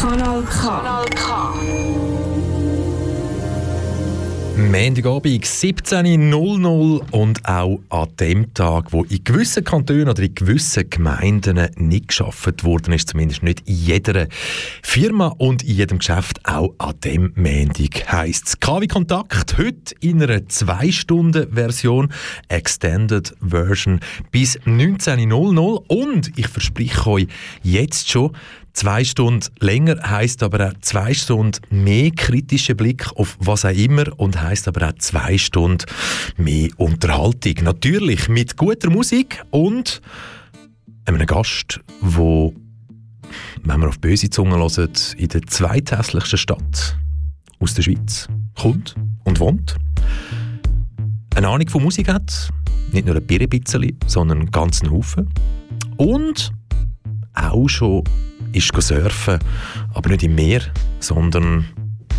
[0.00, 0.60] Kanal K.
[0.60, 2.29] Kanal K.
[4.60, 11.58] Montagabend 17.00 und auch an dem Tag, wo in gewissen Kantonen oder in gewissen Gemeinden
[11.76, 14.26] nicht geschafft worden ist, zumindest nicht in jeder
[14.82, 20.22] Firma und in jedem Geschäft, auch an dem Montag heisst es KW Kontakt, heute in
[20.22, 22.12] einer 2-Stunden-Version,
[22.48, 24.00] Extended Version
[24.30, 27.26] bis 19.00 und ich verspreche euch
[27.62, 28.32] jetzt schon,
[28.72, 34.04] Zwei Stunden länger heißt aber auch zwei Stunden mehr kritischer Blick auf was auch immer
[34.18, 35.84] und heißt aber auch zwei Stunden
[36.36, 37.54] mehr Unterhaltung.
[37.62, 40.00] Natürlich mit guter Musik und
[41.04, 42.54] einem Gast, wo,
[43.64, 46.96] wenn man auf böse Zunge hört, in der zweithässlichsten Stadt
[47.58, 49.76] aus der Schweiz kommt und wohnt.
[51.34, 52.50] Eine Ahnung von Musik hat,
[52.92, 55.28] nicht nur ein bisschen, sondern einen ganzen Haufen.
[55.96, 56.52] Und
[57.34, 58.04] auch schon
[58.52, 59.38] ist surfen,
[59.94, 60.62] aber nicht im Meer,
[60.98, 61.66] sondern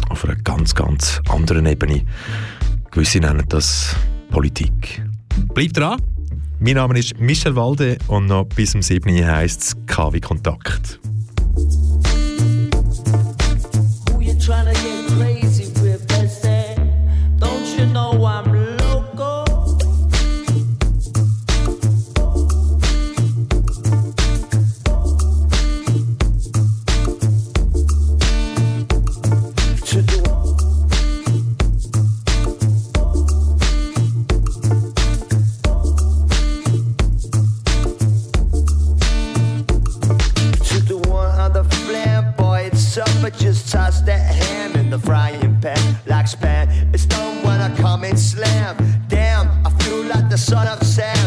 [0.09, 2.03] auf einer ganz, ganz anderen Ebene.
[2.91, 3.95] Gewisse nennen das
[4.29, 5.03] Politik.
[5.53, 6.01] Bleibt dran!
[6.59, 9.25] Mein Name ist Michel Walde und noch bis zum 7.
[9.25, 10.99] heisst es KW Kontakt.
[43.21, 46.67] but just toss that ham in the frying pan like span.
[46.91, 48.75] It's done when I come and slam.
[49.07, 51.20] Damn, I feel like the son of Sam.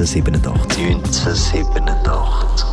[0.00, 0.78] 1987.
[0.78, 2.70] 1987.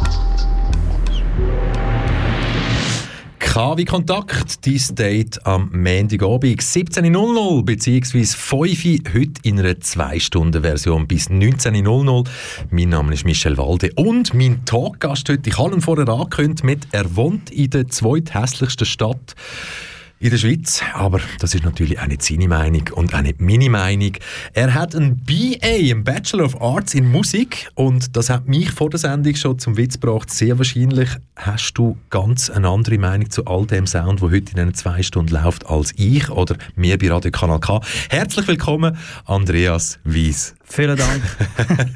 [3.57, 8.23] KW Kontakt, dein Date am Montagabend 17.00 bzw.
[8.23, 12.27] 5 heute in einer 2-Stunden-Version bis 19.00.
[12.69, 16.87] Mein Name ist Michel Walde und mein Talkgast heute, ich habe ihn vorher angekündigt mit,
[16.91, 19.35] er wohnt in der zweithässlichsten Stadt
[20.19, 20.81] in der Schweiz.
[20.93, 24.13] Aber das ist natürlich auch nicht seine Meinung und auch nicht meine Meinung.
[24.53, 28.89] Er hat ein BA, ein Bachelor of Arts in Musik und das hat mich vor
[28.89, 30.31] der Sendung schon zum Witz gebracht.
[30.31, 31.09] Sehr wahrscheinlich
[31.47, 35.01] hast du ganz eine andere Meinung zu all dem Sound, der heute in diesen zwei
[35.01, 37.79] Stunden läuft, als ich oder mir bei Radio Kanal K.
[38.09, 40.55] Herzlich willkommen, Andreas Wies.
[40.65, 41.23] Vielen Dank.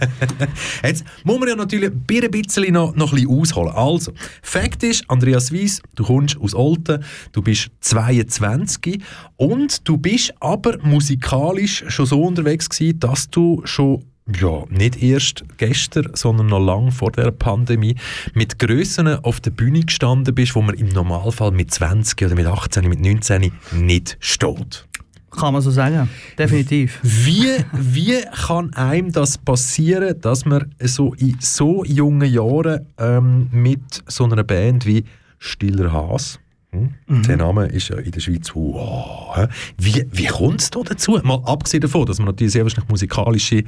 [0.83, 3.73] Jetzt muss man ja natürlich ein bisschen noch, noch ein bisschen ausholen.
[3.75, 9.03] Also, Fakt ist, Andreas Wies, du kommst aus Olten, du bist 22
[9.35, 15.43] und du bist aber musikalisch schon so unterwegs gewesen, dass du schon ja, nicht erst
[15.57, 17.95] gestern, sondern noch lange vor der Pandemie
[18.33, 22.45] mit Grössen auf der Bühne gestanden bist, wo man im Normalfall mit 20 oder mit
[22.45, 24.87] 18, mit 19 nicht steht.
[25.31, 26.99] Kann man so sagen, definitiv.
[27.03, 34.03] Wie, wie kann einem das passieren, dass man so in so jungen Jahren ähm, mit
[34.07, 35.05] so einer Band wie
[35.39, 36.40] Stiller Haas,
[36.71, 36.93] hm?
[37.07, 37.23] Mhm.
[37.23, 39.47] Der Name ist ja in der Schweiz wow,
[39.77, 41.19] Wie, wie kommt es da dazu?
[41.23, 43.63] Mal abgesehen davon, dass man natürlich sehr wahrscheinlich musikalische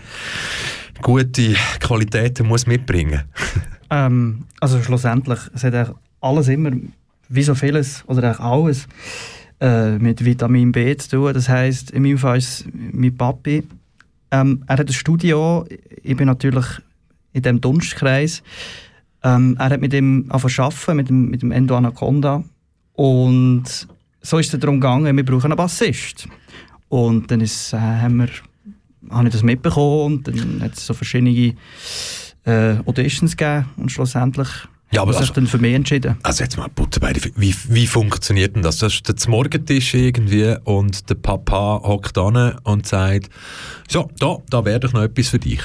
[1.01, 3.23] gute Qualitäten muss mitbringen
[3.89, 6.71] ähm, Also schlussendlich, es hat alles immer,
[7.27, 8.87] wie so vieles, oder eigentlich alles,
[9.59, 11.33] äh, mit Vitamin B zu tun.
[11.33, 13.63] Das heißt, in meinem Fall ist mein Papi.
[14.31, 15.65] Ähm, er hat ein Studio.
[16.03, 16.65] Ich bin natürlich
[17.33, 18.43] in dem Dunstkreis.
[19.23, 22.43] Ähm, er hat mit ihm arbeiten, mit dem, mit dem Endo Anaconda.
[22.93, 23.63] Und
[24.21, 26.27] so ist es darum gegangen, wir brauchen einen Bassist.
[26.89, 28.29] Und dann ist, äh, haben wir,
[29.09, 31.55] habe ich das mitbekommen und dann hat es so verschiedene
[32.45, 34.47] äh, Auditions gegeben und schlussendlich
[34.93, 36.17] ja, aber also, dann für mich entschieden.
[36.21, 38.77] Also jetzt mal Butter bei wie, wie funktioniert denn das?
[38.77, 43.31] Das ist der Morgentisch irgendwie und der Papa hockt an und sagt,
[43.89, 45.61] so, da, da wäre doch noch etwas für dich.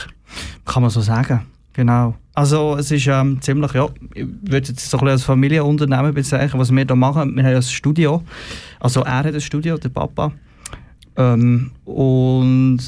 [0.64, 1.42] Kann man so sagen,
[1.74, 2.14] genau.
[2.38, 6.60] Also es ist ähm, ziemlich, ja, ich würde jetzt so ein bisschen als Familienunternehmen bezeichnen,
[6.60, 7.34] was wir da machen.
[7.34, 8.22] Wir haben ein Studio,
[8.78, 10.30] also er hat ein Studio, der Papa.
[11.16, 12.78] Ähm, und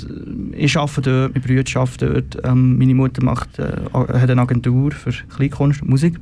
[0.53, 2.45] ich arbeite dort, mein Bruder arbeitet dort.
[2.45, 6.21] Ähm, meine Mutter macht, äh, hat eine Agentur für Kleinkunst und Musik.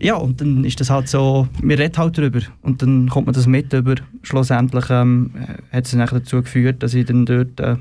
[0.00, 3.36] Ja, und dann ist das halt so, wir reden halt darüber und dann kommt man
[3.36, 3.94] das mit über.
[4.22, 5.30] Schlussendlich ähm,
[5.70, 7.76] hat es dann dazu geführt, dass ich dann dort äh,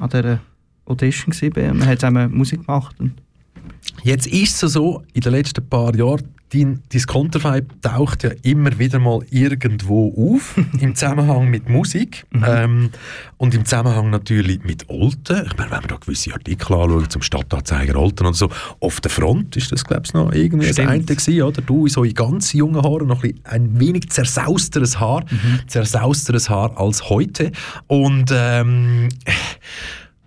[0.00, 0.40] an dieser
[0.86, 2.96] Audition und man hat zusammen Musik gemacht.
[2.98, 3.12] Und
[4.02, 8.78] Jetzt ist es so, in den letzten paar Jahren, dein, dein Konterfei taucht ja immer
[8.78, 12.44] wieder mal irgendwo auf, im Zusammenhang mit Musik mhm.
[12.46, 12.90] ähm,
[13.38, 15.46] und im Zusammenhang natürlich mit Olten.
[15.46, 18.50] Ich meine, wenn man da gewisse Artikel anschaut, zum Stadtanzeiger Olten oder so,
[18.80, 20.78] auf der Front ist das, glaube ich, noch irgendwie Stimmt.
[20.78, 21.62] das eine gewesen, oder?
[21.62, 25.60] Du in so in ganz jungen Haaren, noch ein, ein wenig zersausteres Haar, mhm.
[25.66, 27.52] zersausteres Haar als heute
[27.86, 29.08] und ähm,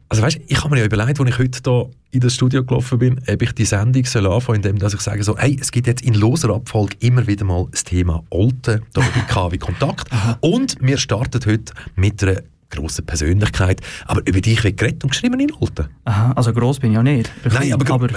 [0.10, 3.00] also weißt, ich habe mir ja überlegt, als ich heute hier in das Studio gelaufen
[3.00, 5.88] bin, ob ich die Sendung soll anfangen, indem dass ich sage so, hey, es gibt
[5.88, 10.10] jetzt in loser Abfolge immer wieder mal das Thema Olten, da bei KW Kontakt.
[10.40, 13.81] Und wir starten heute mit einer grosse Persönlichkeit.
[14.05, 15.88] Aber über dich wird geredet und geschrieben in Olten.
[16.05, 17.31] Aha, also gross bin ich ja nicht.
[17.45, 18.07] Ich Nein, aber, aber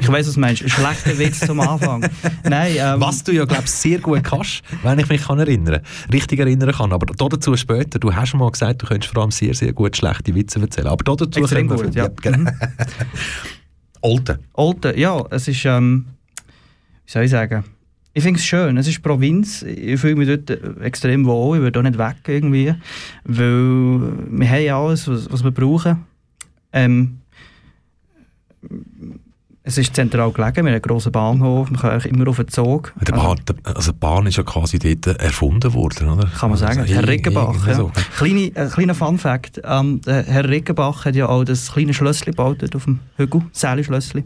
[0.00, 0.62] ich weiß, was du meinst.
[0.62, 2.08] Ein schlechter Witz zum Anfang.
[2.44, 5.80] Nein, ähm, was du ja, glaube ich, sehr gut kannst, wenn ich mich kann erinnern
[6.12, 6.92] richtig erinnern kann.
[6.92, 9.96] Aber dazu später, du hast schon mal gesagt, du könntest vor allem sehr, sehr gut
[9.96, 10.88] schlechte Witze erzählen.
[10.88, 12.04] Aber dazu Extrem gut, ja.
[12.04, 12.38] ja genau.
[12.38, 12.48] Mhm.
[14.00, 14.38] Olten.
[14.52, 16.06] Olten, ja, es ist, ähm,
[17.06, 17.64] wie soll ich sagen,
[18.18, 18.76] ich finde es schön.
[18.76, 19.62] Es ist Provinz.
[19.62, 21.58] Ich fühle mich dort extrem wohl.
[21.58, 22.74] Ich würde auch nicht weg irgendwie.
[23.24, 26.04] Weil wir haben ja alles, was, was wir brauchen.
[26.72, 27.18] Ähm,
[29.62, 32.94] es ist zentral gelegen, wir haben einen grossen Bahnhof, man kann immer auf den Zug.
[33.06, 36.26] Der Bahn, also die Bahn ist ja quasi dort erfunden worden, oder?
[36.26, 36.80] Kann man sagen.
[36.80, 37.66] Also, Herr Riggenbach.
[37.66, 37.74] Ja.
[37.74, 37.92] So.
[38.16, 39.60] Kleine, ein kleiner Fun-Fact.
[39.62, 44.24] Ähm, Herr Riggenbach hat ja auch das kleine Schlösschen gebaut auf dem Hügel, Säle-Schlösschen.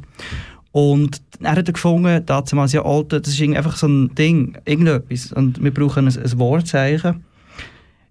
[0.72, 5.32] Und er hat gefunden, damals ja alte, das ist einfach so ein Ding, irgendetwas.
[5.32, 7.24] Und wir brauchen ein, ein Wortzeichen.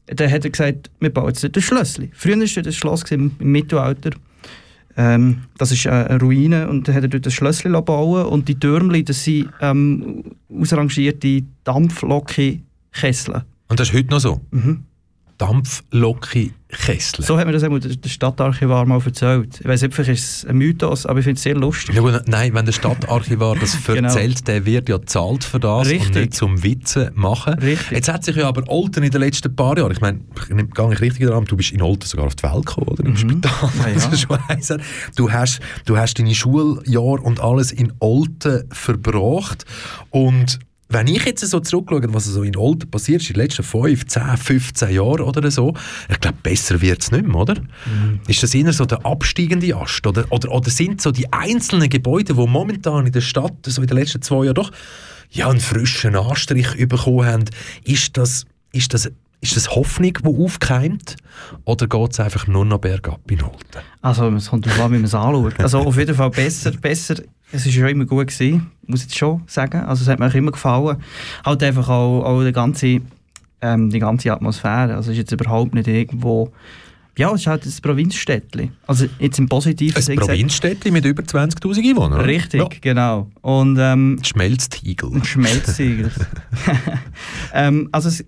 [0.05, 2.11] Dann hat er gesagt, wir bauen jetzt ein Schlösschen.
[2.13, 4.11] Früher war das Schloss im, Mittelalter.
[4.97, 8.59] Ähm, das ist eine Ruine und dann hat er dort ein Schlösschen bauen und die
[8.59, 13.43] Türmchen, das sind ähm, ausrangierte Dampflokikessel.
[13.69, 14.41] Und das ist heute noch so?
[14.51, 14.83] Mhm.
[15.41, 17.25] Dampfloki Kessel.
[17.25, 19.59] So hat mir das einmal der Stadtarchivar mal erzählt.
[19.59, 21.95] Ich weiß nicht, vielleicht ist es ein Mythos, aber ich finde es sehr lustig.
[21.95, 24.07] Ja, nein, wenn der Stadtarchivar das genau.
[24.07, 26.07] erzählt, der wird ja zahlt für das Richtig.
[26.07, 27.55] und nicht zum Witze machen.
[27.55, 27.91] Richtig.
[27.91, 31.01] Jetzt hat sich ja aber Olten in den letzten paar Jahren, ich meine, gehe ich
[31.01, 33.03] richtig daran, du bist in Olten sogar auf die Welt gekommen, oder?
[33.03, 33.17] Im mhm.
[33.17, 33.69] Spital.
[33.83, 34.77] Ja, ja.
[35.15, 39.65] du, hast, du hast deine Schuljahr und alles in Olten verbracht
[40.11, 40.59] und
[40.91, 44.05] wenn ich jetzt so zurückschaue, was so in Olten passiert ist, in den letzten 5,
[44.05, 45.73] 10, 15 Jahren oder so,
[46.09, 47.55] ich glaube, besser wird es nicht mehr, oder?
[47.55, 48.19] Mhm.
[48.27, 50.05] Ist das eher so der absteigende Ast?
[50.05, 53.87] Oder, oder, oder sind so die einzelnen Gebäude, die momentan in der Stadt, so in
[53.87, 54.71] den letzten zwei Jahren doch
[55.29, 57.45] ja, einen frischen Anstrich bekommen haben,
[57.85, 59.09] ist das, ist das
[59.43, 61.15] ist das Hoffnung, die aufkeimt?
[61.65, 63.79] Oder geht es einfach nur noch bergab in Olten?
[64.01, 65.59] Also, es kommt darauf an, wie man es anschaut.
[65.59, 67.15] Also, auf jeden Fall besser, besser
[67.51, 69.81] es war ja immer gut, gewesen, muss ich jetzt schon sagen.
[69.81, 70.97] Also es hat mir auch immer gefallen.
[71.45, 73.01] Halt einfach auch, auch die, ganze,
[73.61, 74.95] ähm, die ganze Atmosphäre.
[74.95, 76.51] Also es ist jetzt überhaupt nicht irgendwo...
[77.17, 78.71] Ja, es ist halt ein Provinzstädtchen.
[78.87, 82.21] Also jetzt im positiven Ein Provinzstädtchen mit über 20'000 Einwohnern?
[82.21, 82.67] Richtig, ja.
[82.79, 83.29] genau.
[83.41, 85.11] Und, ähm, Schmelztiegel.
[85.13, 86.09] Ein Schmelztiegel.
[87.53, 88.23] ähm, also es,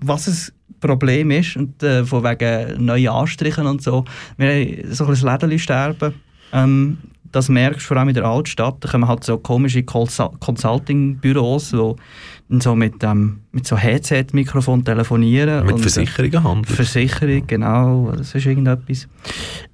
[0.00, 4.04] was ein Problem ist, und äh, von wegen neuen Anstrichen und so,
[4.36, 6.14] wir haben so ein Läden sterben.
[6.52, 6.98] Ähm,
[7.32, 8.76] das merkst du vor allem in der Altstadt.
[8.80, 15.66] Da kommen halt so komische Consulting-Büros, die so mit, ähm, mit so Headset-Mikrofon telefonieren.
[15.66, 16.74] Mit und, Versicherungen handeln.
[16.76, 18.12] Versicherung, genau.
[18.16, 19.08] Das ist irgendetwas.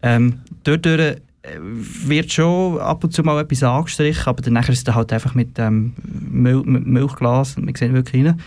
[0.03, 1.17] Ähm, dort äh,
[1.61, 5.59] wird schon ab und zu mal etwas angestrichen, aber dann ist es halt einfach mit
[5.59, 8.41] ähm, Mil Milchglas, man sieht wirklich rein.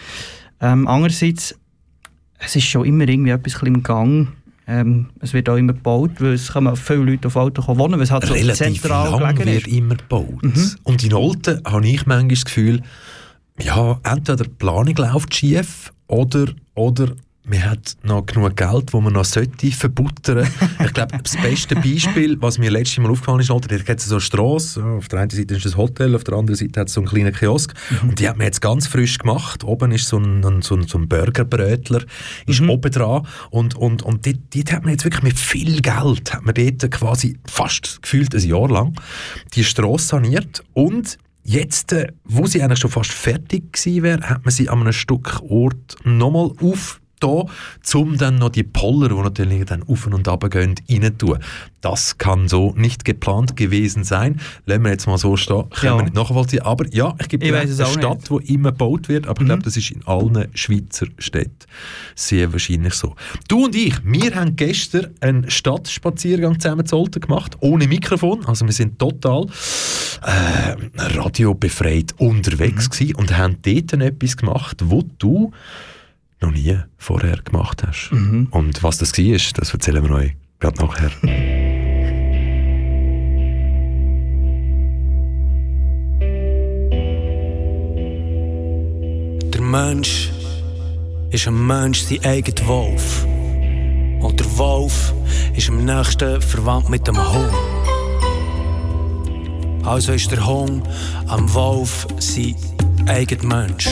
[0.60, 1.56] Ähm, andererseits,
[2.40, 4.30] es ist schon immer irgendwie etwas im Gang
[4.68, 8.02] ähm, es wird auch immer gebaut, weil es kommen viele Leute auf Auto wohnen, weil
[8.02, 9.68] es halt Relativ so zentral lang wird ist.
[9.68, 10.44] immer gebaut.
[10.44, 10.76] Mhm.
[10.84, 12.82] Und in Olten habe ich manchmal das Gefühl,
[13.62, 17.08] ja, entweder die Planung läuft schief oder, oder
[17.48, 20.48] man hat noch genug Geld, das man noch sollte verbuttern.
[20.84, 24.16] ich glaube, das beste Beispiel, was mir letztes Mal aufgefallen ist, da gibt es so
[24.16, 26.94] eine Strasse, auf der einen Seite ist ein Hotel, auf der anderen Seite hat es
[26.94, 28.10] so einen kleinen Kiosk mhm.
[28.10, 29.64] und die hat man jetzt ganz frisch gemacht.
[29.64, 32.04] Oben ist so ein, so ein, so ein Burgerbrötler,
[32.46, 32.70] ist mhm.
[32.70, 36.44] oben dran und, und, und dort, dort hat man jetzt wirklich mit viel Geld, hat
[36.46, 38.94] man dort quasi fast gefühlt ein Jahr lang
[39.54, 41.18] die Strasse saniert und
[41.50, 44.92] Jetzt, äh, wo sie eigentlich schon fast fertig gewesen wäre, hat man sie an einem
[44.92, 47.46] Stück Ort nochmal auf da,
[47.94, 51.40] um dann noch die Poller, die natürlich dann auf und ab gehen, rein tun.
[51.82, 54.40] Das kann so nicht geplant gewesen sein.
[54.66, 55.98] Lassen wir jetzt mal so stehen, können ja.
[55.98, 56.64] wir nicht nachvollziehen.
[56.64, 59.46] Aber ja, ich gebe dir eine Stadt, die immer gebaut wird, aber mhm.
[59.46, 61.68] ich glaube, das ist in allen Schweizer Städten
[62.16, 63.16] sehr wahrscheinlich so.
[63.48, 68.66] Du und ich, wir haben gestern einen Stadtspaziergang zusammen zu Olten gemacht, ohne Mikrofon, also
[68.66, 69.48] wir sind total
[70.24, 70.76] äh,
[71.18, 73.16] radiobefreit unterwegs mhm.
[73.16, 75.52] und haben dort etwas gemacht, wo du
[76.42, 78.12] noch nie vorher gemacht hast.
[78.12, 78.48] Mhm.
[78.52, 81.12] Und was das war, das erzählen wir euch gerade nachher.
[89.54, 90.32] Der Mensch
[91.32, 93.26] ist ein Mensch sein eigener Wolf.
[94.20, 95.14] Und der Wolf
[95.56, 97.54] ist am nächsten verwandt mit dem Hund.
[99.84, 100.88] Also ist der Hund
[101.28, 102.56] am Wolf sein
[103.08, 103.88] eigener Mensch.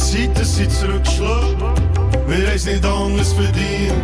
[0.00, 1.58] Sind zurückgeschlagen.
[2.26, 3.94] Wir haben es nicht anders verdient.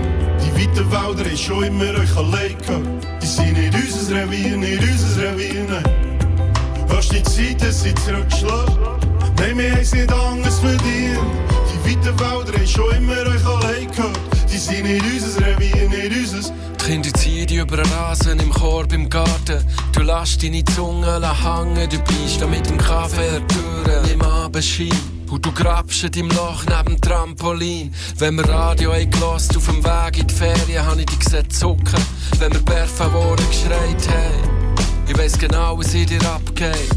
[0.41, 2.87] Die weiten Wälder haben schon immer euch allein gehabt.
[3.23, 5.83] Die sind nicht unser Revier, nicht unser Revier.
[6.89, 8.77] Hast die Zeiten sind zurückgeschlagen.
[9.39, 11.21] Nein, wir haben es nicht anders verdient.
[11.69, 14.19] Die weiten Wälder haben schon immer euch allein gehabt.
[14.53, 18.51] Die sind nicht unser Revier, nicht unser die Kinder ziehen dich über den Rasen im
[18.51, 19.63] Korb im Garten.
[19.93, 23.43] Du lässt deine Zunge hängen, du bleibst da mit dem Kaffee
[23.85, 25.18] der im Abendschein.
[25.31, 27.95] Und du grabst deinem Loch neben dem Trampolin.
[28.17, 32.03] Wenn wir Radio eingelost auf dem Weg in die Ferien, habe ich dich gesehen zucken.
[32.39, 34.77] Wenn wir Perfavoren geschreit haben.
[35.07, 36.89] Ich weiss genau, was in dir abgeht.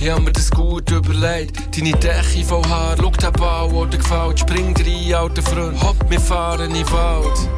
[0.00, 1.76] Ich hab mir das gut überlegt.
[1.76, 4.40] Deine Decke voll Haar, schau den Bau, oder gefällt.
[4.40, 5.82] Spring rein, alter Freund.
[5.82, 7.48] Hopp, wir fahren in den Wald.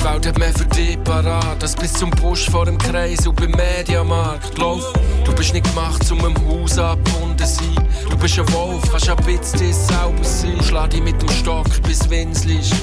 [0.00, 3.36] Die Welt hat mehr für dich parat, als bis zum Busch vor dem Kreis und
[3.36, 4.54] beim Mediamarkt.
[4.54, 4.80] Glaub,
[5.24, 7.88] du bist nicht gemacht, um im Haus abgebunden sein.
[8.08, 10.62] Du bist ein Wolf, kannst ein bisschen selber sein.
[10.62, 12.74] Schlag dich mit dem Stock bis Winselst.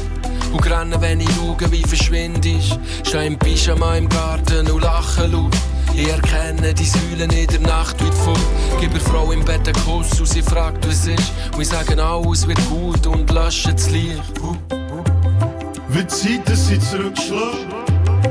[0.52, 2.80] Und rennen, wenn ich schaue, wie verschwindest.
[3.04, 5.56] Steh im Pyjama im Garten und lache laut.
[5.94, 8.38] Ich erkenne die Säulen in der Nacht weit vor.
[8.80, 11.32] Gib der Frau im Bett einen Kuss und sie fragt, was ist.
[11.54, 14.22] Und ich sage, alles wird gut und lösche das Licht.
[15.90, 17.68] Wie die Zeiten sind zurückgeschlagen.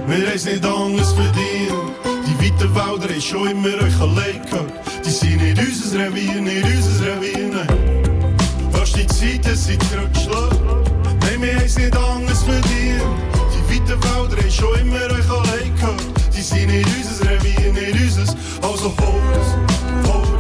[0.06, 2.15] Wir haben nicht anders verdient.
[2.38, 4.72] Die weiten Wälder haben schon immer euch allein gehört.
[5.04, 8.36] Die sind nicht unser Revier, nicht unser Revier, nein.
[8.72, 10.58] Hast die Zeit, dass sie zurückschlagen?
[11.20, 13.02] Nein, wir haben nicht anders verdient.
[13.52, 16.02] Die weiten Wälder haben schon immer euch allein gehört.
[16.36, 18.34] Die sind nicht unser Revier, nicht unser.
[18.62, 20.35] Also hol es,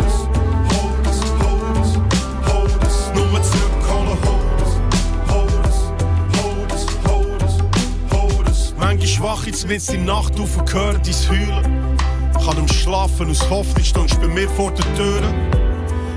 [8.98, 11.96] Manchmal schwach jetzt mit in Nacht auf und höre dein Heulen.
[12.42, 15.20] Kann im Schlafen aus Hoffnung stehst bei mir vor der Tür.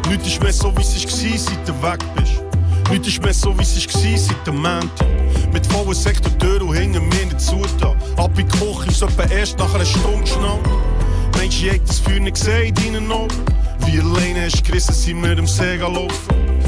[0.08, 2.42] Nichts ist mehr so, wie es war, seit du weg bist.
[2.90, 5.08] Nichts ist mehr so, wie es war, seit dem Montag.
[5.52, 7.98] Mit vollen Sektor Tür und hinter mir nicht zugetan.
[8.16, 10.70] Ab in die Küche ist etwa erst nach einer Stunde geschnallt.
[11.38, 13.36] Mensch, ich hätte das Feuer nicht gesehen in deinen Augen.
[13.86, 16.08] Wie alleine hast du gerissen, sind wir am See laufen.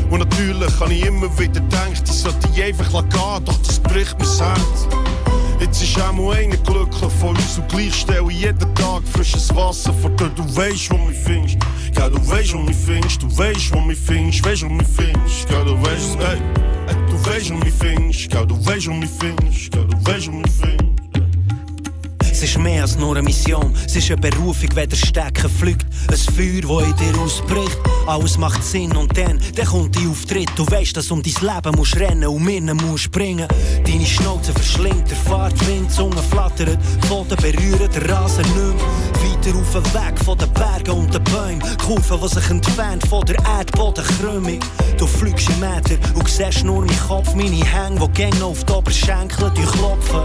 [0.10, 4.20] Und natürlich habe ich immer wieder gedacht, ich sollte die einfach gehen, doch das bricht
[4.20, 4.88] mir das Herz.
[5.62, 9.56] Jetzt ist auch mal einer glücklich von uns und gleich stelle ich jeden Tag frisches
[9.56, 10.30] Wasser vor dir.
[10.30, 11.58] Du weißt, wo mich findest.
[11.96, 13.22] Ja, du weißt, wo mich findest.
[13.22, 14.44] Du weißt, wo mich findest.
[14.44, 15.50] Weißt, wo mich findest.
[15.52, 16.62] Ja, du weißt, ey,
[17.12, 18.34] Du weißt, wo mich findest.
[18.34, 19.76] Ja, du weißt, wo mich findest.
[19.76, 21.01] Ja, du weißt, wo mich findest.
[22.44, 25.86] Es ist mehr als nur eine Mission, es ist eine Berufung, wenn der Stecken fliegt.
[26.10, 27.78] Ein Feuer, das in dir ausbricht.
[28.08, 30.50] Alles macht Sinn und dann, dann kommt die Auftritt.
[30.56, 33.48] Du weißt, dass um dein Leben musst rennen und mirren musst springen.
[33.86, 38.74] Deine Schnauze verschlingt, der Fahrtwind, Zunge flattert, die Pfoten berühren den Rasen mehr.
[39.24, 43.26] Weiter auf den Weg von den Bergen und den Bäumen, Kurven, die sich entfernt von
[43.26, 44.60] der Erdbodenkrümmung.
[44.98, 48.74] Du fliegst im Meter und siehst nur meinen Kopf, meine Hänge, die gäng auf die
[48.74, 50.22] Oberschenkel durchklopfen.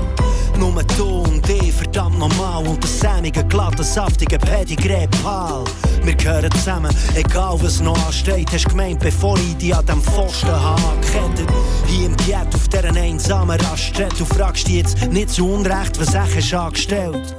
[0.58, 2.66] Nur du und ich, verdammt normal.
[2.66, 5.64] Und das sämige, glatte, saftige Pedigree Pal.
[6.02, 8.50] Wir gehören zusammen, egal was noch ansteht.
[8.52, 11.48] Hast gemeint, bevor ich dich an dem Pfosten habe angekettet.
[11.86, 14.16] Hier im Diät auf dieser einsamen Raststätte.
[14.16, 17.36] Du fragst dich jetzt nicht zu Unrecht, was ich angestellt.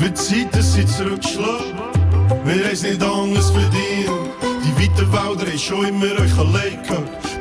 [0.00, 1.76] Wird Zeit, dass sie zurückschlagen.
[2.44, 4.08] Wir haben es nicht anders verdient.
[4.64, 6.78] Die weiten Wälder haben schon immer euch allein.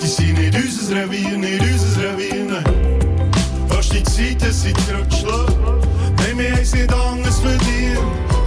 [0.02, 3.32] Die sind nicht unser Revier, nicht unser Revier, nein.
[3.70, 5.56] Hast die Zeit, dass sie zurückschlagen.
[6.18, 8.00] Nein, wir haben es nicht anders verdient.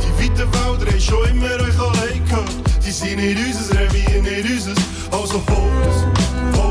[0.02, 2.22] Die weiten Wälder haben schon immer euch allein.
[2.84, 4.74] Die sind nicht unser Revier, nicht unser.
[5.10, 6.61] Also hol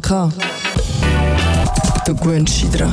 [0.00, 0.32] K.
[2.06, 2.92] Gewöhnst dich dran.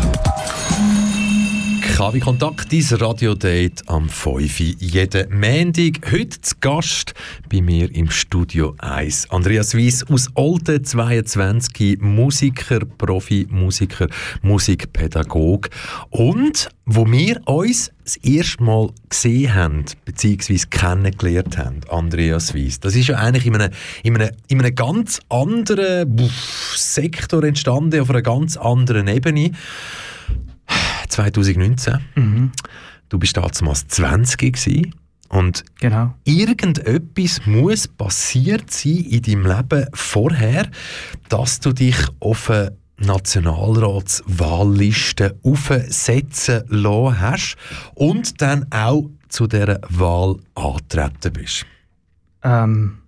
[1.96, 4.60] KW Kontakt, dein Radiodate am 5.
[4.60, 6.12] Uhr jeden Montag.
[6.12, 7.14] Heute zu Gast
[7.50, 9.32] bei mir im Studio 1.
[9.32, 14.08] Andreas Weiss aus Olten, 22, Musiker, Profimusiker,
[14.44, 15.70] Musikpädagog.
[16.10, 22.96] Und wo wir uns das erste Mal gesehen haben, beziehungsweise kennengelernt haben, Andreas Weiss, das
[22.96, 26.30] ist ja eigentlich in einem, in einem, in einem ganz anderen
[26.76, 29.52] Sektor entstanden, auf einer ganz anderen Ebene.
[31.10, 32.00] 2019.
[33.10, 34.94] Du bist damals 20 gewesen.
[35.30, 36.14] Und Genau.
[36.26, 40.68] irgendetwas muss passiert sein in deinem Leben vorher,
[41.30, 47.58] dass du dich auf eine Nationalratswahlliste aufsetzen lassen hast
[47.96, 51.66] und dann auch zu dieser Wahl antreten bist.
[52.42, 53.00] Ähm,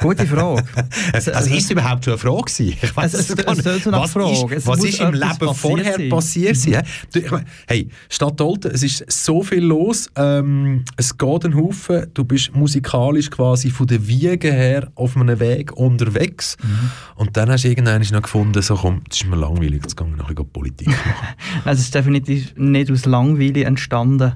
[0.00, 0.64] gute Frage.
[1.12, 2.76] Also, also ist es überhaupt schon eine Frage gewesen?
[2.82, 3.86] Ich weiss Es- es- gar es nicht.
[3.86, 4.32] eine was Frage.
[4.32, 6.08] ist, Es was ist im Leben passiert vorher sein.
[6.08, 6.82] passiert sein?
[7.14, 12.06] ich meine, hey, Stadt Olten, es ist so viel los, ähm, es geht ein Haufen,
[12.14, 16.90] du bist musikalisch quasi von der Wiege her auf einem Weg unterwegs Mhm.
[17.16, 20.06] und dann hast du irgendwann noch gefunden, so komm, das ist mir langweilig, jetzt gehe
[20.08, 21.34] ich noch ein Politik machen.
[21.64, 24.32] Also es ist definitiv nicht aus Langweile entstanden.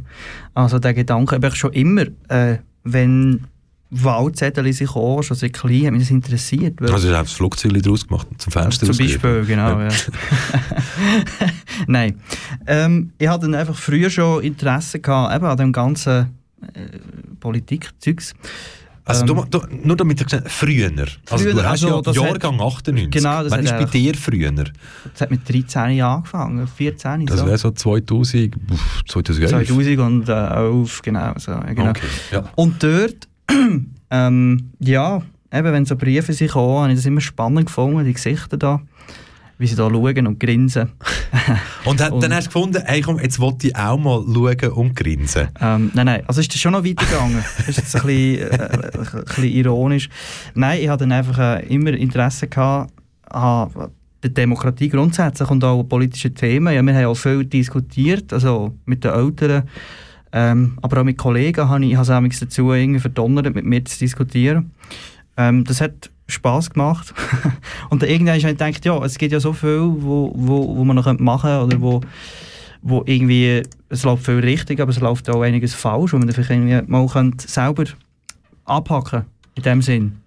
[0.54, 3.46] Also der Gedanke, aber ich schon immer, äh, wenn
[3.90, 6.80] Wahlzettel sich auch schon seit klein, hat mich das interessiert.
[6.80, 8.96] also du hast das Flugzeug draus gemacht und zum Fenster Zum.
[8.96, 9.80] Beispiel, genau.
[9.80, 9.88] Ja.
[11.86, 12.20] Nein.
[12.66, 16.26] ähm, ich hatte dann einfach früher schon Interesse gehabt, eben an dem ganzen
[16.62, 16.98] äh,
[17.40, 18.34] Politikzeugs.
[19.04, 20.90] Also, Ähm, du, du, nur damit ich gesagt früher.
[21.30, 23.10] Also, Früher, du hast also, ja Jahrgang 98.
[23.10, 24.52] Genau, das Wann ist bei dir früher?
[24.52, 27.46] Das hat mit 13 Jahren angefangen, 14 Das so.
[27.46, 29.66] wäre so 2000, uff, 2011.
[29.68, 31.32] 2011, genau.
[31.38, 31.90] So, genau.
[31.90, 32.44] Okay, ja.
[32.54, 33.26] Und dort,
[34.10, 38.12] ähm, ja, eben, wenn so Briefe sich kommen, habe ich das immer spannend gefunden, die
[38.12, 38.80] Gesichter da,
[39.58, 40.90] wie sie da schauen und grinsen.
[41.84, 44.96] Und, Und- dann hast du gefunden, hey, komm, jetzt wollte ich auch mal schauen und
[44.96, 45.48] grinsen.
[45.60, 47.44] Ähm, nein, nein, also ist das schon noch weitergegangen.
[47.58, 50.08] Das ist jetzt ein bisschen, äh, ein bisschen ironisch.
[50.54, 52.92] Nein, ich hatte dann einfach äh, immer Interesse gehabt
[53.28, 53.90] an
[54.22, 56.74] der Demokratie grundsätzlich und auch politischen Themen.
[56.74, 59.62] Ja, wir haben auch viel diskutiert, also mit den Eltern,
[60.32, 63.98] ähm, aber auch mit Kollegen habe ich, habe es dazu irgendwie verdonnert, mit mir zu
[63.98, 64.70] diskutieren.
[65.36, 67.12] Ähm, das hat Spass gemacht.
[67.90, 70.84] und dann irgendwann habe ich gedacht, ja, es gibt ja so viel, wo, wo, wo
[70.84, 72.00] man noch machen könnte oder wo,
[72.82, 76.50] wo irgendwie, es läuft viel richtig, aber es läuft auch einiges falsch, wo man vielleicht
[76.50, 77.84] irgendwie mal selber
[78.64, 79.24] abhacken
[79.56, 80.19] in dem Sinn.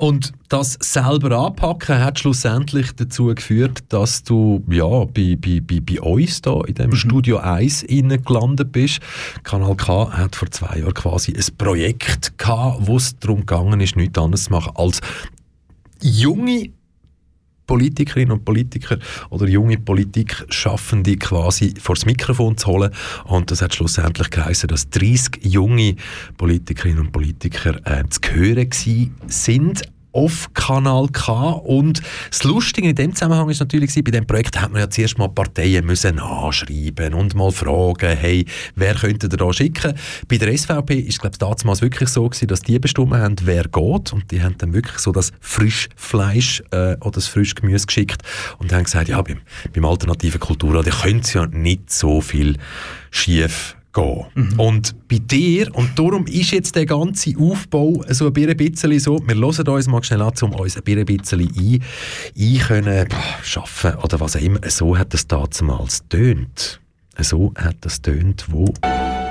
[0.00, 6.00] Und das selber anpacken hat schlussendlich dazu geführt, dass du ja, bei, bei, bei, bei
[6.00, 9.00] uns da in dem Studio 1 innen gelandet bist.
[9.42, 13.94] Kanal K hat vor zwei Jahren quasi ein Projekt gehabt, wo es darum gegangen ist,
[13.94, 15.02] nichts anderes zu machen als
[16.00, 16.70] junge
[17.70, 22.90] Politikerinnen und Politiker oder junge Politikschaffende quasi vor das Mikrofon zu holen.
[23.26, 25.94] Und das hat schlussendlich geheißen, dass 30 junge
[26.36, 28.70] Politikerinnen und Politiker äh, zu hören
[29.28, 31.50] sind auf Kanal K.
[31.50, 35.18] Und das Lustige in dem Zusammenhang ist natürlich, bei dem Projekt hat man ja zuerst
[35.18, 38.44] mal Parteien müssen anschreiben und mal fragen, hey,
[38.74, 39.94] wer könnte ihr da schicken?
[40.28, 43.64] Bei der SVP ist glaube ich damals wirklich so gewesen, dass die bestimmt haben, wer
[43.64, 44.12] geht.
[44.12, 48.22] Und die haben dann wirklich so das Frischfleisch äh, oder das Frischgemüse geschickt
[48.58, 49.40] und haben gesagt, ja, beim,
[49.72, 52.56] beim alternativen Kulturradio könnte es ja nicht so viel
[53.10, 54.54] schief gehen.
[54.56, 59.34] Und bei dir, und darum ist jetzt der ganze Aufbau so ein bisschen so, wir
[59.34, 61.82] hören uns mal schnell an, um uns ein bisschen ein,
[62.38, 64.60] ein können, boah, schaffen oder was auch immer.
[64.68, 66.80] So hat es damals tönt.
[67.18, 68.72] So hat es tönt, wo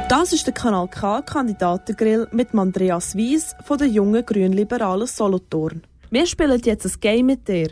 [0.10, 5.82] Das ist der Kanal K Kandidatengrill mit Andreas Wies von der jungen Grünliberalen Solothurn.
[6.12, 7.70] Wir spielen jetzt ein Game mit dir.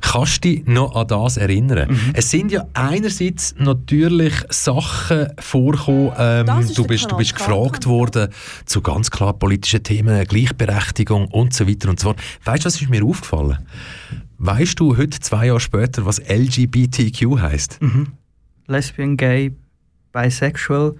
[0.00, 1.98] Kannst du dich noch an das erinnern?
[2.14, 8.28] Es sind ja einerseits natürlich Sachen vorgekommen, ähm, du bist, du bist gefragt worden
[8.66, 12.20] zu ganz klar politischen Themen, Gleichberechtigung und so weiter und so fort.
[12.44, 13.58] Weißt du, was ist mir aufgefallen?
[14.38, 17.78] Weißt du heute, zwei Jahre später, was LGBTQ heißt?
[18.66, 19.52] Lesbian, Gay,
[20.12, 20.96] Bisexual.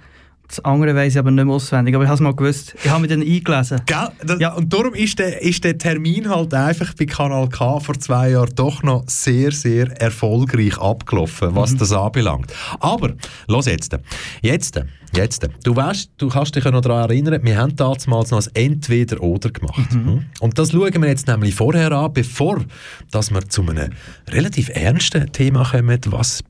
[0.52, 2.74] Das andere weiss ich aber nicht mehr auswendig, aber ich habe es mal gewusst.
[2.84, 3.80] Ich habe mich dann eingelesen.
[3.86, 4.38] Gell?
[4.38, 4.52] Ja.
[4.52, 8.54] Und darum ist der, ist der Termin halt einfach bei Kanal K vor zwei Jahren
[8.54, 12.52] doch noch sehr, sehr erfolgreich abgelaufen, was das anbelangt.
[12.80, 13.14] Aber,
[13.48, 13.96] los jetzt.
[14.42, 14.78] Jetzt,
[15.16, 15.48] jetzt.
[15.64, 19.52] Du weißt, du kannst dich ja noch daran erinnern, wir haben damals noch ein Entweder-Oder
[19.52, 19.90] gemacht.
[19.90, 20.26] Hm?
[20.40, 22.62] Und das schauen wir jetzt nämlich vorher an, bevor
[23.10, 23.88] dass wir zu einem
[24.28, 26.44] relativ ernsten Thema kommen, was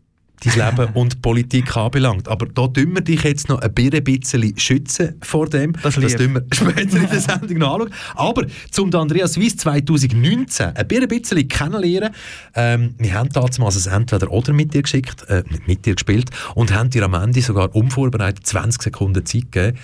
[0.45, 2.29] dein Leben und Politik anbelangt.
[2.29, 5.73] Aber da tun wir dich jetzt noch ein bisschen schützen vor dem.
[5.83, 7.93] Das das tun wir später in der Sendung noch anschauen.
[8.15, 12.11] Aber zum Andreas Weiss 2019 ein bisschen kennenlernen,
[12.55, 16.91] ähm, wir haben damals ein Entweder-Oder mit dir geschickt, äh, mit dir gespielt und haben
[16.91, 19.79] dir am Ende sogar unvorbereitet 20 Sekunden Zeit gegeben,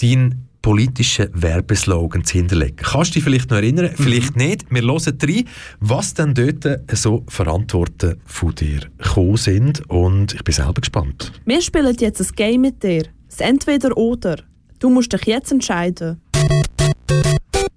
[0.00, 2.74] deinen politischen Werbeslogan zu hinterlegen.
[2.78, 3.88] Kannst du dich vielleicht noch erinnern?
[3.94, 4.68] Vielleicht nicht.
[4.68, 5.44] Wir hören rein,
[5.78, 11.30] was dann dort so Verantworten von dir gekommen sind und ich bin selber gespannt.
[11.44, 13.04] Wir spielen jetzt ein Game mit dir.
[13.28, 14.38] Das Entweder-Oder.
[14.80, 16.20] Du musst dich jetzt entscheiden.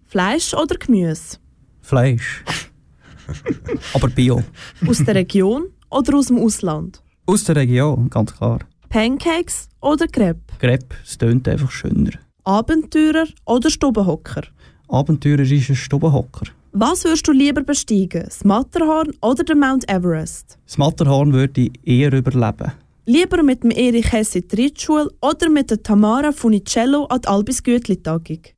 [0.07, 1.37] Fleisch oder Gemüse?
[1.83, 2.43] Fleisch.
[3.93, 4.41] aber Bio.
[4.87, 7.03] Aus der Region oder aus dem Ausland?
[7.27, 8.61] Aus der Region, ganz klar.
[8.89, 10.41] Pancakes oder Crepe?
[10.57, 12.13] Crepe, es tönt einfach schöner.
[12.49, 14.41] Abenteurer oder Stubenhocker?
[14.87, 16.47] Abenteurer ist ein Stubenhocker.
[16.71, 18.23] Was würdest du lieber besteigen?
[18.25, 20.57] Das Matterhorn oder den Mount Everest?
[20.65, 22.71] Das Matterhorn würde ich eher überleben.
[23.05, 27.27] Lieber mit dem Erich Hess in die Ritschule oder mit der Tamara Funicello an die
[27.27, 28.39] Albis Gütli-Tagung?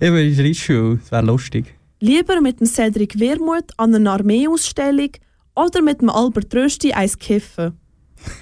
[0.00, 1.74] Ich würde in die Reitschule, das wäre lustig.
[2.00, 5.10] Lieber mit dem Cedric Wermuth an einer Armeeausstellung
[5.54, 7.78] oder mit dem Albert Rösti eins kiffen?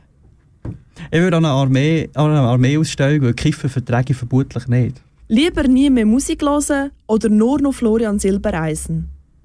[1.10, 5.02] Ich würde an einer, Armee, an einer Armeeausstellung, weil Kiffen verträge ich vermutlich nicht.
[5.28, 9.08] Lieber nie mehr Musik hören oder nur noch Florian Silbereisen?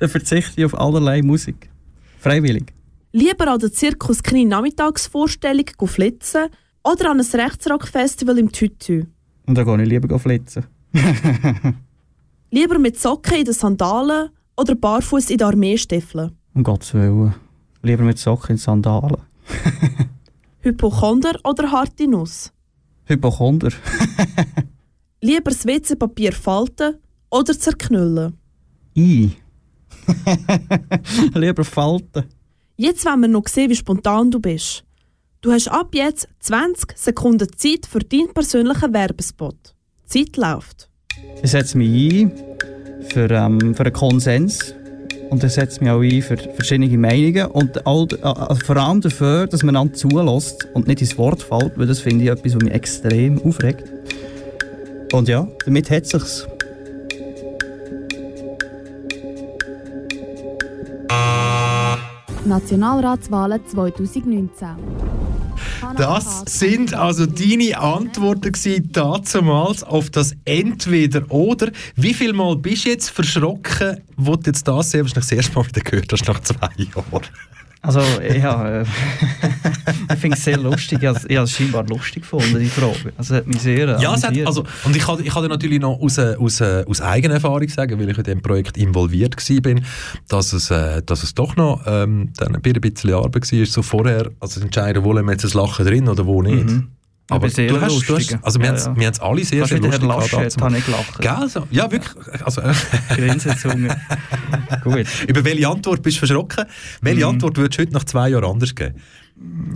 [0.00, 1.68] Dann verzichte ich auf allerlei Musik.
[2.18, 2.72] Freiwillig.
[3.12, 6.48] Lieber an der Zirkus Knie Nachmittagsvorstellung flitzen
[6.82, 9.06] oder an ein rechtsrock-Festival im Tütü?
[9.46, 10.64] Und dann gehe ich lieber flitzen.
[12.50, 16.32] Lieber mit Socken in den Sandalen oder barfuß in den Armeestiefeln?
[16.54, 17.34] Um Gottes Willen.
[17.86, 19.22] Lieber mit Socken in Sandalen.
[20.60, 22.52] Hypochonder oder harte Nuss?
[23.04, 23.70] Hypochonder.
[25.20, 26.96] Lieber das WC-Papier falten
[27.30, 28.36] oder zerknüllen?
[28.96, 29.30] I.
[31.34, 32.24] Lieber falten.
[32.76, 34.82] Jetzt wollen wir noch sehen, wie spontan du bist.
[35.40, 39.76] Du hast ab jetzt 20 Sekunden Zeit für deinen persönlichen Werbespot.
[40.12, 40.90] Die Zeit läuft.
[41.40, 42.32] Ich setze mich ein
[43.10, 44.74] für, ähm, für einen Konsens.
[45.30, 47.46] Und ich setze mich auch ein für verschiedene Meinungen.
[47.46, 51.76] Und all, äh, vor allem dafür, dass man einander zulässt und nicht ins Wort fällt,
[51.76, 53.84] weil das finde ich etwas, was mich extrem aufregt.
[55.12, 56.46] Und ja, damit hat sich's.
[62.46, 64.68] Nationalratswahlen 2019.
[65.96, 68.52] Das sind also deine Antworten
[68.92, 71.70] damals auf das Entweder-Oder.
[71.94, 75.66] Wie viel Mal bist du jetzt verschrocken, wo du jetzt das selbst das erste Mal
[75.66, 77.22] wieder gehört hast, nach zwei Jahren?
[77.86, 78.84] Also, ja, äh,
[80.12, 80.98] ich finde es sehr lustig.
[81.00, 83.12] Ich habe es scheinbar lustig gefunden, die Frage.
[83.16, 85.80] Also, hat mich sehr Ja, es hat, also, und ich kann, ich kann dir natürlich
[85.80, 89.36] noch aus, äh, aus, äh, aus eigener Erfahrung sagen, weil ich in diesem Projekt involviert
[89.36, 89.74] war,
[90.28, 94.30] dass es, äh, dass es doch noch ähm, dann ein bisschen Arbeit war, so vorher,
[94.40, 96.66] also entscheiden, wo wir jetzt ein Lachen drin oder wo nicht.
[96.66, 96.88] Mhm.
[97.28, 100.00] Aber sehr du hast, du hast, also wir ja, haben es alle sehr, sehr lustig
[100.00, 100.32] gehabt.
[100.32, 101.18] Laschet habe ich gelacht.
[101.18, 102.42] Gell, also, ja, wirklich.
[102.44, 102.62] Also,
[103.08, 103.96] Grinsenzunge.
[104.84, 105.06] Gut.
[105.26, 106.66] Über welche Antwort bist du verschrocken?
[107.00, 107.32] Welche mhm.
[107.32, 108.94] Antwort würdest du heute nach zwei Jahren anders geben?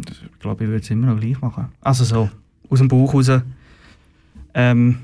[0.08, 1.68] Ich glaube, ich würde es immer noch gleich machen.
[1.80, 2.30] Also so,
[2.68, 3.30] aus dem Bauch raus.
[4.54, 4.98] Ähm,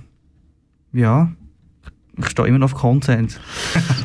[0.92, 1.32] ja,
[2.18, 3.38] ich stehe immer noch auf Konsens.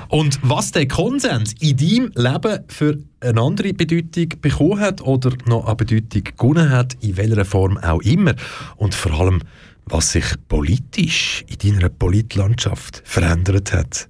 [0.09, 5.65] Und was der Konsens in deinem Leben für eine andere Bedeutung bekommen hat oder noch
[5.65, 8.33] eine Bedeutung gewonnen hat, in welcher Form auch immer.
[8.75, 9.41] Und vor allem,
[9.85, 14.09] was sich politisch in deiner Politlandschaft verändert hat.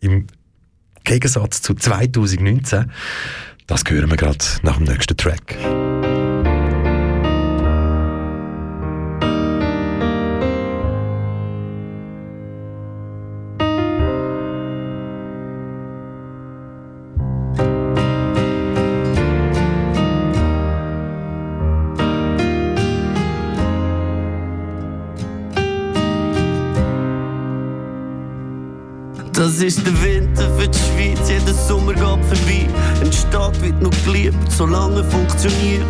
[0.00, 0.26] Im
[1.04, 2.90] Gegensatz zu 2019.
[3.66, 5.56] Das hören wir gerade nach dem nächsten Track.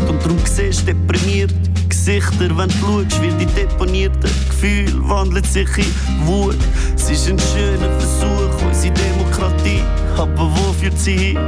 [0.06, 1.52] Und darum siehst du deprimiert
[1.88, 6.56] Gesichter, wenn du schaust, wie die deponierten Gefühle wandeln sich in Wut.
[6.96, 9.82] Es ist ein schöner Versuch, unsere Demokratie,
[10.16, 11.38] aber wo führt sie hin?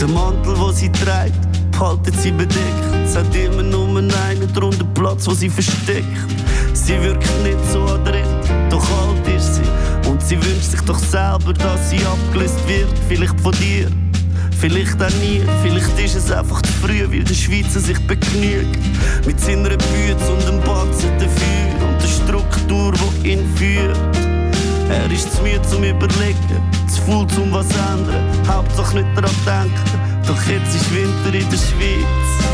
[0.00, 1.38] Der Mantel, den sie trägt,
[1.70, 2.60] behalten sie bedeckt.
[3.04, 6.06] Es hat immer nur einen drunter Platz, wo sie versteckt.
[6.74, 8.26] Sie wirkt nicht so adrett,
[8.70, 10.08] doch alt ist sie.
[10.10, 13.88] Und sie wünscht sich doch selber, dass sie abgelöst wird, vielleicht von dir.
[14.62, 18.78] Vielleicht auch nie, vielleicht ist es einfach zu früh, weil der Schweizer sich begnügt.
[19.26, 22.92] Mit seiner Bütze und dem Batzen dafür und der Struktur,
[23.24, 23.98] die ihn führt.
[24.88, 28.24] Er ist zu müde zum Überlegen, zu faul zum was ändern.
[28.46, 32.51] Hauptsache nicht daran denken, doch jetzt ist Winter in der Schweiz.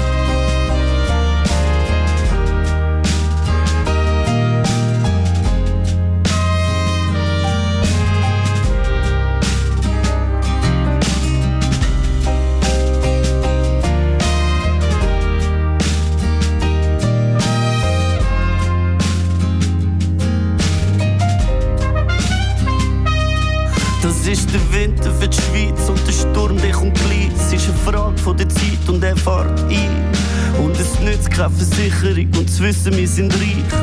[31.39, 33.81] Keine Versicherung und zu wissen, wir sind reich.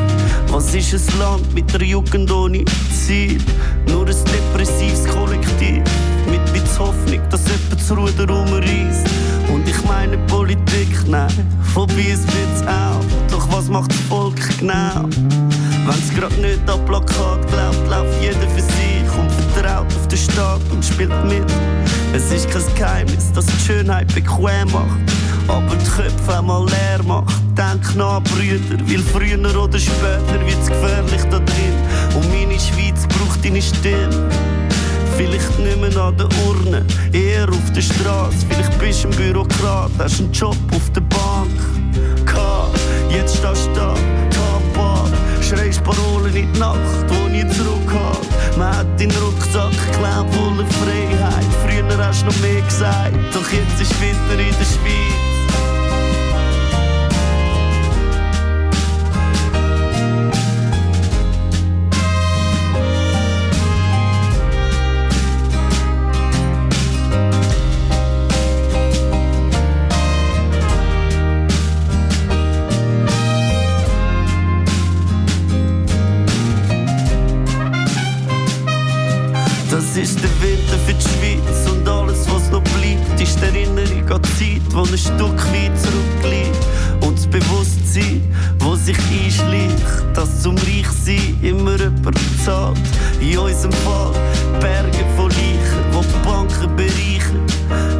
[0.49, 3.39] Was ist ein Land mit einer Jugend ohne Ziel?
[3.88, 5.82] Nur ein depressives Kollektiv
[6.30, 9.08] mit bisschen Hoffnung, dass jemand das Ruder umreißt.
[9.54, 11.32] Und ich meine Politik, nein,
[11.73, 13.32] vorbei ist wird's auch.
[13.32, 15.08] Doch was macht das Volk genau?
[15.86, 20.62] Wenn's grad nicht an Plakat glaubt, läuft jeder für sich und vertraut auf den Staat
[20.71, 21.43] und spielt mit.
[22.13, 24.99] Es ist kein Geheimnis, dass die Schönheit bequem macht
[25.47, 27.36] aber die Köpfe einmal leer macht.
[27.56, 31.75] Denk nach, Brüder, weil früher oder später wird's gefährlich da drin.
[32.15, 34.28] Und meine Schweiz braucht deine Stimme.
[35.15, 38.38] Vielleicht nicht mehr an der Urne, eher auf der Straße.
[38.49, 41.51] Vielleicht bist du ein Bürokrat, hast einen Job auf der Bank.
[42.25, 42.67] K,
[43.12, 43.93] jetzt stehst du da,
[45.45, 48.27] schreist Parolen in die Nacht, wo nie zurückhalt.
[48.58, 51.45] Man hat deinen Rucksack geklaut, voller Freiheit.
[51.63, 55.25] Früher hast du noch mehr gesagt, doch jetzt ist Winter in der Schweiz.
[79.95, 84.12] Das ist der Winter für die Schweiz und alles, was noch bleibt, ist die Erinnerung
[84.12, 86.60] an die Zeit, wo ein Stück weit zurückliegt.
[86.99, 88.21] Und das Bewusstsein,
[88.60, 92.77] wo sich einschleicht, dass zum Reichsein immer jemand zahlt.
[93.21, 94.12] In unserem Fall
[94.60, 97.45] Berge von Leichen, wo die Banken bereichern.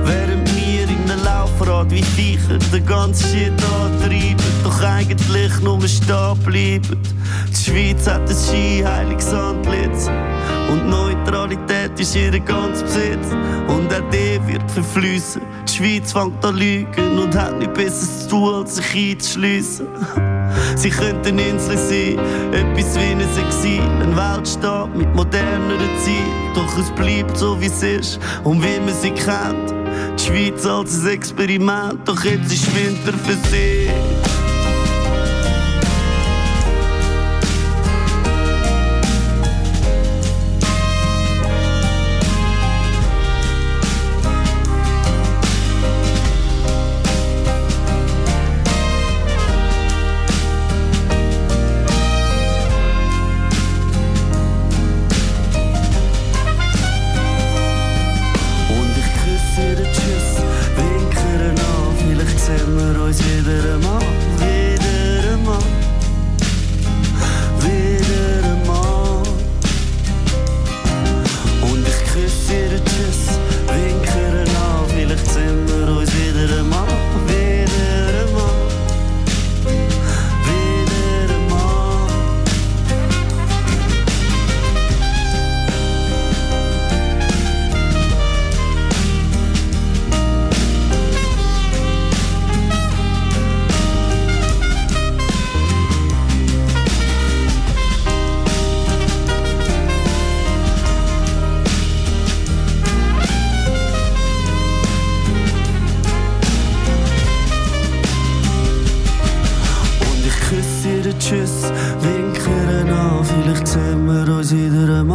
[0.04, 6.38] Während wir in einem Laufrad wie Viecher den ganzen Shit antreiben, doch eigentlich nur stehen
[6.44, 7.00] bleiben.
[7.52, 10.10] Die Schweiz hat ein skiheiliges Antlitz.
[10.72, 13.28] Und Neutralität ist ihr ganz Besitz.
[13.68, 15.42] Und auch der wird verfließen.
[15.68, 19.88] Die Schweiz fängt an lügen und hat nicht besser zu tun, als sich einzuschliessen.
[20.76, 22.20] Sie könnte eine Insel sein,
[22.54, 26.54] etwas wie ein Exil, ein Weltstaat mit moderneren Zielen.
[26.54, 29.74] Doch es bleibt so wie es ist und wie man sie kennt.
[30.20, 33.90] Die Schweiz als ein Experiment, doch jetzt ist Winter für sie.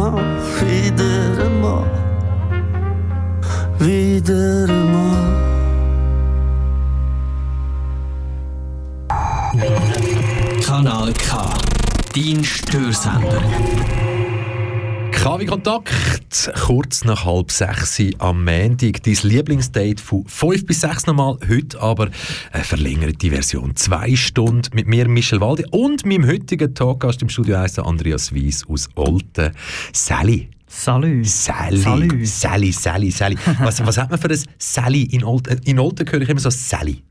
[0.01, 1.85] Einmal, wieder einmal,
[3.79, 5.41] wieder einmal.
[10.65, 11.49] Kanal K.
[12.15, 13.41] Dein Störsender.
[15.21, 19.03] KW Kontakt, kurz nach halb sechs am Montag.
[19.03, 21.37] Dein Lieblingsdate von fünf bis sechs nochmal.
[21.47, 22.09] Heute aber
[22.51, 23.75] eine verlängerte Version.
[23.75, 28.65] Zwei Stunden mit mir, Michel Waldi, und meinem heutigen Talkgast im Studio 1, Andreas Weiss
[28.67, 29.51] aus Olten.
[29.93, 30.49] Sally.
[30.65, 31.23] Salü.
[31.23, 32.25] Sally.
[32.25, 33.37] Sally, Sally, Sally.
[33.59, 35.59] Was, was hat man für ein Sally in Olten?
[35.65, 37.03] In Olten höre ich immer so Sally.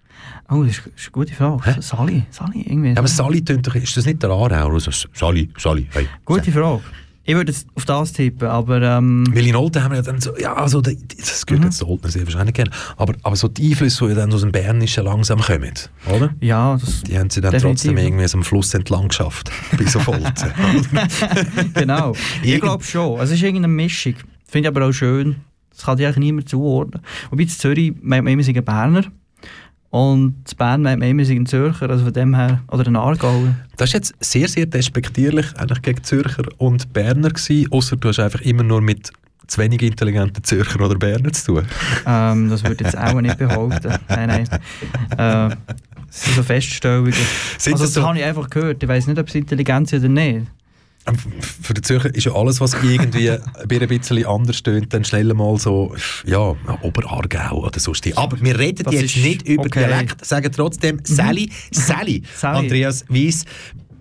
[0.50, 1.80] Oh, das ist, das ist eine gute Frage.
[1.80, 2.96] Sally, Sally, irgendwie.
[2.96, 4.72] Aber Sally tönt doch, ist das nicht der Aarauer?
[4.72, 6.08] Also, Sally, Sally, hey.
[6.24, 6.82] Gute Frage.
[7.24, 8.80] Ich würde jetzt auf das tippen, aber...
[8.80, 11.86] Ähm, Weil in Olten haben wir ja dann so, ja, also, das gehört jetzt zu
[11.86, 15.40] Olten sehr wahrscheinlich gerne, aber, aber so die Einflüsse, die dann aus dem Bernischen langsam
[15.40, 15.72] kommen,
[16.12, 16.34] oder?
[16.40, 17.82] Ja, das Die haben sie dann definitiv.
[17.82, 20.32] trotzdem irgendwie so am Fluss entlang geschafft, bis auf Olten.
[21.74, 22.14] genau.
[22.42, 23.20] ich glaube schon.
[23.20, 24.14] Also, es ist irgendeine Mischung.
[24.46, 25.36] Finde ich aber auch schön.
[25.70, 27.02] Das kann dir eigentlich niemand zuordnen.
[27.30, 29.04] Wobei in Zürich immer, sie sind Berner.
[29.90, 31.90] Und in Bern meint man immer, sie sind Zürcher.
[31.90, 33.54] Also von dem her, oder ein Aargauer.
[33.76, 38.20] Das ist jetzt sehr, sehr despektierlich eigentlich gegen Zürcher und Berner gewesen, außer du hast
[38.20, 39.10] einfach immer nur mit
[39.48, 41.64] zu wenig intelligenten Zürcher oder Berner zu tun.
[42.06, 43.92] Ähm, das würde ich jetzt auch nicht behaupten.
[44.08, 44.46] Nein, nein.
[45.10, 45.56] Äh,
[46.06, 47.12] das sind so Feststellungen.
[47.58, 48.80] Sind also das das so- habe ich einfach gehört.
[48.80, 50.46] Ich weiß nicht, ob es intelligent sind oder nicht.
[51.62, 53.30] Für den Zürcher ist ja alles, was irgendwie
[53.84, 55.94] ein bisschen anders tönt, dann schnell mal so,
[56.26, 58.04] ja, Oberaargau oder sonst.
[58.04, 58.16] die.
[58.16, 59.86] Aber wir reden Das jetzt nicht über okay.
[59.86, 62.58] Dialekt, sagen trotzdem Sally, Sally, Sally.
[62.58, 63.44] Andreas Weiss.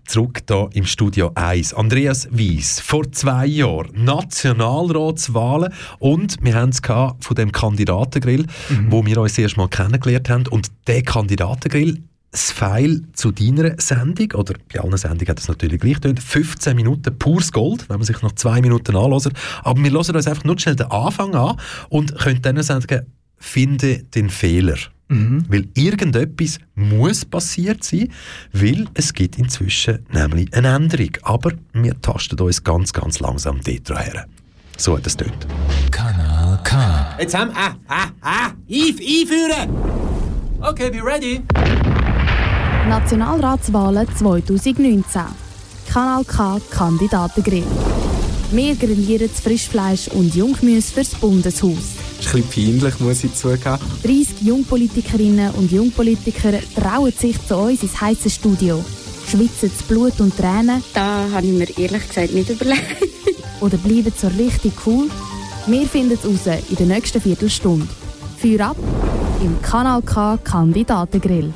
[0.06, 1.76] Zurück da im Studio 1.
[1.76, 8.47] Andreas Weiss, vor zwei Jahren Nationalratswahlen und wir haben es von dem Kandidatengrill,
[8.89, 10.47] wo wir uns erst mal kennengelernt haben.
[10.47, 15.80] Und der Kandidatengrill, das Pfeil zu deiner Sendung, oder bei allen Sendungen hat es natürlich
[15.80, 19.34] gleich getönt, 15 Minuten pures Gold, wenn man sich noch zwei Minuten anhört.
[19.63, 21.57] Aber wir hören uns einfach nur schnell den Anfang an
[21.89, 23.05] und können dann sagen,
[23.38, 24.77] finde den Fehler.
[25.11, 28.09] Weil irgendetwas muss passiert sein,
[28.53, 31.09] weil es gibt inzwischen nämlich eine Änderung.
[31.23, 34.27] Aber wir tasten uns ganz, ganz langsam dort her.
[34.77, 35.47] So hat es tönt.
[35.89, 37.17] Kanal K.
[37.19, 38.51] Jetzt haben Ah, ah, ah!
[38.69, 39.73] Einf einführen!
[40.61, 41.41] Okay, be ready.
[42.90, 45.22] Nationalratswahlen 2019.
[45.94, 47.64] Kanal K Kandidatengrill.
[48.52, 51.94] Wir grillieren das Frischfleisch und Junggemüse fürs Bundeshaus.
[52.18, 53.78] Das ist ein bisschen peinlich, muss ich zugeben.
[54.02, 58.84] 30 Jungpolitikerinnen und Jungpolitiker trauen sich zu uns ins heiße Studio.
[59.30, 60.84] Schwitzen zu Blut und Tränen.
[60.96, 63.04] Da habe ich mir ehrlich gesagt nicht überlegt.
[63.62, 65.12] Oder bleiben so richtig cool.
[65.68, 67.88] Wir finden es raus in der nächsten Viertelstunde.
[68.42, 68.78] Feuer ab
[69.44, 71.54] im Kanal K Kandidatengrill.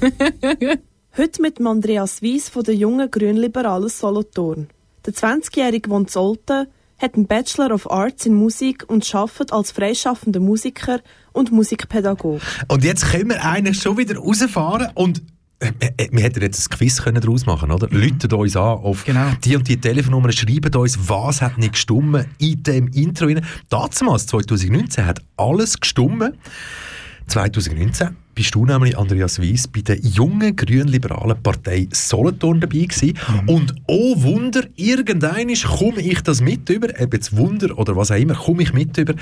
[1.16, 4.68] Heute mit dem Andreas Weiss von der jungen Grünliberalen Solothurn.
[5.04, 6.66] Der 20-Jährige wohnt Olten,
[6.98, 11.00] hat einen Bachelor of Arts in Musik und arbeitet als freischaffender Musiker
[11.32, 12.40] und Musikpädagoge.
[12.68, 15.22] Und jetzt können wir eigentlich schon wieder rausfahren und
[15.58, 17.88] äh, äh, wir hätten jetzt ein Quiz können daraus machen oder?
[17.90, 18.00] Mhm.
[18.00, 19.32] Läutet uns an auf genau.
[19.44, 23.28] die und die Telefonnummer, schreiben uns, was hat nicht gestummen in dem Intro.
[23.68, 26.38] Damals, 2019, hat alles gestummen.
[27.26, 33.12] 2019 bist du nämlich, Andreas Weiss, bei der jungen grünliberalen Partei Solothurn dabei gewesen.
[33.42, 33.48] Mhm.
[33.50, 38.16] Und oh Wunder, irgendein komme ich das mit über, ob jetzt Wunder oder was auch
[38.16, 39.12] immer, komme ich mit über.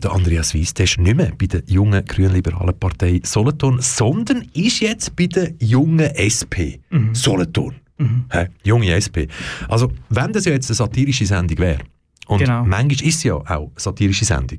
[0.00, 4.78] Der Andreas Weiss, der ist nicht mehr bei der jungen grünliberalen Partei Solothurn, sondern ist
[4.78, 7.16] jetzt bei der jungen SP mhm.
[7.16, 7.74] Solothurn.
[7.98, 8.26] Mhm.
[8.30, 9.26] He, junge SP.
[9.68, 11.80] Also, wenn das ja jetzt eine satirische Sendung wäre,
[12.28, 12.64] und genau.
[12.64, 14.58] manchmal ist es ja auch eine satirische Sendung,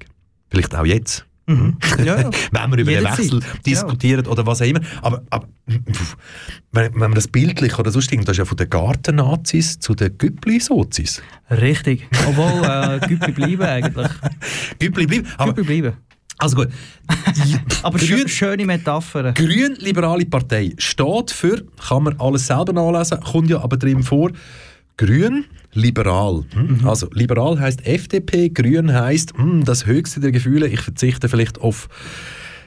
[0.49, 1.77] vielleicht auch jetzt, Mhm.
[1.97, 2.29] Ja, ja.
[2.51, 3.65] wenn wir über den Wechsel Zeit.
[3.65, 4.81] diskutieren oder was auch immer.
[5.01, 5.47] Aber, aber
[6.71, 10.15] wenn, wenn man das bildlich oder sonst das ist ja von den Garten-Nazis zu den
[10.15, 11.23] Güppli-Sozis.
[11.49, 12.07] Richtig.
[12.27, 14.11] Obwohl, äh, Güppli bleiben eigentlich.
[14.79, 15.27] Güppli bleiben.
[15.37, 15.97] Aber, Güppli bleiben.
[16.37, 16.69] Also gut.
[17.83, 19.33] aber Grün, schöne Metapher.
[19.33, 24.31] Grün-Liberale Partei steht für, kann man alles selber nachlesen, kommt ja aber drin vor,
[24.97, 26.43] Grün, liberal.
[26.53, 26.79] Hm?
[26.79, 26.87] Mhm.
[26.87, 30.67] Also liberal heißt FDP, grün heißt hm, das höchste der Gefühle.
[30.67, 31.87] Ich verzichte vielleicht auf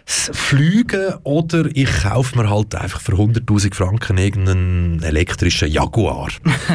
[0.05, 6.29] Flüge oder ich kaufe mir halt einfach für 100.000 Franken irgendeinen elektrischen Jaguar.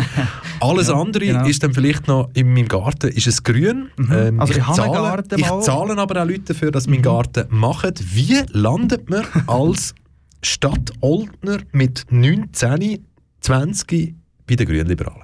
[0.59, 1.45] Alles ja, andere genau.
[1.45, 3.89] ist dann vielleicht noch in meinem Garten ist es grün.
[3.97, 4.11] Mhm.
[4.11, 6.93] Ähm, also ich, ich, zahle, Garten ich zahle aber auch Leute dafür, dass mhm.
[6.93, 7.93] mein Garten machen.
[7.99, 9.93] Wie landet man als
[10.41, 13.05] Stadt Oldner mit 19,
[13.41, 14.15] 20
[14.47, 15.23] bei den Grünliberalen?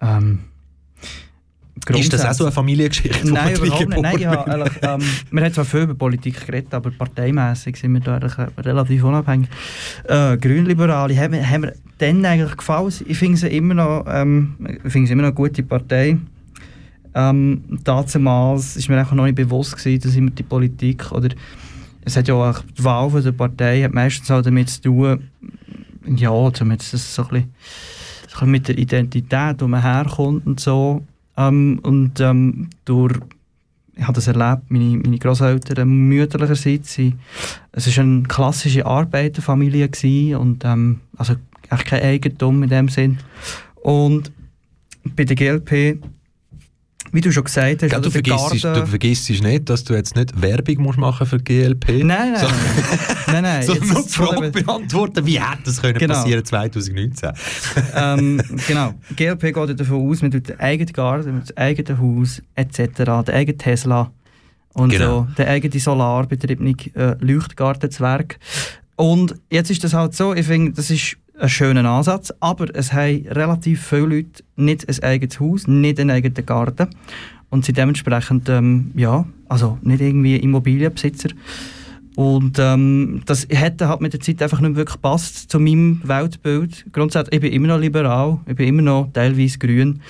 [0.00, 0.40] Ähm,
[1.88, 3.32] ist das auch so eine Familiengeschichte?
[3.32, 4.02] Nein, überhaupt nicht.
[4.02, 8.00] Nein, ja, ehrlich, ähm, wir haben zwar viel über Politik geredet, aber parteimässig sind wir
[8.00, 9.48] da äh, relativ unabhängig.
[10.04, 12.92] Äh, Grünliberale haben, haben mir dann eigentlich gefallen.
[13.06, 16.18] Ich finde sie immer noch, ähm, ich finde sie immer noch eine gute Partei.
[17.14, 21.28] Ähm, damals ist mir einfach noch nicht bewusst gewesen, dass immer die Politik oder
[22.04, 25.30] es hat ja auch die Wahl von der Partei hat meistens auch damit zu tun,
[26.06, 27.54] ja, zumindest so ein bisschen
[28.46, 31.02] mit der Identität, wo man herkommt und so.
[31.36, 33.18] Ähm, und ähm, durch,
[33.96, 36.98] ich habe das erlebt, meine, meine Großeltern mütterlicherseits,
[37.72, 41.34] es war eine klassische Arbeiterfamilie gewesen und ähm, also
[41.68, 43.18] eigentlich kein Eigentum in dem Sinn.
[43.82, 44.32] Und
[45.04, 46.02] bei der GLP
[47.12, 50.40] wie du schon gesagt hast, ja, du, vergisst, du vergisst nicht, dass du jetzt nicht
[50.40, 52.36] Werbung musst machen für GLP Nein, nein.
[52.36, 52.46] So.
[53.32, 53.62] nein, nein.
[53.66, 56.14] Sondern nur die Frage beantworten, wie hätte das können genau.
[56.14, 57.30] passieren 2019?
[57.94, 58.94] ähm, genau.
[59.16, 63.58] GLP geht davon aus, man tut den eigenen Garten, das eigene Haus etc., den eigenen
[63.58, 64.12] Tesla
[64.74, 65.26] und genau.
[65.28, 68.38] so, den eigenen solarbetriebenen äh, Leuchtgartenzwerg.
[68.96, 72.92] Und jetzt ist das halt so, ich finde, das ist ein schöner Ansatz, aber es
[72.92, 76.88] haben relativ viele Leute nicht ein eigenes Haus, nicht einen eigenen Garten
[77.48, 81.30] und sind dementsprechend ähm, ja, also nicht irgendwie Immobilienbesitzer.
[82.16, 86.84] Und ähm, das hätte halt mit der Zeit einfach nicht wirklich gepasst zu meinem Weltbild.
[86.92, 90.00] Grundsätzlich, ich bin immer noch liberal, ich bin immer noch teilweise grün.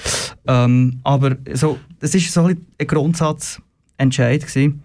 [0.46, 4.82] Ähm, aber so, das ist so ein, ein Grundsatzentscheid gewesen.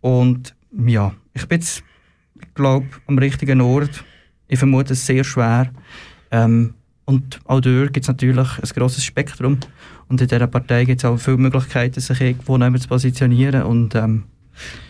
[0.00, 0.54] Und
[0.86, 1.82] ja, ich bin jetzt,
[2.54, 4.04] glaube, am richtigen Ort
[4.50, 5.70] ich vermute es sehr schwer.
[6.30, 6.74] Ähm,
[7.04, 9.58] und auch dort gibt es natürlich ein grosses Spektrum.
[10.08, 13.62] Und in dieser Partei gibt es auch viele Möglichkeiten, sich irgendwo zu positionieren.
[13.62, 14.24] Und, ähm,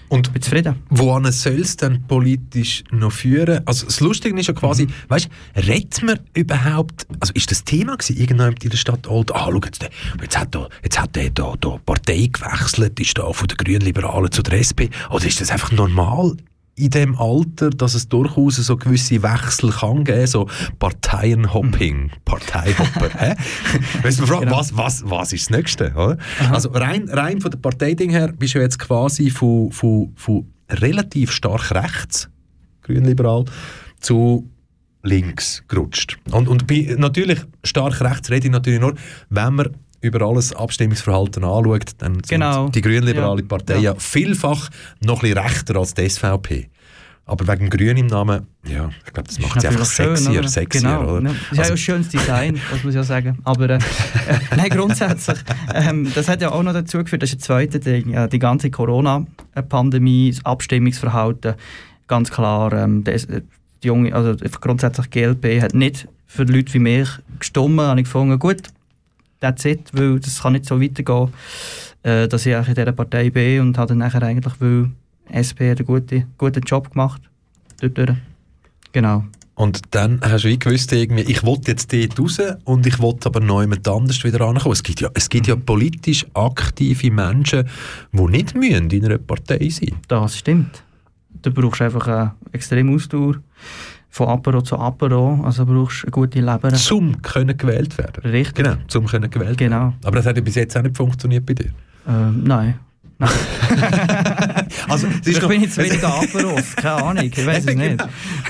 [0.09, 0.77] und ich bin zufrieden.
[0.89, 3.61] Wohin soll es denn politisch noch führen?
[3.67, 4.93] Also das Lustige ist ja quasi, mhm.
[5.09, 9.35] weißt du, redet man überhaupt, also ist das Thema gewesen, irgendjemand in der Stadt Old,
[9.35, 9.89] ah, schau jetzt,
[10.21, 14.33] jetzt hat der, jetzt hat der da, da Partei gewechselt, ist da von den Grünliberalen
[14.33, 16.37] zu der SP, oder ist das einfach normal
[16.77, 20.49] in dem Alter, dass es durchaus so gewisse Wechsel kann geben, so
[20.79, 22.11] Parteienhopping, mhm.
[22.25, 23.11] Parteihopper.
[24.03, 24.51] weißt du, genau.
[24.51, 25.93] was, was, was ist das Nächste?
[25.93, 26.17] Oder?
[26.51, 31.33] Also rein, rein von der Parteiding her bist du jetzt quasi von, von, von relativ
[31.33, 32.31] stark rechts,
[32.83, 33.45] grünliberal,
[34.01, 34.49] zu
[35.03, 36.19] links gerutscht.
[36.31, 38.95] Und, und bei, natürlich stark rechts rede ich natürlich nur,
[39.29, 39.71] wenn man
[40.01, 42.69] über alles Abstimmungsverhalten anschaut, dann sind genau.
[42.69, 43.47] die grünliberale ja.
[43.47, 43.95] Partei ja.
[43.97, 44.71] vielfach
[45.01, 46.71] noch ein bisschen rechter als die SVP.
[47.27, 50.81] Aber wegen Grün im Namen, ja, ich glaube, das macht sie einfach sexier, schön, sexier,
[50.81, 51.23] genau, oder?
[51.23, 53.39] Das ist also, ja ein schönes Design, das muss ich ja sagen.
[53.45, 53.79] Aber äh, äh,
[54.57, 55.39] nein, grundsätzlich,
[55.73, 58.73] ähm, das hat ja auch noch dazu geführt, das ist ein zweites Ding, die ganze
[58.73, 61.55] Corona-Pandemie, das Abstimmungsverhalten,
[62.09, 67.09] ganz klar, ähm, das, die junge, also grundsätzlich GLP hat nicht für Leute wie mich
[67.39, 68.63] gestimmt, habe ich gefunden, gut,
[69.41, 71.33] that's it, weil das kann nicht so weitergehen,
[72.03, 74.91] äh, dass ich in dieser Partei bin und habe dann nachher eigentlich, weil
[75.33, 77.23] SP hat einen guten, guten Job gemacht,
[77.81, 78.11] dort durch.
[78.93, 79.25] Genau.
[79.55, 83.27] Und dann hast du wie gewusst, irgendwie, ich wollte jetzt dort raus und ich wollte
[83.27, 84.73] aber noch jemand anders wieder ankommen.
[84.73, 87.69] Es gibt ja, es gibt ja politisch aktive Menschen,
[88.11, 90.83] die nicht müssen in einer Partei sein Das stimmt.
[91.43, 93.37] Du brauchst einfach eine extreme Ausdauer
[94.11, 96.73] von Apero zu Apero, also brauchst du eine gute Leber.
[96.75, 98.23] Zum können gewählt werden.
[98.31, 98.65] Richtig.
[98.65, 99.77] Genau, zum können gewählt Genau.
[99.77, 99.95] werden.
[100.05, 101.71] Aber das hat ja bis jetzt auch nicht funktioniert bei dir.
[102.09, 102.79] Ähm, nein.
[103.19, 103.31] nein.
[104.89, 108.03] Also, es ist ich noch- bin jetzt weniger Aperos, keine Ahnung, ich weiß es nicht.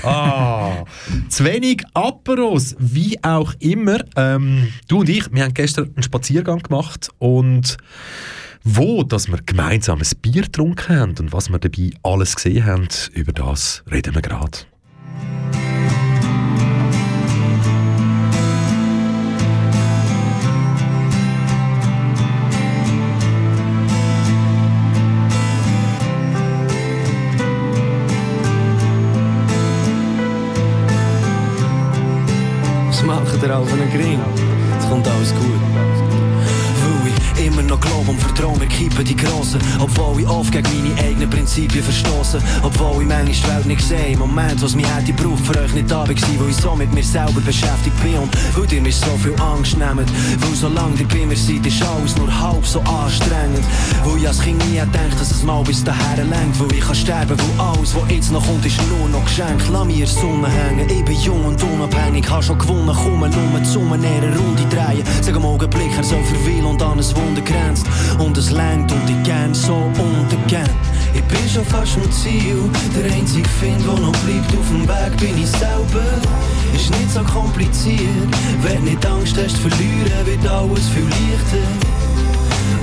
[0.03, 0.85] Ah,
[1.29, 3.99] zu wenig Aperos, wie auch immer.
[4.15, 7.77] Ähm, du und ich, wir haben gestern einen Spaziergang gemacht und
[8.63, 12.87] wo, dass wir gemeinsam ein Bier getrunken haben und was wir dabei alles gesehen haben,
[13.13, 14.59] über das reden wir gerade.
[33.43, 34.19] Ihr auf einen Gring?
[34.77, 35.61] Es kommt alles gut.
[37.03, 38.19] Weil ich immer noch glaube und
[38.49, 39.59] wir kippen die Grossen.
[39.79, 42.39] Obwohl ich oft gegen meine eigenen Prinzipien verstoße.
[42.63, 44.13] Obwohl ich manchmal die Welt nicht sehe.
[44.13, 46.93] Im Moment, was mich hätte gebraucht, für euch nicht da war, weil ich so mit
[46.93, 48.17] mir selber beschäftigt bin.
[48.17, 50.09] Und weil ihr mir so viel Angst nehmt.
[50.41, 53.65] Weil solange ihr bei mir seid, ist alles nur halb so anstrengend.
[54.03, 56.59] Weil ich als Kind nie gedacht, dass es mal bis dahin lenkt.
[56.59, 59.63] Weil ich kann sterben, weil alles, was jetzt noch kommt, ist nur noch geschenkt.
[59.71, 62.29] Lass mir Sonne hängen, ich bin jung und unabhängig.
[62.29, 65.03] Hab schon gewonnen, komme nur zum einer Runde drehen.
[65.21, 67.85] Sag am Augenblick, er so verweilen und an ein Wunder grenzt.
[68.19, 70.69] Und es lenkt und ich gern so untergern.
[71.13, 72.69] Ich bin schon fast am Ziel.
[72.95, 76.05] Der einzige Find, der noch bleibt auf dem Weg, bin ich selber.
[76.73, 78.29] Ist nicht so kompliziert.
[78.61, 81.67] Wenn nicht Angst hast verlieren, wird alles viel leichter.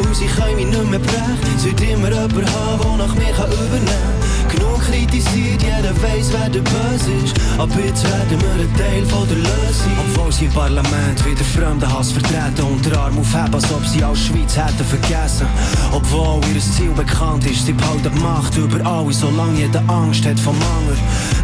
[0.03, 1.65] Und sie können mich nicht mehr brechen.
[1.65, 4.38] Wird immer jemand haben, der nach mir kann übernehmen kann.
[4.49, 7.35] Genug kritisiert, jeder weiss, wer der Böse ist.
[7.59, 9.93] Aber jetzt werden wir ein Teil von der Lösung.
[10.09, 14.03] Obwohl sie im Parlament wieder fremden Hass vertreten und den Arm aufheben, als ob sie
[14.03, 15.47] als Schweiz hätten vergessen.
[15.93, 20.39] Obwohl ihr Ziel bekannt ist, sie behalten die Macht über alles, solange jeder Angst hat
[20.39, 20.97] vom Mangel.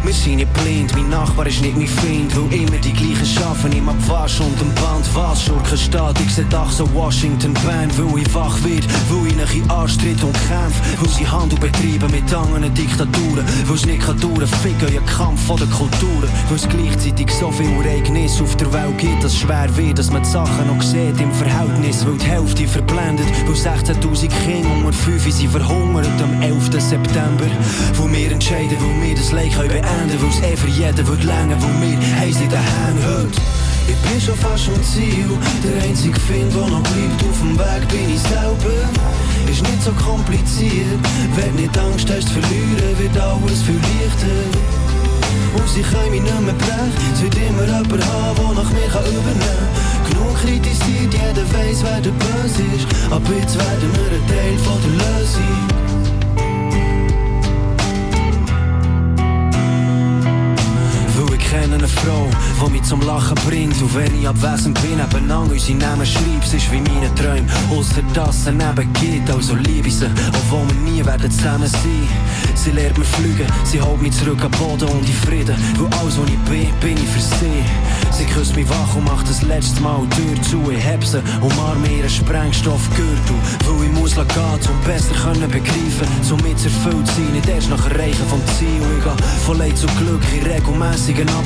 [0.03, 3.71] Wir sind nicht blind, mein Nachbar ist nicht mein Feind, weil immer die gleichen schaffen,
[3.71, 5.43] im Abwasch und im Band was.
[5.43, 9.69] Schurkenstaat, ich seh doch so Washington Band, weil ich wach wird, weil ich nach in
[9.69, 14.47] Arsch tritt und kämpf, weil sie Handel betreiben mit anderen Diktaturen, weil es nicht dauern,
[14.47, 19.21] ficken ihr Kampf der Kulturen, weil es gleichzeitig so viel Ereignisse auf der Welt gibt,
[19.21, 22.65] dass es schwer wird, dass man die Sachen noch sieht im Verhältnis, weil die Hälfte
[22.65, 26.71] verblendet, weil 16'000 Kinder unter 5 sind verhungert am 11.
[26.81, 27.45] September,
[27.95, 31.23] wo wir entscheiden, wo wir das Leid können beenden, weil es eh für jeden wird
[31.25, 33.64] länger, wo wir heiß in den Händen heute.
[33.87, 35.29] Ich bin schon fast am Ziel,
[35.63, 38.81] der einzige Find, der noch bleibt auf dem Weg, bin ich selber.
[39.49, 40.99] Ist nicht so kompliziert,
[41.35, 44.41] wenn nicht Angst hast verlieren, wird alles viel leichter.
[45.53, 48.89] Und sie können mich nicht mehr brechen, es wird immer jemand haben, der nach mir
[48.89, 50.09] kann übernehmen kann.
[50.09, 54.81] Genug kritisiert, jeder weiss, wer der Böse ist, aber jetzt werden wir ein Teil von
[54.81, 56.04] der Lösung.
[61.55, 62.29] Weil ich kenne eine Frau,
[62.65, 63.81] die mich zum Lachen bringt.
[63.81, 67.47] Und wenn ich abwesend bin, nebenan unsere Namen schreibt, sie ist wie meine Träume.
[67.71, 72.07] Ausser dass es neben geht, also liebe ich sie, obwohl wir nie werden zusammen sein.
[72.55, 75.55] Sie lehrt mir fliegen, sie holt mich zurück am Boden und in Frieden.
[75.77, 77.63] Weil alles, was ich bin, bin ich für sie.
[78.11, 80.71] Sie küsst mich wach und macht das letzte Mal die Tür zu.
[80.71, 83.35] Ich heb sie, umarme ihren Sprengstoffgürtel.
[83.65, 88.25] Weil ich muss gehen, um besser können begreifen, somit erfüllt sein, nicht erst nach Erreichen
[88.27, 88.81] vom Ziel.
[88.97, 91.44] Ich gehe von Leid zu Glück in regelmäßigen Abständen.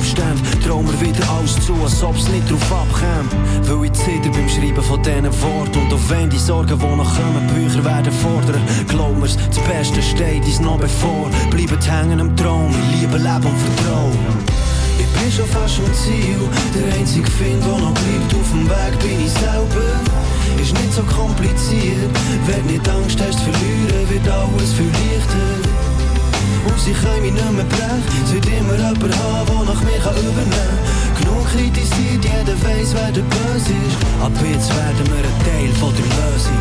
[0.64, 3.28] Trau mir wieder alles zu, als ob's nicht drauf abkäme.
[3.68, 5.78] Weil ich zitter beim Schreiben von diesen Worten.
[5.78, 8.62] Und auch wenn die Sorgen, die noch kommen, Bücher werden fordern.
[8.88, 11.30] Glaub mir's, das Beste steht uns noch bevor.
[11.50, 14.18] Bleibt hängen am Traum, ich liebe Leben und Vertrauen.
[14.98, 16.38] Ich bin schon fast am Ziel,
[16.74, 20.20] der einzige Find, der noch bleibt auf dem Weg, bin ich selber.
[20.60, 22.10] Ist nicht so kompliziert,
[22.46, 25.79] wenn nicht Angst hast verlieren, wird alles viel leichter.
[26.66, 30.00] Und sie können mich nicht mehr brechen, es wird immer jemand haben, der nach mir
[30.04, 31.20] kann übernehmen kann.
[31.20, 35.92] Genug kritisiert, jeder weiss, wer der Böse ist, ab jetzt werden wir ein Teil von
[35.96, 36.60] der Lösung.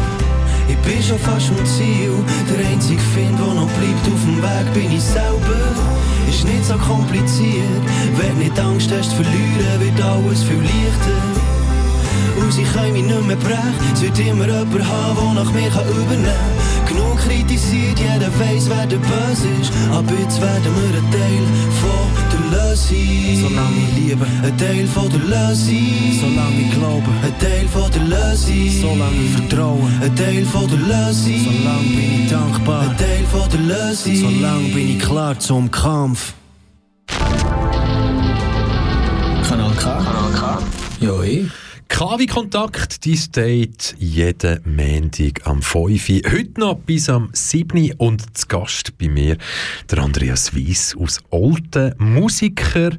[0.70, 2.14] Ich bin schon fast am Ziel,
[2.48, 5.64] der einzige Find, der noch bleibt auf dem Weg, bin ich selber.
[6.30, 7.84] Ist nicht so kompliziert,
[8.16, 11.49] wenn nicht Angst hast verlieren, wird alles viel leichter.
[12.40, 15.70] Und sie können mich nicht mehr brechen, es wird immer jemand haben, der nach mir
[15.70, 16.88] kann übernehmen kann.
[16.90, 19.72] genug kritisiert, jeder weiß, wer der Böse ist.
[19.92, 21.46] Aber jetzt werden wir ein Teil
[21.82, 23.00] von der Lösung.
[23.42, 25.88] Solange ich liebe, ein Teil von der Lösung.
[26.20, 28.70] Solange ich glaube, ein Teil von der Lösung.
[28.82, 31.40] Solange ich vertraue, ein Teil von der Lösung.
[31.46, 34.16] Solange bin ich dankbar, ein Teil von der Lösung.
[34.16, 36.34] Solange bin ich klar zum Kampf.
[39.48, 39.84] Kanal K.
[39.84, 40.60] Kanal K.
[41.00, 41.69] Ja, ich.
[41.90, 46.10] KW Kontakt, die Date jeden Montag am 5.
[46.10, 46.32] Uhr.
[46.32, 47.78] Heute noch bis am 7.
[47.78, 49.38] Uhr und zu Gast bei mir
[49.90, 51.94] der Andreas Weiss aus Olten.
[51.98, 52.92] Musiker,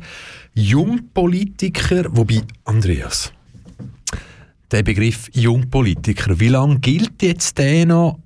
[0.54, 3.32] Jungpolitiker, wobei, Andreas,
[4.70, 8.18] der Begriff Jungpolitiker, wie lange gilt jetzt der noch?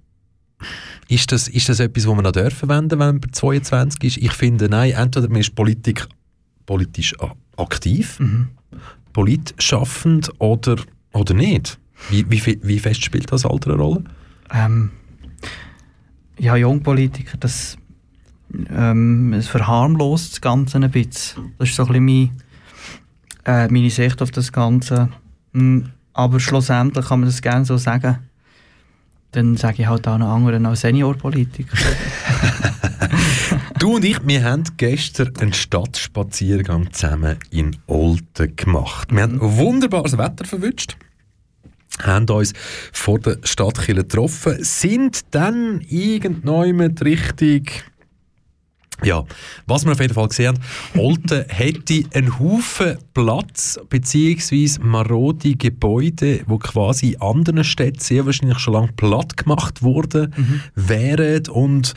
[1.08, 4.16] Ist das, ist das etwas, was man noch dürfen wenden, wenn man 22 ist?
[4.16, 6.06] Ich finde, nein, entweder man ist Politik,
[6.66, 7.14] politisch
[7.56, 8.48] aktiv, Mhm.
[9.14, 10.76] Politschaffend oder,
[11.14, 11.78] oder nicht.
[12.10, 14.04] Wie, wie, wie fest spielt das Alter eine Rolle?
[14.52, 14.90] Ähm,
[16.38, 17.78] ja, Jungpolitiker, das,
[18.68, 21.54] ähm, es verharmlost das Ganze ein bisschen.
[21.58, 22.30] Das ist so ein bisschen mein,
[23.46, 25.08] äh, meine Sicht auf das Ganze.
[25.52, 28.18] Mm, Aber schlussendlich kann man das gerne so sagen.
[29.30, 31.78] Dann sage ich halt auch noch anderen als Seniorpolitiker.
[33.85, 39.09] Du und ich, wir haben gestern einen Stadtspaziergang zusammen in Olten gemacht.
[39.12, 40.97] Wir haben wunderbares Wetter verwünscht,
[42.03, 42.55] haben uns
[42.95, 47.85] vor der Stadtkirche getroffen, sind dann irgendwann richtig...
[49.03, 49.24] Ja,
[49.66, 56.40] was wir auf jeden Fall gesehen haben, Olten hätte einen Haufen Platz beziehungsweise marode Gebäude,
[56.47, 60.32] wo quasi in anderen Städten sehr wahrscheinlich schon lange platt gemacht worden
[60.74, 61.95] wären und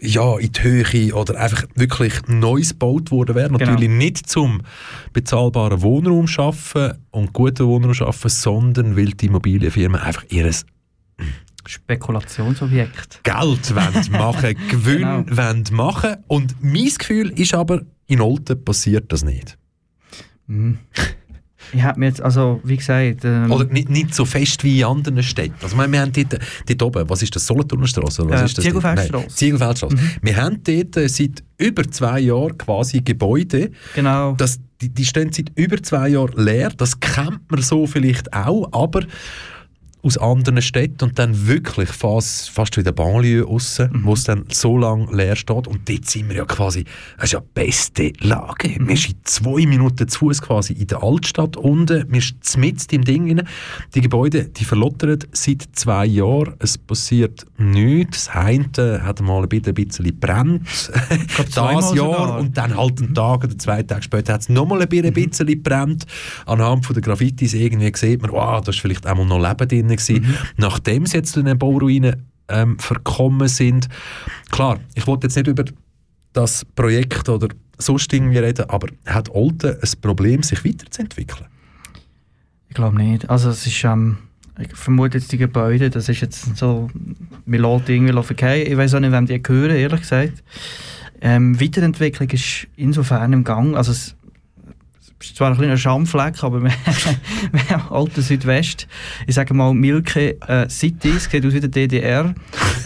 [0.00, 3.48] ja, in die Höhe oder einfach wirklich Neues gebaut worden wäre.
[3.48, 3.58] Genau.
[3.58, 4.62] Natürlich nicht zum
[5.12, 10.64] bezahlbaren Wohnraum schaffen und guten Wohnraum schaffen, sondern weil die Immobilienfirmen einfach ihres
[11.70, 13.20] Spekulationsobjekt.
[13.22, 15.24] Geld wollen machen, Gewinn Genau.
[15.36, 16.16] wollen machen.
[16.26, 19.56] Und mein Gefühl ist aber, in Olten passiert das nicht.
[20.46, 20.78] Mhm.
[21.72, 23.24] Ich habe mir jetzt, also wie gesagt...
[23.24, 25.54] Ähm, Oder nicht, nicht so fest wie in anderen Städten.
[25.62, 27.56] Also, wir, wir haben dort, dort oben, was ist das, Was
[28.40, 28.64] Äh, ist das?
[28.64, 29.28] Ziegelfeldstrasse.
[29.28, 29.94] Ziegelfeldstrasse.
[29.96, 30.10] Mhm.
[30.22, 33.70] Wir haben dort äh, seit über zwei Jahren quasi Gebäude.
[33.94, 34.32] Genau.
[34.32, 36.70] Das, die, die stehen seit über zwei Jahren leer.
[36.76, 39.02] Das kennt man so vielleicht auch, aber
[40.02, 44.04] aus anderen Städten und dann wirklich fast, fast wie der Banlieue aussen, Mhm.
[44.04, 45.66] wo es dann so lange leer steht.
[45.66, 46.84] Und dort sind wir ja quasi,
[47.16, 48.68] das ist ja die beste Lage.
[48.78, 48.88] Mhm.
[48.88, 53.04] Wir sind zwei Minuten zu Fuß quasi in der Altstadt unten, wir sind mitten im
[53.04, 53.48] Ding rein.
[53.94, 56.54] Die Gebäude, die verlottern seit zwei Jahren.
[56.58, 58.26] Es passiert nichts.
[58.26, 60.66] Das eine hat mal ein bisschen, ein bisschen brennt,
[61.54, 61.54] das
[61.94, 62.38] Jahr.
[62.38, 65.62] Und dann halt einen Tag oder zwei Tage später hat es nochmal ein bisschen, Mhm.
[65.62, 66.06] brennt.
[66.46, 69.89] Anhand von der Graffitis irgendwie sieht man, wow, da ist vielleicht einmal noch Leben drin
[69.96, 70.22] gewesen.
[70.22, 70.34] Mhm.
[70.56, 73.88] Nachdem sie jetzt in den Bauruinen ähm, verkommen sind.
[74.50, 75.64] Klar, ich wollte jetzt nicht über
[76.32, 81.46] das Projekt oder sonst irgendwie reden, aber hat Olten ein Problem, sich weiterzuentwickeln?
[82.68, 83.28] Ich glaube nicht.
[83.28, 84.18] Also es ist, ähm,
[84.58, 86.88] ich vermute jetzt die Gebäude, das ist jetzt so,
[87.46, 88.66] wir lassen irgendwie verkehren.
[88.70, 90.44] Ich weiß auch nicht, wem die gehören, ehrlich gesagt.
[91.20, 93.76] Ähm, Weiterentwicklung ist insofern im Gang.
[93.76, 94.16] Also es
[95.20, 96.70] ist zwar ein kleiner Schamfleck, aber wir,
[97.52, 98.86] wir haben Alten Südwest.
[99.26, 102.34] Ich sage mal Milke äh, City, es sieht aus wie der DDR.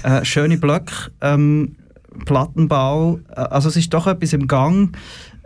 [0.03, 1.77] Äh, schöne Blöcke, ähm,
[2.25, 3.21] Plattenbau.
[3.31, 4.97] Äh, also es ist doch etwas im Gang.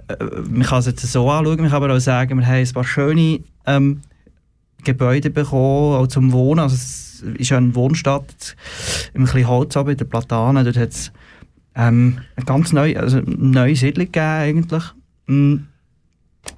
[0.08, 2.72] Äh, man kann es jetzt so anschauen, man kann aber auch sagen, wir haben ein
[2.72, 4.00] paar schöne ähm,
[4.84, 6.60] Gebäude bekommen, auch zum Wohnen.
[6.60, 8.56] Also es ist ja eine Wohnstadt
[9.12, 10.64] im bisschen Holz in der Platanen.
[10.64, 11.12] Dort hat es
[11.74, 14.84] ähm, eine ganz neue, also neue Siedlung gegeben eigentlich.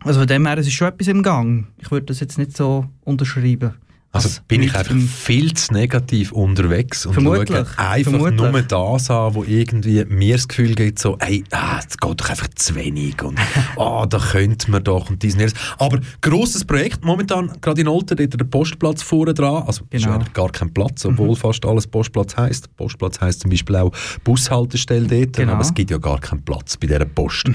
[0.04, 1.68] Also von dem her, es ist schon etwas im Gang.
[1.78, 3.74] Ich würde das jetzt nicht so unterschreiben.
[4.12, 8.40] Also als bin ich einfach viel zu negativ unterwegs und Vermutlich, schaue einfach vermutlich.
[8.52, 12.28] nur das an, wo irgendwie mir das Gefühl gibt, so, ey, ah, es geht doch
[12.28, 13.38] einfach zu wenig und
[13.76, 15.54] ah, da könnte man doch und dies und jenes.
[15.78, 20.14] Aber grosses Projekt, momentan gerade in Olten, dort der Postplatz vorne dran, also ist Genau.
[20.16, 22.74] eigentlich gar kein Platz, obwohl fast alles Postplatz heisst.
[22.76, 23.92] Postplatz heisst zum Beispiel auch
[24.24, 25.52] Bushaltestelle dort, Genau.
[25.52, 27.48] aber es gibt ja gar keinen Platz bei dieser Post.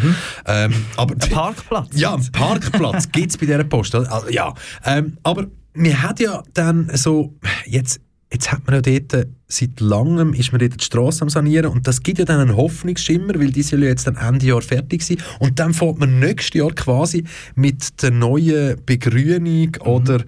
[0.45, 1.89] Ähm, aber Ein Parkplatz.
[1.95, 3.93] ja, einen Parkplatz gibt es bei dieser Post.
[3.95, 4.53] Also, ja.
[4.85, 7.33] Ähm, aber wir hat ja dann so,
[7.65, 7.99] jetzt,
[8.31, 11.85] jetzt hat man ja dort, seit langem ist man dort die Straße am sanieren und
[11.87, 15.03] das gibt ja dann einen Hoffnungsschimmer, weil die soll ja jetzt dann Ende Jahr fertig
[15.03, 17.23] sein und dann fährt man nächstes Jahr quasi
[17.55, 20.23] mit der neuen Begrünung oder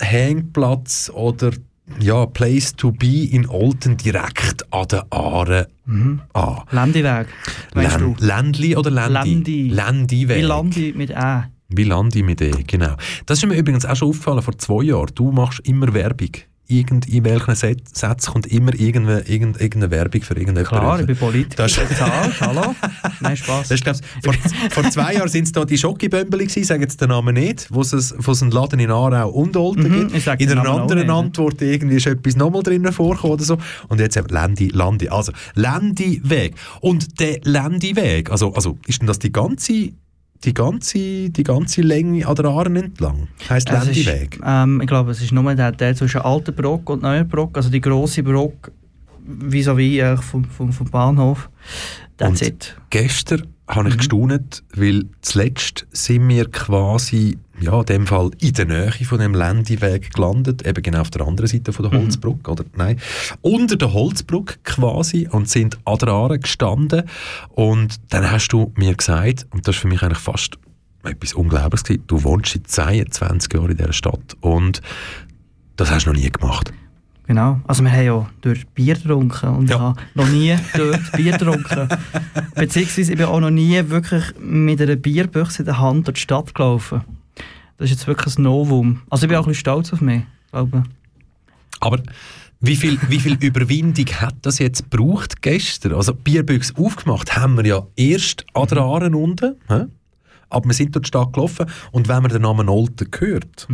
[0.00, 1.52] Hängplatz oder
[1.98, 6.20] ja, Place to be in Olten direkt an der Aare Mhm.
[6.34, 6.60] an.
[6.70, 7.26] Landiweg,
[7.74, 8.24] weißt Län- du?
[8.24, 9.14] Ländli oder Ländi?
[9.34, 9.68] Landi.
[9.70, 10.36] Ländiweg.
[10.38, 11.44] Wie Landi mit Ä.
[11.70, 12.96] Wie Landi mit E, genau.
[13.26, 15.10] Das ist mir übrigens auch schon aufgefallen vor zwei Jahren.
[15.14, 16.30] Du machst immer Werbung
[16.66, 20.68] irgend, in welchen Sätzen kommt immer irgendeine, irgendeine, Werbung für irgendetwas.
[20.78, 22.76] Klar, ich bin Politiker, Das- bezahlt, hallo?
[23.18, 23.68] Nein, Spaß.
[23.68, 24.32] Das ist, glaub's, vor,
[24.70, 27.80] vor zwei Jahren sind es da die Schokibömbeli gewesen, sagen jetzt den Namen nicht, wo
[27.80, 28.12] es,
[28.42, 30.16] einen Laden in Aarau und Olten Mhm, gibt.
[30.16, 31.12] ich In einer anderen nicht, ne?
[31.14, 33.58] Antwort irgendwie ist etwas nochmal drinnen vorgekommen oder so.
[33.88, 35.08] Und jetzt eben Lendi, Landi.
[35.08, 36.54] Also, Lendi-Weg.
[36.80, 39.90] Und der Lendi-Weg, also, also ist denn das die ganze,
[40.44, 43.28] die ganze, die ganze Länge an der Aaren entlang?
[43.54, 44.40] Ist, Lendi-Weg?
[44.44, 47.68] ähm, ich glaube, es ist nur der, der zwischen alten Brock und neuen Brock, also
[47.70, 48.72] die grosse Brock
[49.26, 51.50] vis-à-vis äh, vom, vom, vom Bahnhof.
[52.16, 52.76] That's Und it.
[52.90, 53.88] Gestern habe Mhm.
[53.90, 59.18] ich gestaunt, weil zuletzt sind wir quasi, ja, in dem Fall in der Nähe von
[59.18, 62.04] dem Ländiweg gelandet, eben genau auf der anderen Seite von der Mhm.
[62.04, 62.98] Holzbrücke, oder nein,
[63.42, 67.02] unter der Holzbrücke quasi und sind an der Aare gestanden
[67.50, 70.58] und dann hast du mir gesagt, und das ist für mich eigentlich fast
[71.02, 74.80] etwas Unglaubliches gewesen, du wohnst seit 22 Jahren in dieser Stadt und
[75.76, 76.72] das hast du noch nie gemacht.
[77.26, 77.60] Genau.
[77.68, 81.88] Also wir haben ja dort Bier getrunken und ich habe noch nie dort Bier getrunken.
[82.56, 86.22] Beziehungsweise ich bin auch noch nie wirklich mit einer Bierbüchse in der Hand durch die
[86.22, 87.02] Stadt gelaufen.
[87.80, 89.00] Das ist jetzt wirklich ein Novum.
[89.08, 90.82] Also ich bin auch ein bisschen stolz auf mich, glaube
[91.80, 91.98] Aber
[92.60, 95.94] wie viel, wie viel Überwindung hat das jetzt gebraucht gestern?
[95.94, 99.86] Also Bierbüchse aufgemacht haben wir ja erst an der Aare unten, hä?
[100.50, 101.66] Aber wir sind durch die Stadt gelaufen.
[101.92, 103.66] Und wenn man den Namen Olten hört,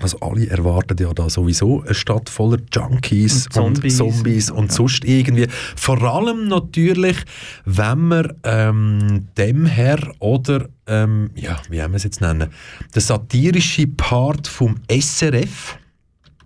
[0.00, 3.96] also alle erwarten ja da sowieso eine Stadt voller Junkies Und und Zombies.
[3.96, 5.48] Zombies, und sonst irgendwie.
[5.76, 7.16] Vor allem natürlich,
[7.64, 12.50] wenn man ähm, dem Herr oder, ähm, ja, wie haben wir es jetzt nennen,
[12.94, 15.78] der satirische Part vom SRF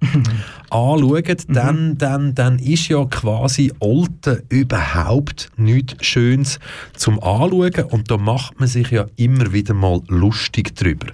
[0.70, 6.58] anschauen, dann, dann, dann ist ja quasi Olten überhaupt nichts Schönes
[6.96, 7.84] zum Anschauen.
[7.90, 11.06] Und da macht man sich ja immer wieder mal lustig drüber.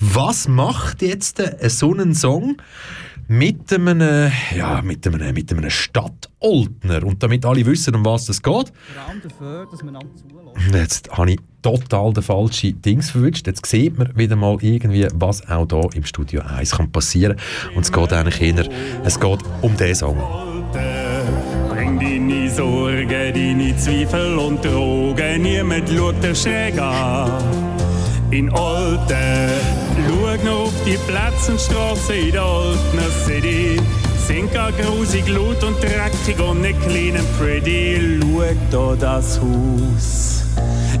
[0.00, 2.56] Was macht jetzt so einen Song
[3.28, 7.04] mit einem, ja, mit einem, mit einem Stadtoldner?
[7.04, 8.72] Und damit alle wissen, um was es geht,
[9.22, 9.98] dafür, dass man.
[10.72, 13.46] Jetzt habe ich total den falschen Dings verwünscht.
[13.46, 17.36] Jetzt sieht man wieder mal irgendwie, was auch hier im Studio 1 kann passieren
[17.74, 18.66] Und es geht eigentlich eher,
[19.04, 20.16] es geht um diesen Song.
[21.68, 27.30] Bring deine Sorgen, deine Zweifel und Drogen, niemand schaut dir schräg an.
[28.30, 33.80] In Olten, schau noch auf die Plätze und Straßen in der Oltener City.
[34.26, 38.20] Sind gar grusig, laut und dreckig und nicht clean and pretty.
[38.20, 40.36] Schau da das Haus.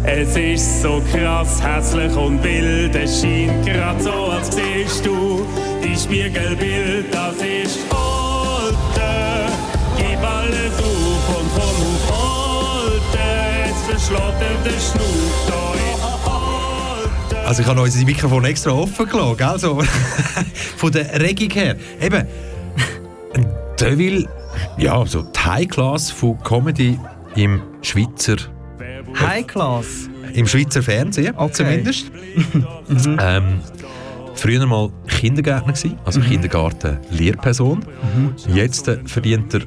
[0.04, 5.44] Es ist so krass hässlich und wild, es scheint grad so, als siehst du
[5.82, 9.52] die Spiegelbild, das ist Olten.
[9.96, 13.18] Gib alles auf und komm auf Olten,
[13.68, 15.75] es verschlägt dir den Schnuff da.
[17.46, 19.58] Also ich habe unser Mikrofon extra offen gelassen, gell?
[19.58, 19.80] So,
[20.76, 21.76] von der Regung her.
[22.00, 22.26] Eben,
[23.80, 24.28] Deville,
[24.78, 26.98] ja, so die High Class von Comedy
[27.36, 28.36] im Schweizer
[29.20, 30.08] High Class.
[30.32, 32.10] im Schweizer Fernsehen zumindest.
[33.20, 33.60] ähm,
[34.34, 37.84] früher mal Kindergärtner gewesen, also Kindergarten-Lehrperson.
[38.52, 39.60] Jetzt äh, verdient er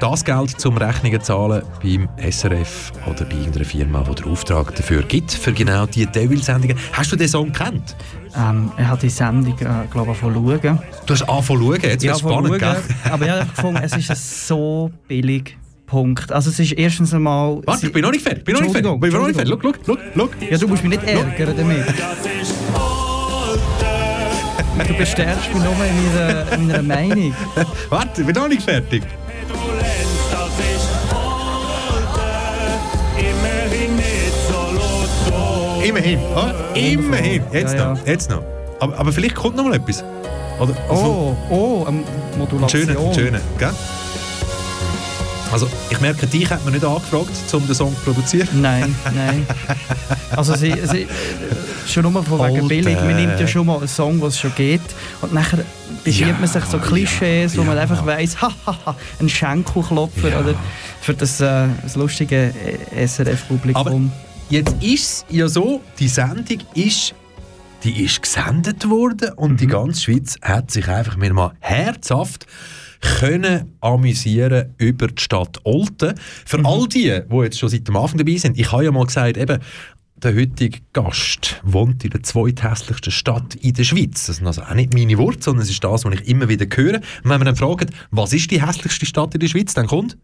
[0.00, 5.02] das Geld zum Rechnungen zahlen beim SRF oder bei irgendeiner Firma, die den Auftrag dafür
[5.02, 6.76] gibt, für genau diese Devil-Sendungen.
[6.92, 7.96] Hast du den Song kennt?
[8.36, 10.34] Ähm, ich habe die Sendung, äh, glaube ich, schauen.
[10.34, 12.76] Du hast angefangen zu schauen, jetzt Ja, spannend, schauen, gell?
[13.10, 15.56] Aber ich habe gefunden, es ist so billig.
[15.86, 16.32] Punkt.
[16.32, 17.60] Also es ist erstens einmal...
[17.64, 19.58] Warte, ich bin noch nicht fertig, bin noch nicht fertig, bin noch nicht fertig.
[19.62, 20.46] Schau, schau, schau, schau.
[20.50, 21.84] Ja, du musst mich nicht ärgern damit.
[24.88, 27.34] Du bestärkst mich nur in meiner, in meiner Meinung.
[27.88, 29.02] Warte, ich bin noch nicht fertig.
[35.86, 37.42] Immerhin, ah, immerhin.
[37.52, 38.42] Jetzt Ja, noch, jetzt noch.
[38.80, 40.02] Aber, aber vielleicht kommt noch mal etwas.
[40.58, 42.82] Oder, Oh, oh, ähm, Ein Modulation.
[42.86, 43.70] schöner, ein schöner, gell?
[45.52, 48.48] Also, ich merke, dich hat man nicht angefragt, um den Song zu produzieren.
[48.60, 49.46] Nein, nein.
[50.34, 51.06] Also sie, sie,
[51.86, 52.66] schon nur von wegen Alter.
[52.68, 52.96] billig.
[52.96, 54.80] Man nimmt ja schon mal einen Song, den es schon geht
[55.20, 55.58] und nachher
[56.02, 58.06] bedient Ja, man sich so Klischees, wo ja, man einfach ja.
[58.06, 60.54] weiss, hahaha, ein Schenkelklopfer oder
[61.00, 62.52] für das, äh, das lustige
[62.96, 64.10] äh, SRF-Publikum.
[64.48, 67.14] Jetzt ist es ja so, die Sendung ist,
[67.82, 69.56] die ist gesendet worden und Mhm.
[69.56, 72.46] die ganze Schweiz hat sich einfach mir mal herzhaft
[73.18, 76.14] können amüsieren über die Stadt Olten.
[76.44, 76.66] Für Mhm.
[76.66, 79.36] all die, die jetzt schon seit dem Anfang dabei sind, ich habe ja mal gesagt,
[79.36, 79.58] eben,
[80.16, 84.26] der heutige Gast wohnt in der zweithässlichsten Stadt in der Schweiz.
[84.26, 86.64] Das sind also auch nicht meine Worte, sondern es ist das, was ich immer wieder
[86.74, 86.94] höre.
[86.96, 90.16] Und wenn man dann fragt, was ist die hässlichste Stadt in der Schweiz, dann kommt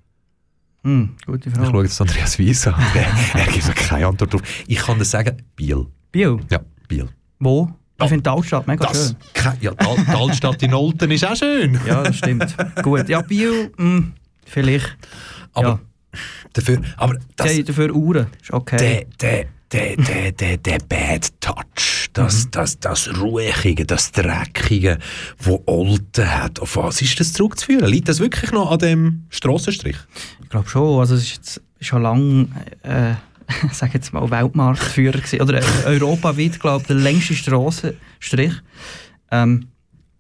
[0.85, 1.70] Hm, gute ich Frage.
[1.70, 2.74] schaue jetzt Andreas Weiss an.
[2.95, 4.43] er, er gibt mir keine Antwort drauf.
[4.66, 5.87] Ich kann dir sagen, Biel.
[6.11, 6.39] Biel?
[6.51, 7.09] Ja, Biel.
[7.39, 7.70] Wo?
[8.03, 9.53] Ich finde die Altstadt mega Das, schön.
[9.61, 11.78] ja, die, Al- die Altstadt in Olten ist auch schön.
[11.87, 12.57] Ja, das stimmt.
[12.83, 13.09] Gut.
[13.09, 14.07] Ja, Bio, mh,
[14.45, 14.97] vielleicht.
[15.53, 15.68] Aber
[16.12, 16.18] ja.
[16.53, 18.26] dafür, aber das, Okay, dafür Uhren.
[18.43, 18.76] Ist okay.
[19.20, 24.99] der, der, der, der, der, der Bad Touch, das, das, das Ruhige, das Dreckige,
[25.39, 27.87] wo Olten hat, auf was ist das zurückzuführen?
[27.89, 29.97] Liegt das wirklich noch an dem Strassenstrich?
[30.53, 31.00] Glaube schon.
[31.00, 32.46] Also es ist schon lange,
[32.82, 33.14] äh,
[33.72, 35.40] sag jetzt mal, Weltmarktführer gewesen.
[35.40, 38.53] Oder äh, europaweit, glaube ich, der längste Strassenstrich.
[39.30, 39.68] Ähm,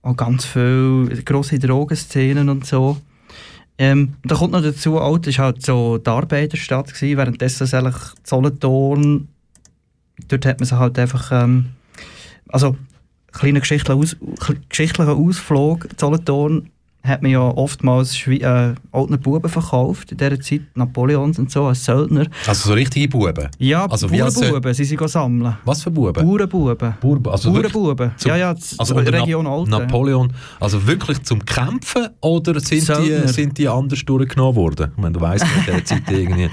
[0.00, 2.96] auch ganz viele grosse Drogenszenen und so.
[3.76, 7.96] Ähm, da kommt noch dazu, Alt war halt so die Arbeiterstadt, gewesen, währenddessen ist eigentlich
[8.24, 9.28] Solothurn,
[10.28, 11.66] dort hat man sich halt einfach, ähm,
[12.48, 12.76] also
[13.32, 14.16] kleiner geschichtlicher, Aus,
[14.70, 16.70] geschichtlicher Ausflug, Solothurn
[17.02, 21.64] hat man ja oftmals Schwe äh, Altner Buben verkauft, in dieser Zeit, Napoleons und so,
[21.64, 22.26] als Söldner.
[22.46, 23.48] Also so richtige Buben?
[23.58, 25.56] Ja, also Bauernbuben, sie sind sammeln.
[25.64, 26.24] Was für Buben?
[26.24, 26.94] Bauernbuben.
[27.00, 28.12] Bauern, also Bauernbuben.
[28.24, 29.70] Ja, ja, also Region Na Alten.
[29.70, 34.92] Napoleon, also wirklich zum Kämpfen oder sind die, sind die anders durchgenommen worden?
[34.96, 36.50] Ich meine, du weißt in dieser Zeit irgendwie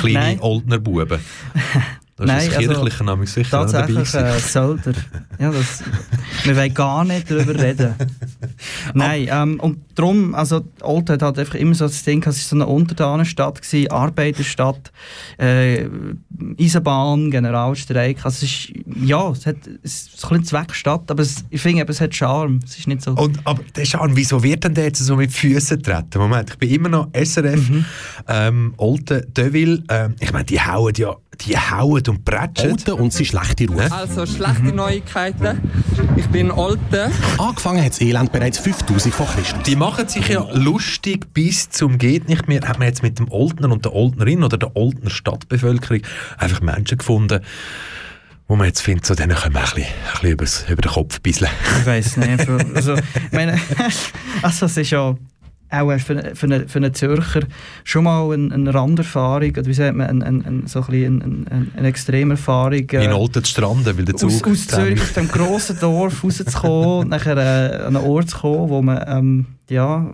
[0.00, 0.40] kleine Nein.
[2.16, 2.16] Oldner Buben.
[2.16, 4.92] Da ist Nein, das also kirchliche Name sicher Tatsächlich äh, Söldner.
[5.38, 5.82] Ja, das,
[6.44, 7.94] wir wollen gar nicht darüber reden.
[8.94, 12.32] Nein, ähm, und darum, also Olten hat halt einfach immer so das Ding, es war
[12.32, 14.92] so eine Untertanenstadt, gewesen, Arbeiterstadt,
[15.38, 15.86] äh,
[16.60, 18.24] Eisenbahn, Generalstreik.
[18.24, 18.72] Also es ist,
[19.04, 22.60] ja, es, hat, es ist ein Zweckstadt, aber es, ich finde, es hat Charme.
[22.64, 23.12] Es ist nicht so...
[23.12, 26.18] Und, aber der Schan, wieso wird denn der jetzt so mit Füßen treten?
[26.18, 27.84] Moment, ich bin immer noch SRF, Mhm.
[28.28, 29.82] ähm, Olten, Deville.
[29.88, 32.72] Ähm, ich meine, die hauen ja, die hauen und prätschen.
[32.72, 33.92] Olten und sein schlechter Ruf.
[33.92, 35.60] Also schlechte Neuigkeiten.
[36.16, 37.12] Ich bin Olten.
[37.38, 39.62] Angefangen hat das Elend bereits 5000 vor Christus.
[39.64, 42.60] Die machen sich ja lustig bis zum geht nicht mehr.
[42.62, 46.02] Hat man jetzt mit dem Oldner und der Oldnerin oder der Oldner Stadtbevölkerung
[46.38, 47.40] einfach Menschen gefunden,
[48.46, 50.92] wo man jetzt findet, so denen können wir ein bisschen, ein bisschen übers, über den
[50.92, 51.50] Kopf bisseln.
[51.80, 52.48] Ich weiß nicht.
[52.74, 53.60] Also, ich meine,
[54.42, 55.16] also es ist ja
[55.80, 57.40] auch für, für, einen, für einen Zürcher
[57.84, 61.50] schon mal eine, eine Randerfahrung, oder wie sagt man, eine, eine, so ein bisschen eine,
[61.50, 62.88] eine, eine Extremerfahrung.
[62.90, 64.30] äh, In Olten zu stranden, weil der Zug...
[64.30, 68.68] aus, aus Zürich, aus dem grossen Dorf rauszukommen, nachher äh, an einen Ort zu kommen,
[68.68, 70.06] wo man ähm, ja,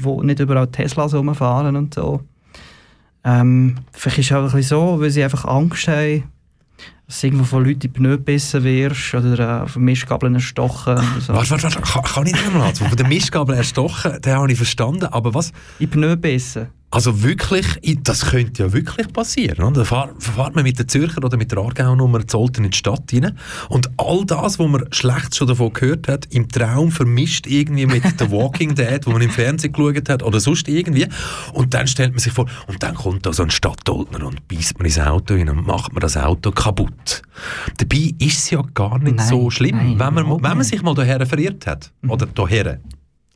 [0.00, 2.20] wo nicht überall Teslas rumfahren und so.
[3.24, 6.24] Ähm, vielleicht ist es auch ein bisschen so, weil sie einfach Angst haben,
[7.22, 10.98] irgendwo von Leuten in die Pneu gebissen wirst oder äh, auf Mistgabeln erstochen.
[11.20, 11.32] So.
[11.34, 14.50] Warte, warte, warte, kann, kann ich nicht einmal also, Von der Mistgabel erstochen, den habe
[14.50, 15.52] ich verstanden, aber was?
[15.78, 16.68] In Pneu gebissen.
[16.88, 17.66] Also wirklich,
[18.04, 19.60] das könnte ja wirklich passieren.
[19.64, 19.80] Oder?
[19.80, 22.76] Da fahr- fährt man mit der Zürcher oder mit der Aargau-Nummer zu Olten in die
[22.78, 23.36] Stadt rein
[23.68, 28.02] und all das, was man schlecht schon davon gehört hat, im Traum vermischt irgendwie mit
[28.18, 31.06] The Walking Dead, wo man im Fernsehen geschaut hat oder sonst irgendwie.
[31.52, 34.78] Und dann stellt man sich vor, und dann kommt da so ein Stadtoldner und beißt
[34.78, 37.22] man ins Auto rein und macht man das Auto kaputt.
[37.78, 40.82] Dabei ist es ja gar nicht Nein, so schlimm, nein, wenn, man, wenn man sich
[40.82, 41.92] mal daher verirrt hat.
[42.08, 42.78] Oder daher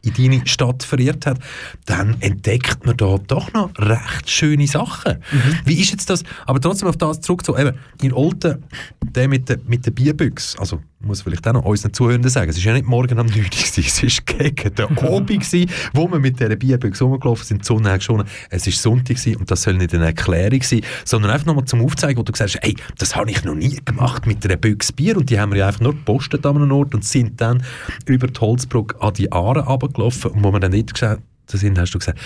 [0.03, 1.38] in deine Stadt verirrt hat,
[1.86, 5.18] dann entdeckt man da doch noch recht schöne Sachen.
[5.64, 6.22] Wie ist jetzt das?
[6.46, 8.64] Aber trotzdem auf das zurück zu, eben, in Olten,
[9.03, 12.59] der mit der, mit der Bierbüchse, also muss vielleicht auch noch unseren Zuhörenden sagen, es
[12.59, 13.38] war ja nicht morgen am 9.
[13.38, 17.62] Uhr, gewesen, es war gegen den Abend, gewesen, wo wir mit dieser Bierbüchse rumgelaufen sind,
[17.62, 20.82] die Sonne hat geschonen, es war Sonntag gewesen, und das soll nicht eine Erklärung sein,
[21.05, 23.80] sondern einfach nochmal zum Aufzeigen, wo du gesagt hast, ey, das habe ich noch nie
[23.84, 26.72] gemacht mit einer Büchse Bier und die haben wir ja einfach nur gepostet an einem
[26.72, 27.62] Ort und sind dann
[28.05, 31.94] über die Holzbrücke an die Aare runtergelaufen und wo wir dann nicht gesagt sind, hast
[31.94, 32.18] du gesagt,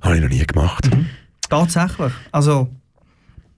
[0.00, 0.88] habe ich noch nie gemacht.
[1.48, 2.12] Tatsächlich.
[2.32, 2.68] Also,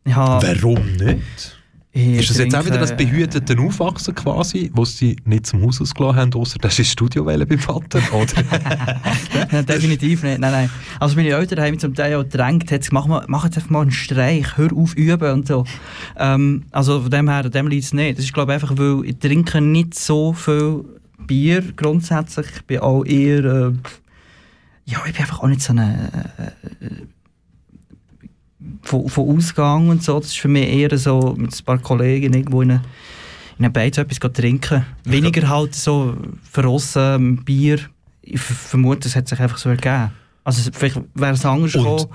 [0.05, 0.47] ich habe...
[0.47, 1.60] Warum nicht?
[1.93, 5.63] Ich ist das jetzt auch wieder das trinke- behütete Aufwachsen quasi, wo sie nicht zum
[5.63, 8.01] Haus ausgelassen haben, außer sie ins Studio wählen beim Vater?
[8.13, 8.45] Oder?
[9.51, 10.39] Nein, definitiv nicht.
[10.39, 10.71] Nein, nein.
[11.01, 13.71] Also meine Eltern haben mich zum Teil auch gedrängt, jetzt, mach, mal, mach jetzt einfach
[13.71, 15.65] mal einen Streich, hör auf üben und so.
[16.17, 18.19] Ähm, also von dem her, dem liegt es nicht.
[18.19, 20.85] Das ist glaube ich einfach, weil ich trinke nicht so viel
[21.19, 22.47] Bier grundsätzlich.
[22.55, 23.73] Ich bin auch eher, äh,
[24.85, 26.89] ja, ich bin einfach auch nicht so eine äh, äh,
[28.83, 30.19] von, von Ausgang und so.
[30.19, 32.83] Das ist für mich eher so mit ein paar Kollegen irgendwo in eine
[33.59, 34.87] in einem Beiz etwas trinken.
[35.05, 36.17] Weniger halt so
[36.51, 37.79] verrossen Bier.
[38.23, 40.11] Ich ver- vermute, es hat sich einfach so ergeben.
[40.45, 42.07] Also vielleicht wäre es anders Und- gekommen,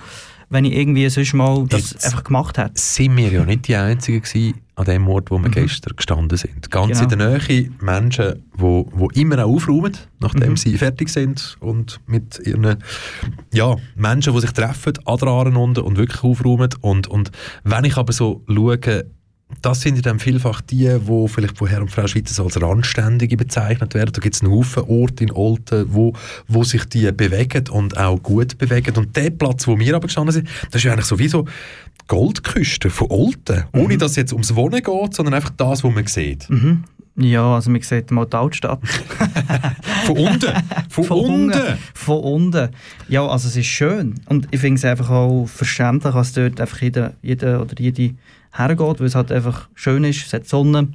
[0.50, 2.72] wenn ich irgendwie sonst mal das Jetzt- einfach gemacht hätte.
[2.76, 6.70] sind wir ja nicht die Einzigen gewesen an dem Ort, wo wir gestern gestanden sind.
[6.70, 7.14] Ganz Genau.
[7.14, 10.58] in der Nähe Menschen, wo, wo immer auch aufräumen, nachdem Mhm.
[10.58, 12.78] sie fertig sind und mit ihren
[13.54, 16.70] ja, Menschen, die sich treffen, an der Aare unten und wirklich aufräumen.
[16.82, 17.32] Und, und
[17.64, 19.06] wenn ich aber so schaue,
[19.62, 23.38] das sind ja dann vielfach die, die vielleicht von Herr und Frau Schweizer als Randständige
[23.38, 24.12] bezeichnet werden.
[24.14, 26.14] Da gibt es einen Haufen Orte in Olten, wo,
[26.48, 28.96] wo sich die bewegen und auch gut bewegen.
[28.98, 32.90] Und der Platz, wo wir aber gestanden sind, das ist ja eigentlich sowieso die Goldküste
[32.90, 33.66] von Olten.
[33.74, 36.50] Ohne dass es jetzt ums Wohnen geht, sondern einfach das, was man sieht.
[36.50, 36.84] Mhm.
[37.18, 38.80] Ja, also man sieht mal die Altstadt.
[40.06, 40.52] Von unten?
[40.90, 41.44] Von, Von unten?
[41.54, 41.78] unten.
[41.94, 42.70] Von unten.
[43.08, 44.16] Ja, also es ist schön.
[44.26, 48.16] Und ich finde es einfach auch verständlich, dass dort einfach jeder, jeder oder jede
[48.58, 50.90] hergeht, weil es halt einfach schön ist, es hat Sonne.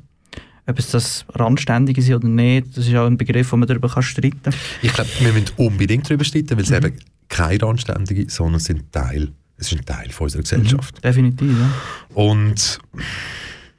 [0.66, 3.88] Ob es das Randständige sind oder nicht, das ist auch ein Begriff, wo man darüber
[3.88, 4.54] kann streiten kann.
[4.82, 6.76] Ich glaube, wir müssen unbedingt darüber streiten, weil es Mhm.
[6.76, 6.96] eben
[7.28, 11.02] keine Anständige, sondern es sind Teil, es ist ein Teil von unserer Gesellschaft.
[11.02, 11.70] Definitiv, ja.
[12.14, 12.78] Und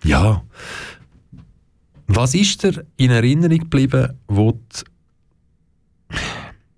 [0.04, 0.44] ja,
[2.08, 4.86] was ist dir in Erinnerung geblieben, wo du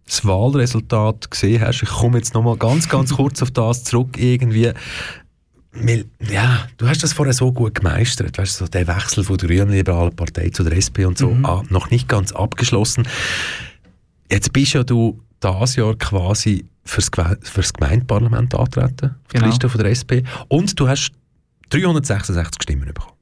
[0.05, 1.81] das Wahlresultat gesehen hast?
[1.81, 4.71] Ich komme jetzt noch mal ganz, ganz kurz auf das zurück irgendwie.
[5.75, 9.37] Weil, ja, du hast das vorher so gut gemeistert, weißt du, so der Wechsel von
[9.37, 11.45] der Grünen-Liberalen Partei zu der SP und so, Mhm.
[11.45, 13.07] ah, noch nicht ganz abgeschlossen.
[14.31, 17.09] Jetzt bist ja du das Jahr quasi fürs,
[17.41, 18.87] fürs Gemeindeparlament antreten,
[19.23, 19.47] auf der Genau.
[19.47, 21.11] Liste von der SP, und du hast
[21.69, 23.12] 366 Stimmen bekommen.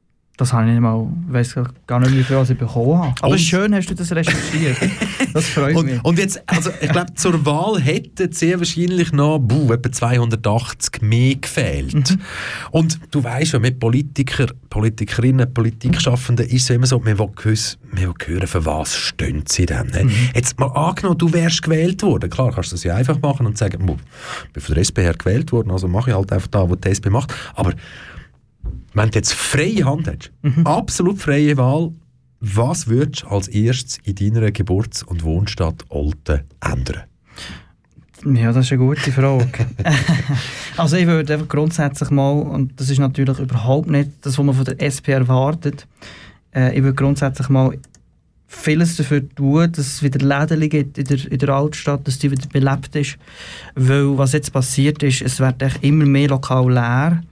[0.41, 1.53] Das habe ich nicht mal, weiss
[1.85, 3.13] gar nicht, wie viel was ich bekommen habe.
[3.21, 4.75] Aber Und- schön hast du das recherchiert.
[5.35, 5.93] Das freut mich.
[5.97, 11.03] Und, und jetzt, also ich glaube, zur Wahl hätten sehr wahrscheinlich noch buh, etwa 280
[11.03, 11.93] mehr gefehlt.
[11.93, 12.19] Mhm.
[12.71, 17.77] Und du weißt ja, mit Politiker, Politikerinnen, Politikschaffenden ist es immer so, man will, gewiss,
[17.91, 19.87] man will hören, für was stehen sie denn.
[19.91, 20.05] ne?
[20.05, 20.11] Mhm.
[20.33, 22.31] Jetzt mal angenommen, du wärst gewählt worden.
[22.31, 23.85] Klar, kannst du das ja einfach machen und sagen, ich
[24.53, 26.89] bin von der SP her gewählt worden, also mache ich halt einfach da, was die
[26.89, 27.31] SP macht.
[27.53, 27.73] Aber
[28.93, 30.65] wenn du jetzt freie Hand hättest, Mhm.
[30.65, 31.91] absolut freie Wahl,
[32.39, 37.03] was würdest du als erstes in deiner Geburts- und Wohnstadt Olten ändern?
[38.25, 39.65] Ja, das ist eine gute Frage.
[40.77, 44.55] also ich würde einfach grundsätzlich mal, und das ist natürlich überhaupt nicht das, was man
[44.55, 45.87] von der SP erwartet,
[46.53, 47.77] äh, ich würde grundsätzlich mal
[48.47, 52.29] vieles dafür tun, dass es wieder Läden gibt in der, in der Altstadt, dass die
[52.29, 53.17] wieder belebt ist.
[53.75, 57.23] Weil was jetzt passiert ist, es wird echt immer mehr lokal leer.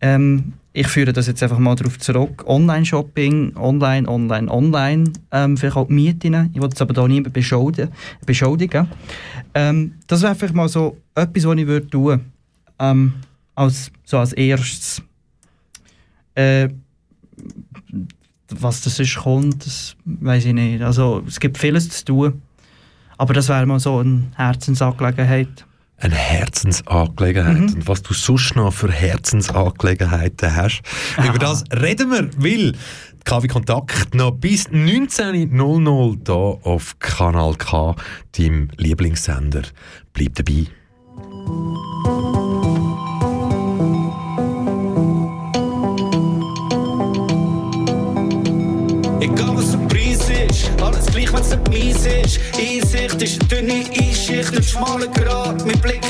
[0.00, 2.44] Ähm, ich führe das jetzt einfach mal darauf zurück.
[2.46, 5.12] Online-Shopping, online, online, online.
[5.32, 6.50] Ähm, vielleicht auch die Mieten.
[6.52, 7.90] Ich will jetzt aber da niemanden beschuldigen.
[8.24, 8.86] beschuldigen.
[9.54, 12.20] Ähm, das wäre vielleicht mal so etwas, was ich würde tun
[12.78, 13.14] ähm,
[13.54, 15.02] als, so als erstes.
[16.34, 16.68] Äh,
[18.48, 20.82] was das ist kommt, das weiß ich nicht.
[20.82, 22.42] Also es gibt vieles zu tun.
[23.16, 25.66] Aber das wäre mal so eine Herzensangelegenheit.
[26.00, 27.58] Eine Herzensangelegenheit.
[27.58, 27.74] Mhm.
[27.74, 30.82] Und was du sonst noch für Herzensangelegenheiten hast,
[31.18, 32.72] über das reden wir, weil
[33.24, 37.94] KW Kontakt noch bis 19.00 hier auf Kanal K,
[38.36, 39.62] deinem Lieblingssender.
[40.14, 40.66] Bleib dabei.
[52.36, 52.40] Ist.
[52.58, 56.00] Einsicht ist eine dünne Einschicht, ein schmaler Grat, mein Blick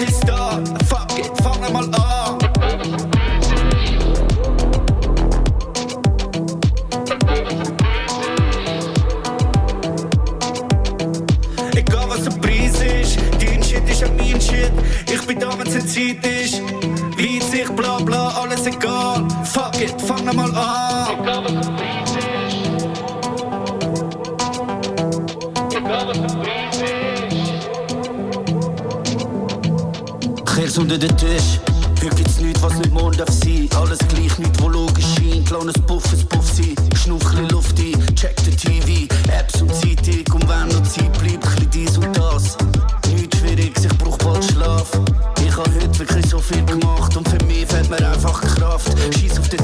[30.81, 31.61] unter den Tisch.
[32.03, 33.69] Heute gibt's nichts, was nicht morgen darf sein.
[33.77, 35.47] Alles gleich, nichts, wo logisch scheint.
[35.47, 36.75] Kleines Puff, es Puff sein.
[36.97, 39.13] Schnuff Luft ein, check den TV.
[39.31, 40.25] Apps und Zeitung.
[40.35, 42.57] Und wenn noch Zeit bleibt, chli dies und das.
[43.15, 44.91] Nichts Schwieriges, ich brauch bald Schlaf.
[45.45, 47.15] Ich hab heute wirklich so viel gemacht.
[47.17, 48.91] Und für mich fehlt mir einfach Kraft.
[49.15, 49.60] Scheiß auf den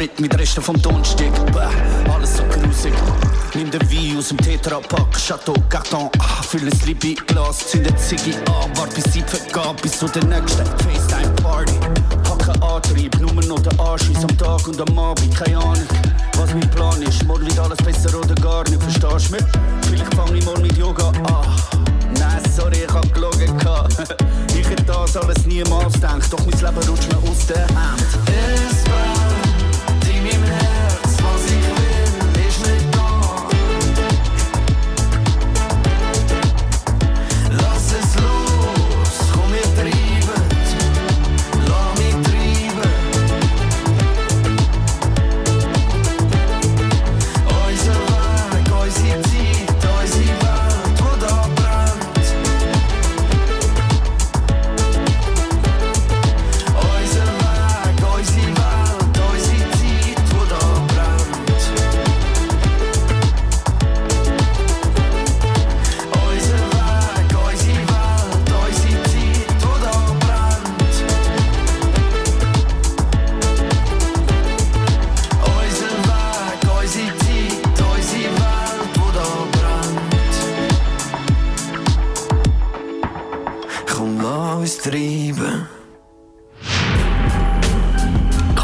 [0.00, 1.30] frites mit Resten vom Donnerstag.
[2.10, 2.94] Alles so grusig.
[3.54, 8.34] Nimm den Wein aus dem Tetrapack, Chateau, Carton, ah, füll ein Libby-Glas, zünd eine Ziggy
[8.46, 10.49] an, wart bis sie vergab, bis zu der nächsten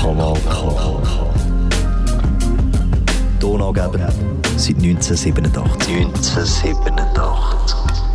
[0.07, 0.73] Kanal K.
[3.41, 4.09] Donaugeber
[4.57, 5.89] seit 1987.
[5.89, 8.06] 1987.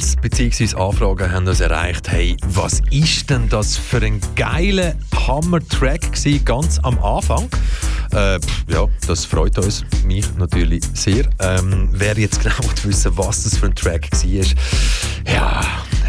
[0.00, 0.76] Mails bzw.
[0.76, 2.08] Anfragen haben uns erreicht.
[2.10, 4.94] Hey, was ist denn das für ein geiler
[5.26, 6.12] Hammer-Track
[6.44, 7.48] ganz am Anfang?
[8.12, 11.28] Äh, ja, das freut uns, mich natürlich sehr.
[11.40, 12.54] Ähm, wer jetzt genau
[12.84, 15.60] wissen was das für ein Track war, ja,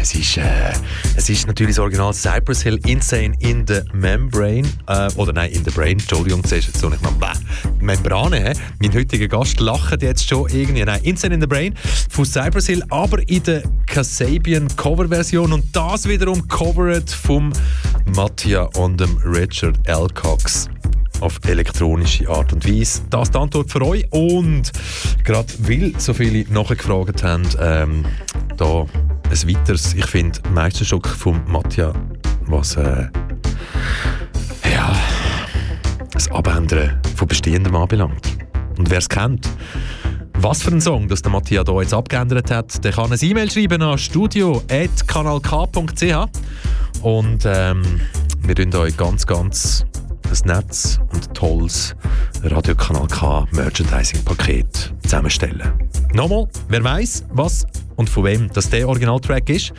[0.02, 0.72] es ist, äh,
[1.16, 4.68] es ist natürlich das Original Cypress Hill Insane in the Membrane.
[4.88, 5.92] Äh, oder nein, in the Brain.
[5.92, 7.12] Entschuldigung, zuerst jetzt so nicht mal.
[7.12, 7.38] Bäh.
[7.78, 8.54] Membrane?
[8.80, 10.84] Mein heutiger Gast lacht jetzt schon irgendwie.
[10.84, 11.74] Nein, Insane in the Brain
[12.12, 15.50] von Cypress Hill, aber in der Kasabian Coverversion.
[15.50, 17.50] Und das wiederum covered vom
[18.14, 20.68] Mattia und dem Richard Alcox
[21.20, 23.00] auf elektronische Art und Weise.
[23.08, 24.06] Das ist die Antwort für euch.
[24.10, 24.72] Und
[25.24, 28.04] gerade weil so viele nachgefragt haben, ähm,
[28.58, 28.82] da
[29.30, 31.94] ein weiteres, ich finde, Meisterstück von Mattia,
[32.44, 33.06] was äh,
[34.70, 34.94] ja,
[36.12, 38.36] das Abändern von Bestehendem anbelangt.
[38.76, 39.48] Und wer es kennt,
[40.42, 43.48] was für ein Song, das der Mattia hier jetzt abgeändert hat, der kann eine E-Mail
[43.50, 46.02] schreiben an studio.kanalk.ch
[47.02, 48.00] und ähm,
[48.40, 49.86] wir tun euch ganz, ganz
[50.28, 51.94] ein nettes und tolles
[52.42, 55.74] Radiokanal K Merchandising-Paket zusammenstellen.
[56.12, 57.64] Nochmal, wer weiß, was
[57.96, 59.72] und von wem das der Originaltrack ist,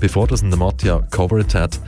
[0.00, 1.80] bevor das der Mattia covered hat,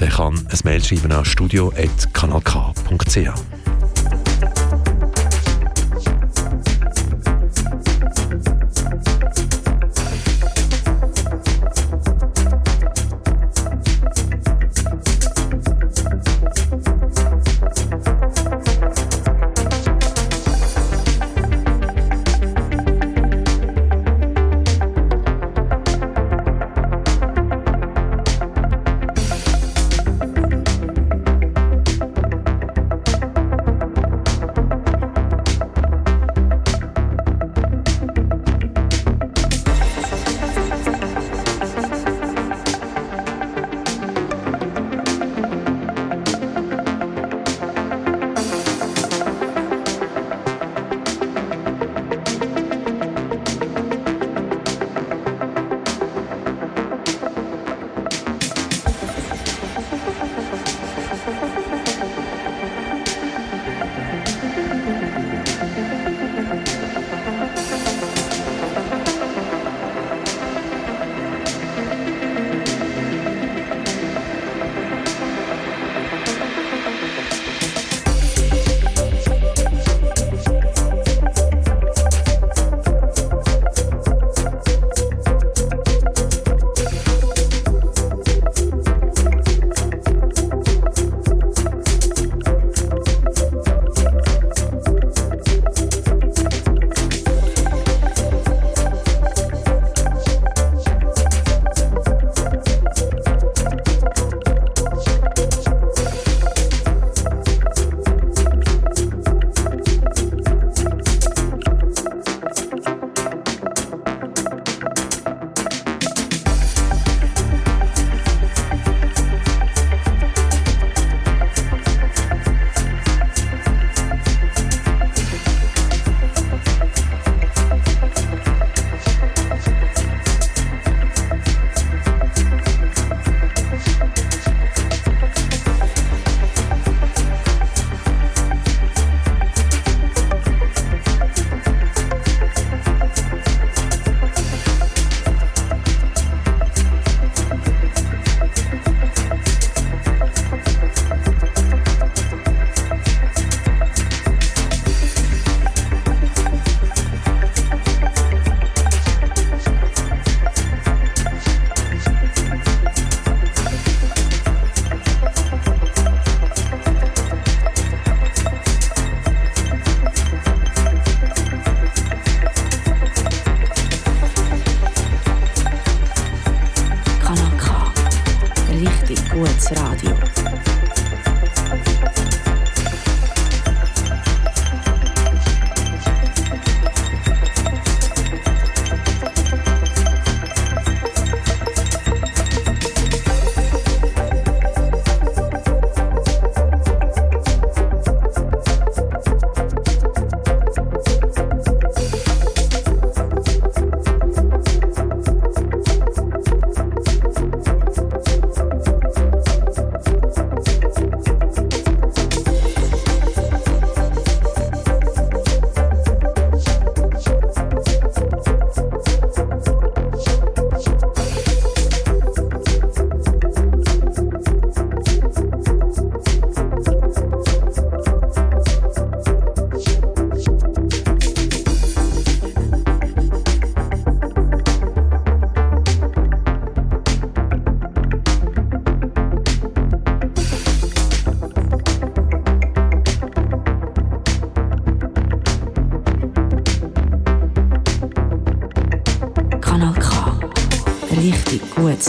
[0.00, 3.63] der kann ein Mail schreiben an studio.kanalk.ch.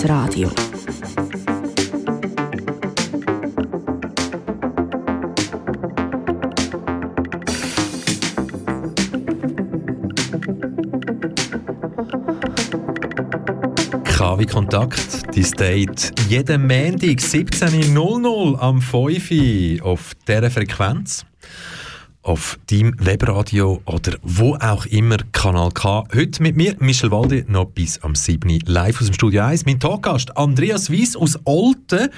[0.07, 0.51] Radio.
[14.03, 21.25] KW Kontakt, die Date jeden Montag 17.00 am 5 Uhr auf dieser Frequenz.
[22.21, 26.05] Auf deinem Webradio oder wo auch immer, Kanal K.
[26.11, 28.49] Heute mit mir, Michel Walde, noch bis am 7.
[28.49, 29.67] Uhr live aus dem Studio 1.
[29.67, 32.09] Mein Talkgast Andreas Wies aus Olten,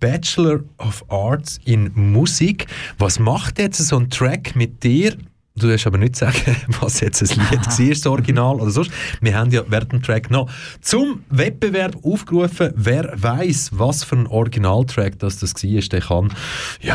[0.00, 2.66] Bachelor of Arts in Musik.
[2.98, 5.16] Was macht jetzt so ein Track mit dir?
[5.56, 8.90] Du darfst aber nicht sagen, was jetzt ein Lied war, das Original oder sonst.
[9.20, 10.50] Wir haben ja während dem Track noch
[10.80, 12.72] zum Wettbewerb aufgerufen.
[12.74, 16.34] Wer weiß, was für ein Originaltrack das, das war, der kann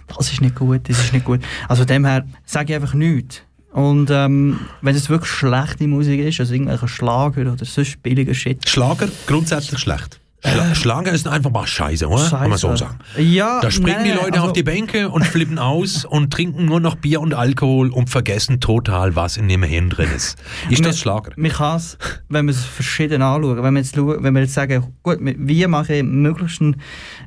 [0.06, 1.40] das ist nicht gut, das ist nicht gut.
[1.69, 3.43] Also von dem her sage ich einfach nichts.
[3.73, 8.69] Und ähm, wenn es wirklich schlechte Musik ist, also irgendwelche Schlager oder sonst billiger Shit.
[8.69, 10.20] Schlager grundsätzlich schlecht.
[10.47, 12.29] Schla Schlager ist einfach mal scheiße, oder?
[12.29, 12.99] Kann man so sagen.
[13.16, 16.66] Ja, Da springen nein, die Leute also- auf die Bänke und flippen aus und trinken
[16.66, 20.37] nur noch Bier und Alkohol und vergessen total, was in ihrem Hirn drin ist.
[20.69, 21.31] Ist das Schlager?
[21.31, 21.97] Kann es,
[22.29, 25.95] wenn man es verschieden anschaut, wenn wir jetzt, wenn wir jetzt sagen, gut, wie mache
[25.95, 26.77] ich möglichst einen,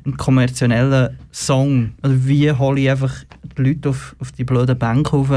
[0.04, 3.12] einen kommerziellen Song, also wie hole ich einfach
[3.56, 5.30] die Leute auf, auf die blöden Bänke rauf,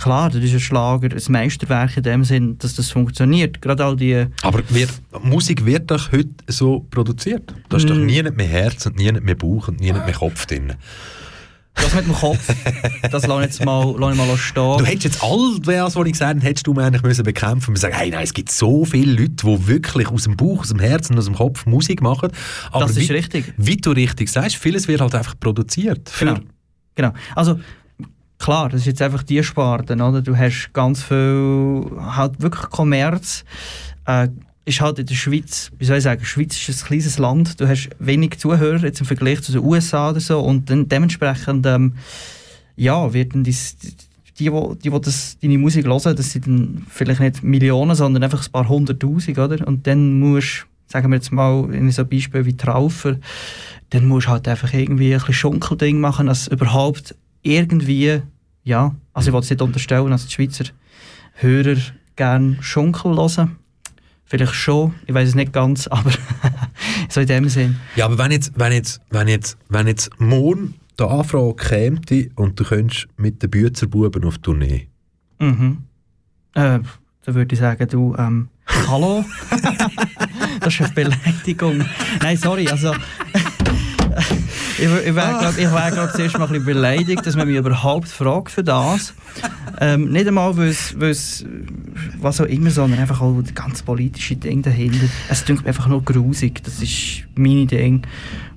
[0.00, 3.96] klar, das ist ein Schlager, ein Meisterwerk in dem Sinn, dass das funktioniert, gerade all
[3.96, 4.26] die...
[4.42, 4.90] Aber wird,
[5.22, 7.54] Musik wird doch heute so produziert.
[7.68, 8.06] Da ist doch Mm.
[8.06, 10.72] nie nicht mehr Herz und nie mehr Bauch und nie nicht mehr Kopf drin.
[11.74, 12.52] Das mit dem Kopf,
[13.10, 14.78] das lasse ich jetzt mal, lasse ich mal stehen.
[14.78, 17.70] Du hättest jetzt all das, was ich gesagt habe, hättest du mir eigentlich müssen bekämpfen
[17.70, 20.68] und sagen, hey, nein, es gibt so viele Leute, die wirklich aus dem Bauch, aus
[20.68, 22.30] dem Herzen, aus dem Kopf Musik machen.
[22.72, 23.54] Aber Das ist wie, richtig.
[23.56, 26.10] Wie du richtig sagst, vieles wird halt einfach produziert.
[26.18, 26.38] Genau.
[26.96, 27.12] genau.
[27.36, 27.60] Also,
[28.40, 30.22] klar, das ist jetzt einfach die Sparte, oder?
[30.22, 33.44] Du hast ganz viel, halt wirklich Kommerz.
[34.06, 34.28] Äh,
[34.64, 37.60] ist halt in der Schweiz, wie soll ich sagen, die Schweiz ist ein kleines Land,
[37.60, 41.66] du hast wenig Zuhörer jetzt im Vergleich zu den USA oder so und dann dementsprechend,
[41.66, 41.94] ähm,
[42.76, 43.76] ja, werden dies,
[44.38, 48.22] die, wo, die, wo das, deine Musik hören, das sind dann vielleicht nicht Millionen, sondern
[48.22, 49.66] einfach ein paar hunderttausend, oder?
[49.66, 53.16] Und dann musst sagen wir jetzt mal, in so Beispiel wie Traufer,
[53.90, 58.22] dann musst du halt einfach irgendwie ein bisschen Schunkelding machen, dass überhaupt irgendwie,
[58.64, 60.64] ja, also ich will es nicht unterstellen, dass die Schweizer
[61.34, 61.76] Hörer
[62.16, 63.56] gerne Schunkel hören.
[64.24, 66.12] Vielleicht schon, ich weiß es nicht ganz, aber
[67.08, 67.76] so in dem Sinn.
[67.96, 72.00] Ja, aber wenn jetzt, wenn jetzt, wenn jetzt, wenn jetzt morgen die Anfrage käme
[72.36, 74.88] und du könntest mit den Büzerbuben auf Tournee.
[75.38, 75.78] Mhm.
[76.54, 76.80] Äh,
[77.24, 78.48] dann würde ich sagen, du, ähm,
[78.86, 79.24] hallo?
[80.60, 81.84] das ist eine Beleidigung.
[82.22, 82.94] Nein, sorry, also...
[84.78, 87.56] ich wär- ich wäre, glaub, ich wär, zuerst mal ein bisschen beleidigt, dass man mich
[87.56, 89.14] überhaupt fragt für das.
[89.80, 91.44] Ähm, nicht einmal, weil es,
[92.20, 95.06] was auch immer, sondern einfach auch das ganz politische Ding dahinter.
[95.28, 98.02] Es klingt mir einfach nur grusig, das ist mein Ding.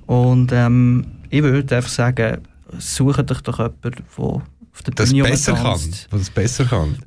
[0.06, 2.38] Und ähm, ich würde einfach sagen,
[2.78, 4.42] suche dich doch jemanden, der
[4.74, 5.66] auf der Das Bühne besser kann.
[5.66, 6.08] rumtanzt.
[6.10, 6.98] Was es besser kann.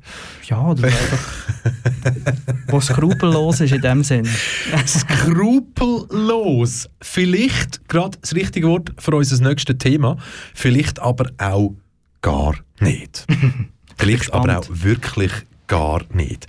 [0.48, 1.18] Ja, oder einfach.
[2.68, 4.26] wo skrupellos ist in dem Sinn.
[4.86, 6.88] Skrupellos.
[7.00, 10.16] Vielleicht gerade das richtige Wort für unser nächstes Thema.
[10.54, 11.74] Vielleicht aber auch
[12.22, 13.26] gar nicht.
[13.98, 15.32] Vielleicht aber auch wirklich
[15.66, 16.46] gar nicht.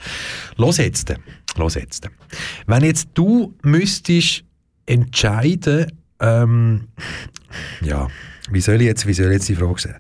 [0.55, 1.13] Los jetzt.
[1.57, 2.07] Los jetzt.
[2.67, 4.43] Wenn jetzt du müsstest
[4.85, 6.87] entscheiden, ähm,
[7.81, 8.07] ja,
[8.51, 9.97] wie soll ich jetzt, wie soll ich jetzt die Frage stellen?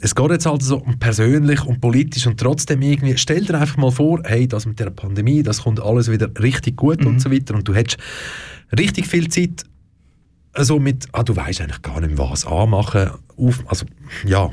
[0.00, 3.76] Es geht jetzt halt so um persönlich und politisch und trotzdem irgendwie, stell dir einfach
[3.76, 7.30] mal vor, hey, das mit der Pandemie, das kommt alles wieder richtig gut und so
[7.30, 7.54] weiter.
[7.54, 7.98] Und du hättest
[8.76, 9.64] richtig viel Zeit
[10.54, 13.86] also mit, ah, du weißt eigentlich gar nicht was anmachen, auf, also,
[14.24, 14.50] ja.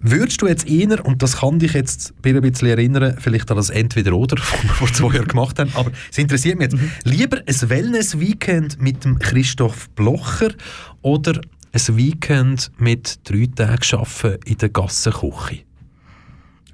[0.00, 3.70] Würdest du jetzt eher, und das kann dich jetzt ein bisschen erinnern, vielleicht an das
[3.70, 7.70] Entweder-Oder, das wir vor zwei Jahren gemacht haben, aber es interessiert mich jetzt, lieber ein
[7.70, 10.50] Wellness-Weekend mit dem Christoph Blocher
[11.02, 11.40] oder
[11.76, 15.60] ein Weekend mit drei Tagen Arbeiten in der Gassenküche?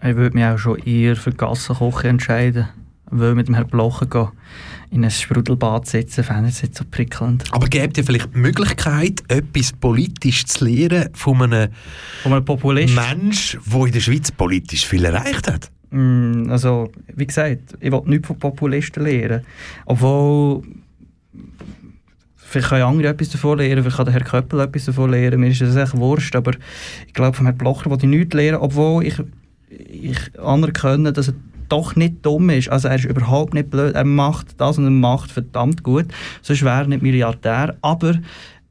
[0.04, 2.68] Ich würde mich auch schon eher für die Gassenküche entscheiden.
[3.10, 4.28] will mit dem Herrn Blocher gehen,
[4.90, 7.44] in ein Sprudelbad sitzen, fände ich es nicht so prickelnd.
[7.52, 11.70] Aber gebt ihr vielleicht die Möglichkeit, etwas politisch zu lernen von einem,
[12.22, 12.94] von einem Populist?
[12.94, 15.70] Mensch, der in der Schweiz politisch viel erreicht hat?
[15.90, 19.44] Mm, Also, wie gesagt, ich will nichts von Populisten lernen.
[19.84, 20.62] Obwohl,
[22.52, 25.48] vielleicht können andere etwas davon lernen, vielleicht kann der Herr Köppel etwas davon lernen, mir
[25.48, 26.52] ist das echt wurscht, aber
[27.06, 29.20] ich glaube, von Herrn Blocher will ich nichts lernen, obwohl ich,
[29.68, 31.34] ich anerkenne, dass er
[31.68, 32.68] doch nicht dumm ist.
[32.68, 36.06] Also er ist überhaupt nicht blöd, er macht das und er macht verdammt gut,
[36.42, 38.18] sonst wäre er nicht Milliardär, aber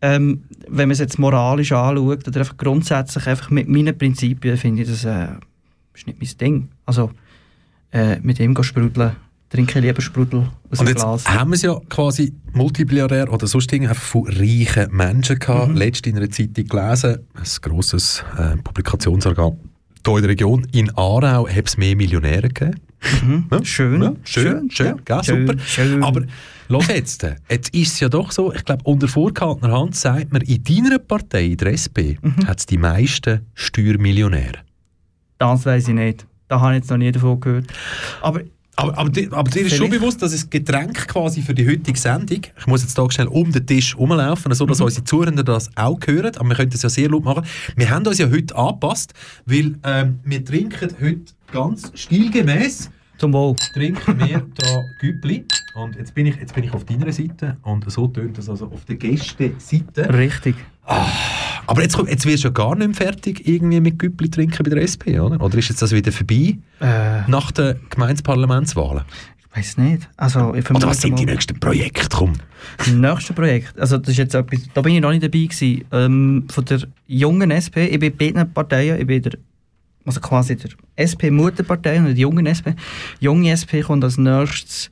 [0.03, 4.83] ähm, wenn man es jetzt moralisch anschaut oder einfach grundsätzlich einfach mit meinen Prinzipien, finde
[4.83, 5.27] ich das äh,
[5.93, 6.69] ist nicht mein Ding.
[6.85, 7.11] Also
[7.91, 9.15] äh, mit ihm sprudeln,
[9.51, 11.27] trinke lieber Sprudel aus dem jetzt Glas.
[11.27, 15.69] haben wir es ja quasi Multimilliardär oder sonst einfach von reichen Menschen gehabt.
[15.71, 15.77] Mhm.
[15.77, 19.57] Letzt in einer Zeitung gelesen, ein grosses äh, Publikationsorgan
[20.05, 20.67] hier in der Region.
[20.71, 22.79] In Aarau hat es mehr Millionäre gegeben.
[23.51, 23.63] Ja?
[23.65, 24.01] Schön.
[24.01, 24.95] Ja, schön, schön, ja.
[25.03, 25.59] gell, Schön, super.
[25.59, 26.03] schön.
[26.03, 26.21] Aber
[26.67, 30.41] los jetzt, jetzt ist es ja doch so, ich glaube, unter vorgehaltener Hand sagt man,
[30.43, 32.47] in deiner Partei, in der SP, Mhm.
[32.47, 34.59] hat es die meisten Steuermillionäre.
[35.39, 36.25] Das weiß ich nicht.
[36.47, 37.65] Da habe ich jetzt noch nie davon gehört.
[38.21, 38.41] Aber
[38.77, 41.99] Aber, aber, dir, aber dir ist schon bewusst, dass es Getränk quasi für die heutige
[41.99, 44.85] Sendung, ich muss jetzt da schnell um den Tisch rumlaufen, so dass Mhm.
[44.85, 47.43] unsere Zuhörer das auch hören, aber wir können das ja sehr laut machen.
[47.75, 49.13] Wir haben uns ja heute angepasst,
[49.45, 51.21] weil ähm, wir trinken heute
[51.51, 52.89] ganz stilgemäß.
[53.17, 53.55] Zum Wohl.
[53.73, 55.45] Trinken wir da Güppli.
[55.75, 58.65] Und jetzt bin, ich, jetzt bin ich auf deiner Seite und so tönt das also
[58.65, 60.11] auf der Gäste-Seite.
[60.11, 60.55] Richtig.
[60.85, 64.63] Aber jetzt, komm- jetzt wirst du ja gar nicht mehr fertig irgendwie mit Güppli trinken
[64.63, 65.39] bei der SP, oder?
[65.41, 69.03] Oder ist jetzt das wieder vorbei Äh, nach den Gemeindeparlamentswahlen?
[69.39, 70.09] ich weiß nicht.
[70.17, 72.07] Also, ich Oder was sind die nächsten Projekte?
[72.17, 72.33] Komm.
[72.77, 75.83] Das nächste Projekt, also das ist jetzt etwas, da bin ich noch nicht dabei gewesen,
[75.91, 79.33] ähm, von der jungen SP, ich bin bei beiden Parteien, ich bin der,
[80.05, 82.73] also quasi der SP-Mutterpartei und der jungen SP.
[83.19, 84.89] Junge SP kommt als nächstes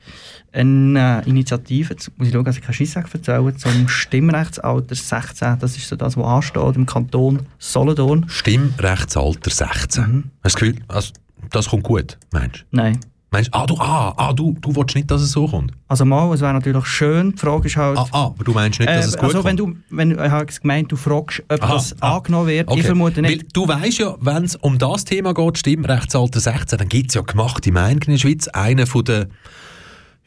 [0.52, 5.76] eine Initiative, jetzt muss ich schauen, dass ich keinen Scheisssack erzähle, zum Stimmrechtsalter 16, das
[5.76, 8.26] ist so das, was ansteht im Kanton Solothurn.
[8.28, 10.02] Stimmrechtsalter 16.
[10.04, 10.16] Mhm.
[10.16, 11.12] Hast du das Gefühl, also,
[11.50, 12.76] das kommt gut, meinst du?
[12.76, 12.98] Nein.
[13.32, 15.70] Meinst du, ah, du, ah, ah, du, du willst nicht, dass es so kommt?
[15.86, 17.96] Also mal, es wäre natürlich schön, die Frage ist halt...
[17.96, 19.76] Ah, ah, aber du meinst nicht, dass es Äh, gut also wenn kommt?
[19.88, 22.82] du, wenn, ich habe gemeint, du fragst, ob Aha, das ah, angenommen wird, ich Okay.
[22.82, 23.42] vermute nicht.
[23.42, 27.14] Weil du weißt ja, wenn es um das Thema geht, Stimmrechtsalter 16, dann gibt es
[27.14, 28.48] ja gemachte Meinungen in der Schweiz.
[28.48, 29.26] Einer von den,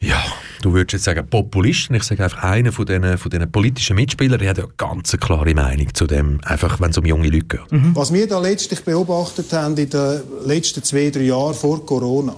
[0.04, 0.22] ja,
[0.62, 4.38] du würdest jetzt sagen Populisten, ich sage einfach einer von diesen, von diesen politischen Mitspielern,
[4.38, 7.46] der hat ja ganz eine klare Meinung zu dem, einfach wenn es um junge Leute
[7.46, 7.60] geht.
[7.94, 12.36] Was wir da letztlich beobachtet haben in den letzten zwei, drei Jahren vor Corona,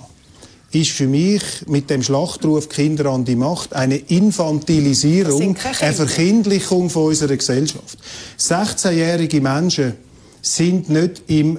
[0.73, 7.07] ist für mich mit dem Schlachtruf Kinder an die Macht eine Infantilisierung, eine Verkindlichung von
[7.07, 7.99] unserer Gesellschaft.
[8.39, 9.95] 16-jährige Menschen
[10.43, 11.59] sind nicht im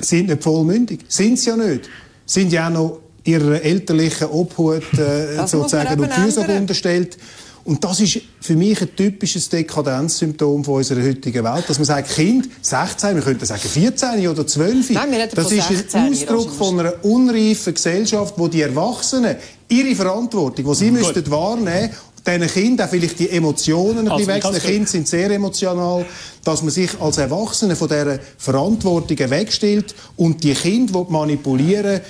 [0.00, 1.00] sind nicht vollmündig.
[1.08, 1.88] Sind sie ja nicht.
[2.24, 6.62] Sind ja auch noch ihrer elterlichen Obhut äh, sozusagen und Fürsorge ändern.
[6.62, 7.18] unterstellt.
[7.64, 12.08] Und das ist für mich ein typisches Dekadenzsymptom von unserer heutigen Welt, dass man sagt,
[12.08, 16.80] Kind, 16, wir könnten sagen 14 oder 12, Nein, das ist 16, ein Ausdruck von
[16.80, 19.36] einer unreifen Gesellschaft, wo die Erwachsenen
[19.68, 21.90] ihre Verantwortung, die sie müssten wahrnehmen,
[22.26, 24.52] diesen Kindern auch vielleicht die Emotionen ein Also, bisschen wechseln.
[24.52, 26.06] ganz Kinder sind sehr emotional,
[26.44, 32.00] dass man sich als Erwachsene von dieser Verantwortung wegstellt und die Kinder manipulieren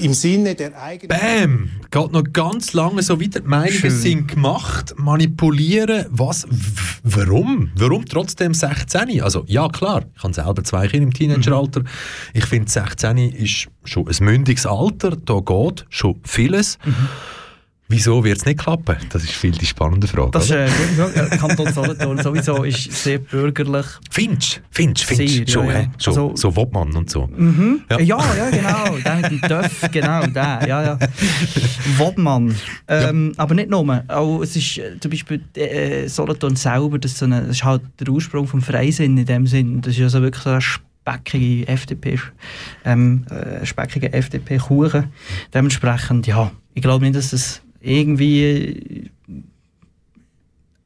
[0.00, 1.08] im Sinne der eigenen...
[1.18, 1.70] Bam!
[1.90, 3.40] Geht noch ganz lange so weiter.
[3.40, 3.90] Die Meinungen Schön.
[3.90, 6.06] sind gemacht, manipulieren.
[6.10, 6.44] Was?
[7.04, 7.70] Warum?
[7.76, 9.22] Warum trotzdem 16?
[9.22, 11.80] Also, ja, klar, ich habe selber zwei Kinder im Teenageralter.
[11.80, 11.86] Mhm.
[12.32, 15.16] Ich finde, 16 ist schon ein mündiges Alter.
[15.16, 16.78] Da geht schon vieles.
[16.84, 16.94] Mhm.
[17.86, 18.96] Wieso wird es nicht klappen?
[19.10, 20.30] Das ist viel die spannende Frage.
[20.30, 20.64] Das ist oder?
[20.64, 21.28] äh, gute Frage.
[21.30, 23.84] Ja, Kanton Solothurn sowieso ist sehr bürgerlich.
[24.10, 25.86] Findest Findest Findest Sehr, Schon, ja, ja.
[25.98, 27.26] schon Also- so Wobmann und so.
[27.26, 27.82] Mhm.
[27.90, 28.00] Ja.
[28.00, 28.34] Ja.
[28.36, 28.96] ja, genau.
[29.04, 30.66] Der Töff, genau, der.
[30.66, 30.98] Ja, ja.
[31.98, 32.54] Wobmann.
[32.88, 33.84] Ähm, Aber nicht nur.
[34.08, 37.64] Auch, es ist äh, zum Beispiel äh, Solothurn selber, das ist, so eine, das ist
[37.64, 39.82] halt der Ursprung vom Freisinn in dem Sinn.
[39.82, 42.18] Das ist also wirklich so eine speckige FDP,
[42.86, 45.12] ähm, äh, speckige FDP-Kuchen.
[45.52, 49.10] Dementsprechend, ja, ich glaube nicht, dass es irgendwie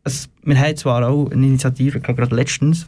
[0.05, 2.87] es, wir haben zwar auch eine Initiative, gerade letztens,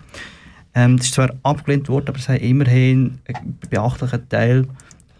[0.74, 4.66] ähm, das ist zwar abgelehnt worden, aber es haben immerhin einen beachtlichen Teil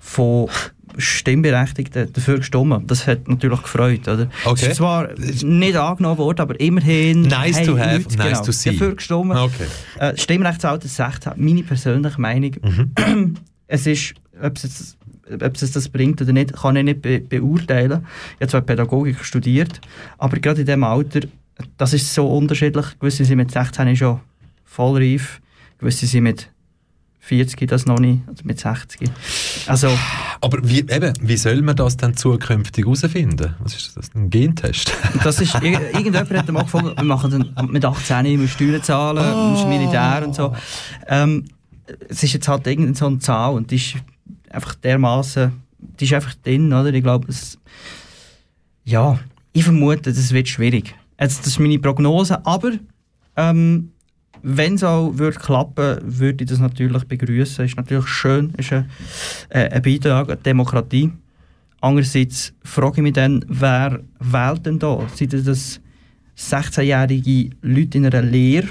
[0.01, 0.49] von
[0.97, 2.91] Stimmberechtigten dafür gestimmt.
[2.91, 4.09] Das hat natürlich gefreut.
[4.09, 4.29] Oder?
[4.45, 4.55] Okay.
[4.65, 8.53] Es ist zwar nicht angenommen worden, aber immerhin Nice to have, Leute, nice genau, to
[8.53, 8.71] see.
[8.73, 9.33] dafür gestimmt.
[9.37, 9.67] Okay.
[9.99, 13.37] Äh, Stimmrechtsalter 16, meine persönliche Meinung, Mhm.
[13.69, 14.97] es ist, ob es, jetzt,
[15.33, 18.07] ob es das bringt oder nicht, kann ich nicht be beurteilen.
[18.37, 19.81] Ich habe zwar Pädagogik studiert,
[20.19, 21.21] aber gerade in diesem Alter,
[21.77, 22.87] das ist so unterschiedlich.
[22.99, 24.21] Gewisse sind mit 16 schon
[24.65, 25.41] voll reif,
[25.79, 26.49] gewisse sind mit
[27.23, 29.09] 40 das noch nicht, also mit 60.
[29.67, 29.89] Also,
[30.41, 33.55] Aber wie, eben, wie soll man das dann zukünftig herausfinden?
[33.61, 34.11] Was ist das?
[34.15, 34.93] Ein Gentest?
[35.23, 39.35] das ist, ir- irgendjemand hat mal gefragt, wir machen dann mit 18 immer Steuern zahlen,
[39.57, 39.69] oh.
[39.69, 40.55] Militär und so.
[41.07, 41.45] Ähm,
[42.09, 43.97] es ist jetzt halt irgendeine so eine Zahl und die ist
[44.51, 46.93] einfach dermaßen, die ist einfach drin, oder?
[46.93, 47.59] Ich glaube, es,
[48.85, 49.19] ja,
[49.53, 50.95] ich vermute, das wird schwierig.
[51.17, 52.73] Also, das ist meine Prognose, aber
[53.37, 53.93] ähm,
[54.43, 57.65] wenn es auch würde klappen, würde ich das natürlich begrüßen.
[57.65, 58.91] Ist natürlich schön, ist ein,
[59.51, 61.13] äh, ein Beitrag an Demokratie.
[61.81, 65.07] Andererseits frage ich mich dann, wer wählt denn da?
[65.15, 65.81] Sind das
[66.37, 68.69] 16-jährige Leute in einer Lehre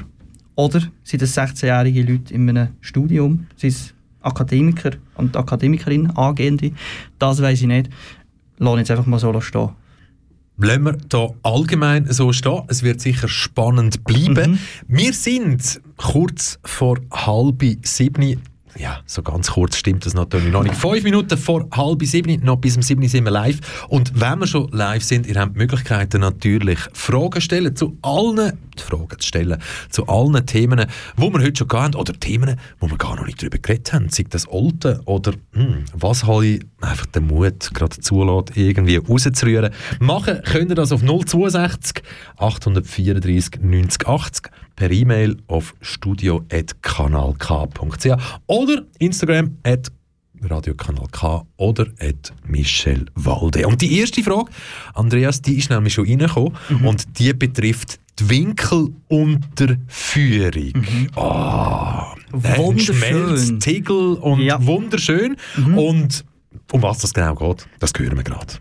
[0.56, 3.48] oder sind das 16-jährige Leute in einem Studium?
[3.56, 6.72] Sind Akademiker und Akademikerinnen, Angehende?
[7.18, 7.90] Das weiß ich nicht.
[8.58, 9.70] Lass jetzt einfach mal so stehen.
[10.58, 12.64] Lassen wir hier allgemein so stehen.
[12.68, 14.60] Es wird sicher spannend bleiben.
[14.88, 18.42] Wir sind kurz vor halb sieben.
[18.78, 20.76] Ja, so ganz kurz stimmt das natürlich noch nicht.
[20.76, 23.60] Fünf Minuten vor halb sieben, noch bis um sieben sind wir live.
[23.88, 28.58] Und wenn wir schon live sind, ihr habt die Möglichkeit natürlich Fragen stellen zu allen,
[28.78, 30.86] Fragen zu stellen zu allen Themen,
[31.18, 34.10] wo wir heute schon haben, oder Themen, wo wir gar noch nicht darüber geredet haben.
[34.10, 39.74] Sei das Alte oder hm, was habe ich einfach den Mut gerade zulässt, irgendwie rauszurühren.
[40.00, 42.04] Machen könnt ihr das auf 062
[42.38, 48.08] 834 90 80 per E-Mail auf studio.kanalk.ch
[48.48, 49.92] oder Instagram at
[50.42, 53.68] Radiokanal K oder at Michel Walde.
[53.68, 54.50] Und die erste Frage,
[54.94, 56.54] Andreas, die ist nämlich schon reingekommen
[56.84, 60.74] und die betrifft die Winkelunterführung.
[61.16, 62.96] Ah, ein Wunderschön.
[62.96, 65.36] Schmelztiegel und wunderschön.
[65.76, 66.24] Und
[66.72, 68.54] um was das genau geht, das hören wir gerade.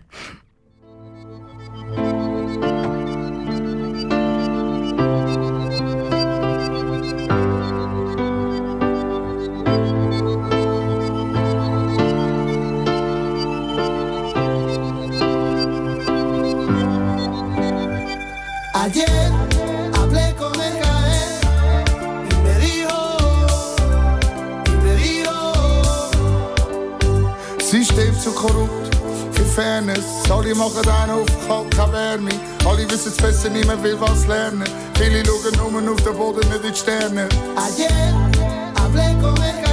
[28.28, 28.94] Zu korrupt,
[29.32, 30.04] für Fairness.
[30.30, 32.30] Alle machen einen auf Kalt, keine Wärme.
[32.66, 34.68] Alle wissen es besser, niemand will was lernen.
[34.94, 37.28] Viele schauen nur auf den Boden, nicht in die Sterne.
[37.56, 38.30] ayer
[38.76, 39.67] hablé con el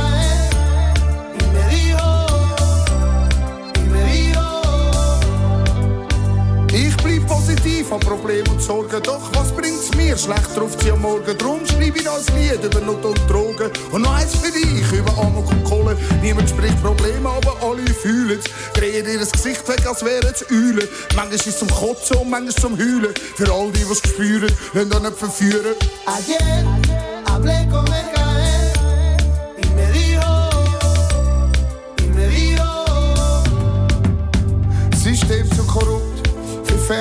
[7.86, 9.02] positiv, hab Probleme und.
[9.02, 10.18] Doch was bringt's mir?
[10.18, 11.38] Schlecht drauf sie am Morgen.
[11.38, 13.72] Drum schreibe ich ein Lied über Not und Drogen.
[13.92, 15.98] Und noch eins für dich über Amok und Kohle.
[16.22, 18.46] Niemand spricht Probleme, aber alle fühlen's.
[18.74, 20.88] Drehen ihr das Gesicht weg, als wären's Eulen.
[21.16, 23.14] Manchmal ist zum Kotzen und manchmal zum Heulen.
[23.36, 25.76] Für all die, was spüren, lasst euch nicht verführen.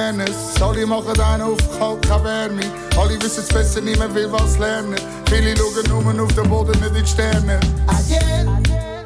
[0.05, 2.63] Alle machen einen auf Kalt, keine Wärme.
[2.99, 4.97] Alle wissen es besser, niemand will was lernen.
[5.31, 7.59] Viele schauen nur auf den Boden, nicht in die Sterne.
[7.87, 8.47] Ayer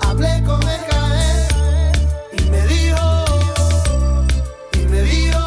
[0.01, 1.93] hablé con el Gael
[2.33, 3.25] y me dijo,
[4.75, 5.45] y me dijo.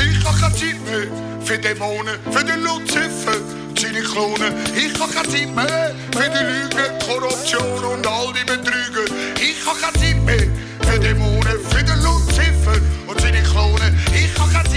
[0.00, 1.08] Ich hab keine Zeit mehr
[1.44, 3.36] für Dämonen, für den Luzifer
[3.78, 4.54] seine Klonen.
[4.74, 9.04] Ich hab keine Zeit mehr für die Lügen, Korruption und all die Betrüger.
[9.38, 10.46] Ich hab keine Zeit mehr
[10.80, 11.35] für Dämonen,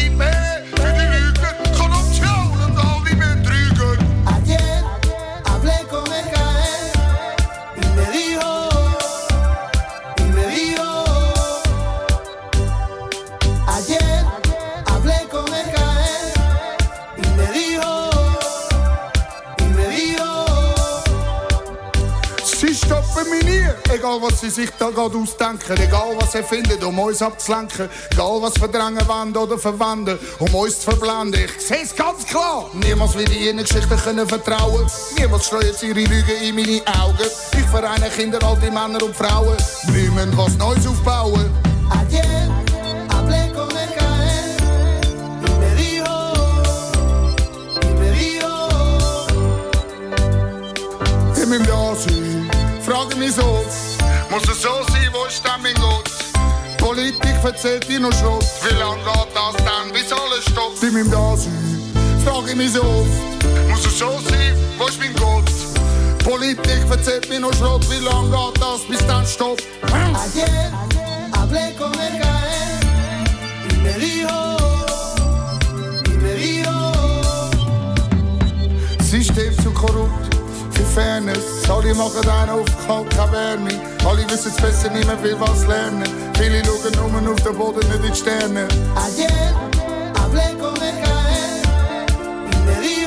[0.02, 0.39] Ich hab
[24.00, 28.42] egal was sie sich da gerade ausdenken, egal was sie finden, um uns abzulenken, egal
[28.42, 31.44] was verdrängen wollen oder verwenden, um uns zu verblenden.
[31.44, 36.42] Ich seh's ganz klar, niemals will ich Geschichten können vertrauen, niemals streuen sie ihre Lügen
[36.42, 37.30] in meine Augen.
[37.52, 39.58] Ich vereine Kinder, alte Männer und Frauen,
[39.88, 41.52] wir müssen was Neues aufbauen.
[41.92, 42.50] Ayer
[43.10, 43.90] hablé con el
[45.46, 46.16] y me dijo,
[47.82, 48.60] y me dijo.
[54.30, 56.08] Ich muss es so sein, wo ist denn mein Gott?
[56.78, 60.84] Politik verzählt dir noch Schrott, wie lange geht das dann, bis alles stoppt?
[60.84, 63.10] Ich müssen da sein, frage mich so oft,
[63.70, 65.50] muss es so sein, wo ist mein Gott?
[66.24, 69.64] Politik verzählt mir noch Schrott, wie lange geht das, bis dann stoppt?
[69.92, 70.72] Ayer
[71.34, 72.80] hablé con el Gael
[73.72, 74.59] y me dijo,
[80.90, 81.70] Fairness.
[81.70, 83.70] Alle machen einen auf kalt, keine.
[84.06, 86.04] Alle wissen es besser, niemand will was lernen.
[86.38, 88.68] Viele schauen nur auf den Boden, nicht in die Sterne.
[88.96, 89.54] Ayer
[90.16, 92.06] hablé con el caer
[92.52, 92.99] y me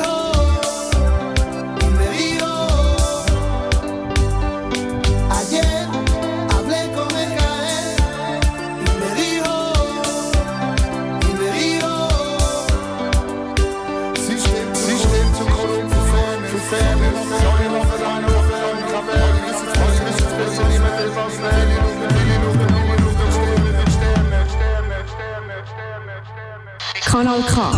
[27.13, 27.71] Kanal K.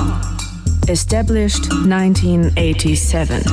[0.86, 3.52] Established 1987.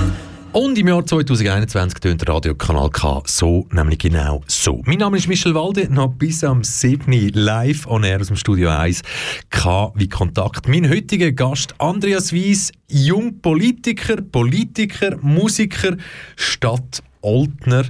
[0.52, 4.84] Und im Jahr 2021 tönt Radio Kanal K so, nämlich genau so.
[4.86, 7.32] Mein Name ist Michel Walde, noch bis am 7.
[7.34, 9.02] live on air aus dem Studio 1.
[9.50, 10.68] K wie Kontakt.
[10.68, 15.98] Mein heutiger Gast Andreas Wies, Jungpolitiker, Politiker, Musiker,
[16.36, 17.86] Stadt Oltner.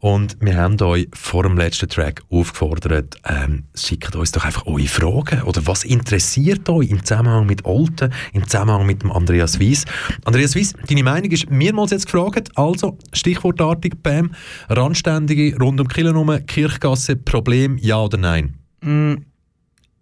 [0.00, 4.86] Und wir haben euch vor dem letzten Track aufgefordert, ähm, schickt uns doch einfach eure
[4.86, 5.42] Fragen.
[5.42, 9.84] Oder was interessiert euch im Zusammenhang mit Olten, im Zusammenhang mit dem Andreas Wies?
[10.24, 12.50] Andreas Wies, deine Meinung ist mehrmals jetzt gefragt.
[12.56, 14.32] Also, stichwortartig, Bam,
[14.68, 18.54] Randständige rund um Killenummer, Kirchgasse, Problem, ja oder nein?
[18.82, 19.14] Mm,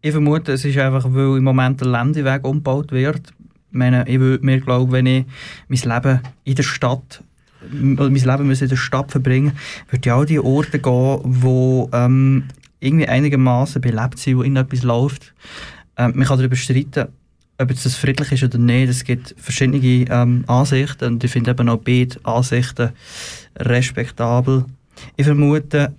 [0.03, 3.33] Ich vermute, es ist einfach, weil im Moment der Landeweg umgebaut wird.
[3.71, 5.25] Ich meine, ich würde mir glauben, wenn ich
[5.69, 7.25] mein Leben in der Stadt
[7.73, 9.53] oder mein Leben müsste in der Stadt verbringen,
[9.91, 12.45] würde ich auch die Orte gehen, wo ähm,
[12.81, 15.35] irgendwie einigermaßen belebt sind, wo irgendetwas läuft.
[15.97, 17.09] Ähm, man kann darüber streiten,
[17.59, 18.89] ob jetzt das friedlich ist oder nicht.
[18.89, 22.91] Es gibt verschiedene ähm, Ansichten und ich finde eben auch beide Ansichten
[23.57, 24.65] respektabel.
[25.17, 25.95] Ich vermute,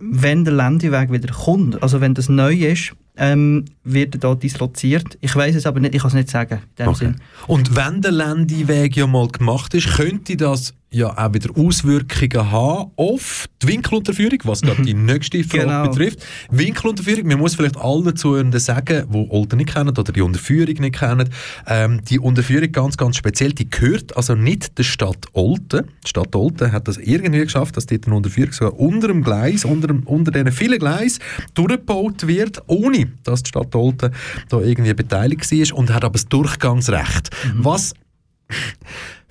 [0.00, 5.18] wenn der Landeweg wieder kommt, also wenn das neu ist, ähm, wird er da disloziert.
[5.20, 6.60] Ich weiß es aber nicht, ich kann es nicht sagen.
[6.78, 6.98] In dem Okay.
[7.06, 7.16] Sinn.
[7.46, 12.90] Und wenn der Landeweg ja mal gemacht ist, könnte das ja auch wieder Auswirkungen haben
[12.96, 15.88] auf die Winkelunterführung, was gerade die nächste Frage Genau.
[15.88, 16.24] betrifft.
[16.50, 20.98] Winkelunterführung, man muss vielleicht allen Zuhörenden sagen, die Olten nicht kennen oder die Unterführung nicht
[20.98, 21.28] kennen,
[21.66, 25.86] ähm, die Unterführung ganz, ganz speziell, die gehört also nicht der Stadt Olten.
[26.04, 29.64] Die Stadt Olten hat das irgendwie geschafft, dass dort eine Unterführung sogar unter dem Gleis,
[29.64, 31.18] unter, dem, unter diesen vielen Gleis
[31.54, 34.12] durchgebaut wird, ohne dass die Stadt Olten
[34.48, 37.30] da irgendwie beteiligt war und hat aber das Durchgangsrecht.
[37.56, 37.94] Was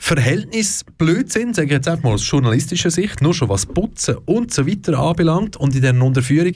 [0.04, 4.52] Verhältnis Blödsinn, sage ich jetzt einfach mal aus journalistischer Sicht, nur schon was Putzen und
[4.52, 6.54] so weiter anbelangt und in dieser Unterführung,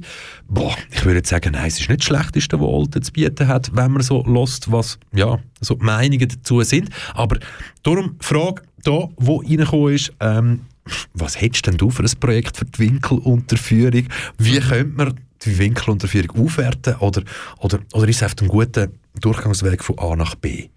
[0.50, 3.48] boah, ich würde jetzt sagen, nein, es ist nicht das Schlechteste, was Olten zu bieten
[3.48, 6.90] hat, wenn man so lost, was, ja, so die Meinungen dazu sind.
[7.14, 7.38] Aber
[7.84, 10.62] darum, Frage da, wo reingekommen ist, ähm,
[11.14, 14.08] was hättest denn du für ein Projekt für die Winkelunterführung?
[14.40, 17.22] Wie könnte man die Winkelunterführung aufwerten oder,
[17.60, 18.92] oder, oder ist es auf dem guten
[19.22, 20.70] Durchgangsweg von A nach B?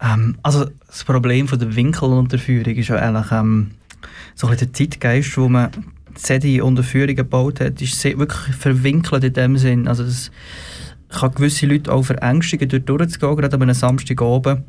[0.00, 3.72] Ähm, also das Problem von der Winkelunterführung ist ja eigentlich ähm,
[4.34, 5.70] so ein der Zeitgeist, wo man
[6.16, 9.88] solche Unterführungen gebaut hat, ist wirklich verwinkelt in dem Sinn.
[9.88, 10.30] Also das
[11.08, 14.62] kann gewisse Leute auch verängstigen, dort durchzugehen, gerade an einem Samstagabend.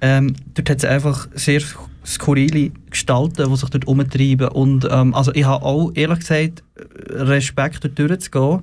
[0.00, 1.60] Ähm, dort hat es einfach sehr
[2.04, 4.48] skurrile Gestalten, die sich dort umtreiben.
[4.48, 6.62] Und ähm, also ich habe auch, ehrlich gesagt,
[7.10, 8.62] Respekt, dort durchzugehen.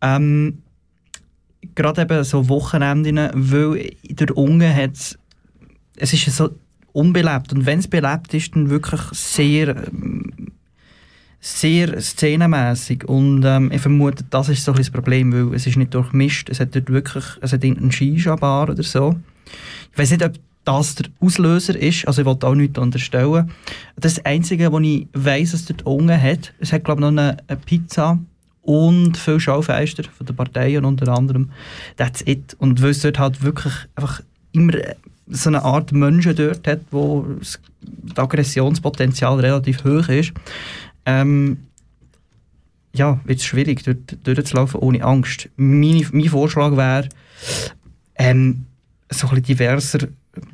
[0.00, 0.62] Ähm,
[1.74, 5.18] gerade eben so Wochenenden, weil dort unten hat
[5.96, 6.50] es, ist so
[6.92, 7.52] unbelebt.
[7.52, 9.74] Und wenn es belebt ist, dann wirklich sehr
[11.40, 13.04] sehr szenenmässig.
[13.04, 16.48] Und ähm, ich vermute, das ist so ein das Problem, weil es ist nicht durchmischt,
[16.50, 19.16] es hat dort wirklich, es hat irgendeinen Shisha-Bar oder so.
[19.92, 20.32] Ich weiß nicht, ob
[20.64, 23.50] das der Auslöser ist, also ich wollte auch nichts unterstellen.
[23.96, 27.36] Das Einzige, was ich weiss, dass dort unten hat, es hat glaube ich noch eine,
[27.46, 28.18] eine Pizza
[28.68, 31.48] und viele Schaufenster von den Parteien unter anderem.
[31.96, 32.54] That's it.
[32.58, 34.20] Und weil es dort halt wirklich einfach
[34.52, 34.74] immer
[35.26, 37.58] so eine Art Menschen dort hat, wo das
[38.14, 40.32] Aggressionspotenzial relativ hoch ist,
[41.06, 41.60] ähm,
[42.92, 45.48] ja, wird es schwierig, dort durchzulaufen ohne Angst.
[45.56, 47.08] Meine, mein Vorschlag wäre,
[48.16, 48.66] ähm,
[49.08, 50.08] so ein bisschen diverser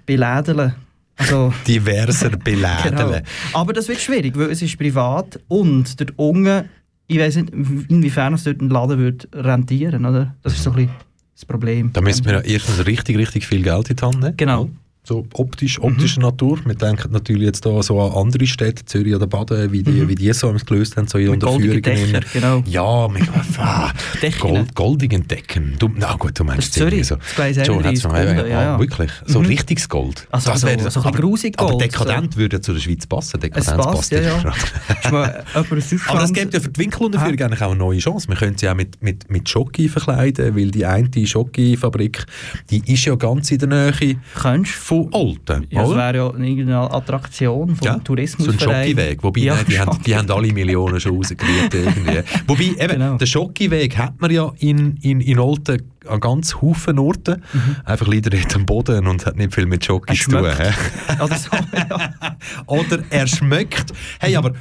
[0.06, 0.76] belädeln.
[1.16, 2.94] Also, Diverser belädeln.
[2.96, 3.18] Genau.
[3.54, 6.68] Aber das wird schwierig, weil es ist privat und dort unten,
[7.06, 10.34] ich weiß nicht, inwiefern es dort ein Laden wird rentieren, oder?
[10.42, 10.92] Das ist so ein bisschen
[11.34, 11.90] das Problem.
[11.92, 14.36] Da müssen wir ja erstens richtig, richtig viel Geld in die Hand nehmen.
[14.36, 14.70] Genau.
[15.06, 16.58] So optisch, optischer Natur.
[16.64, 20.08] Wir denken natürlich jetzt da so an andere Städte, Zürich oder Baden, wie die, Mhm.
[20.08, 21.82] wie die so es gelöst haben, so ihre Unterführungen.
[21.82, 22.62] Dächern, genau.
[22.66, 23.22] Ja, mit
[23.58, 23.92] ah,
[24.40, 25.74] Gold, goldigen Decken.
[25.78, 27.16] Du, na gut, du meinst Zürich, irgendwie so.
[27.36, 28.78] Gleis Schon, 31 hat's ja, Golden, ja, ja.
[28.78, 29.46] Wirklich, so Mhm.
[29.46, 30.26] richtiges Gold.
[30.30, 32.80] Also Das so- wäre- so ein bisschen aber- grusig Aber Gold, dekadent würde zu der
[32.80, 33.40] Schweiz passen.
[33.40, 34.42] Dekadent Es passt, ja, ja.
[35.12, 38.26] Mal aber das gibt ja für die Winkelunterführung eigentlich auch eine neue Chance.
[38.28, 42.24] Wir können sie auch mit, mit, mit Schoki verkleiden, weil die eine Schoki-Fabrik,
[42.70, 43.92] die ist ja ganz in der Nähe
[44.32, 48.46] von von Olten, Ja, das wäre ja irgendeine Attraktion vom Ja, Tourismus.
[48.46, 49.22] So ein Schockiweg.
[49.22, 51.74] Wobei, Ja, nein, die, haben, die haben alle Millionen schon rausgekriegt.
[51.74, 52.20] irgendwie.
[52.46, 53.16] Wobei, eben, Genau.
[53.16, 57.42] den Schockiweg hat man ja in, in, in Olten an ganz Haufen Orten.
[57.52, 57.76] Mhm.
[57.84, 60.40] Einfach leider nicht am Boden und hat nicht viel mit Schocki zu tun.
[61.22, 62.36] Oder so, ja.
[62.66, 63.92] Oder er schmeckt.
[64.20, 64.52] Hey, aber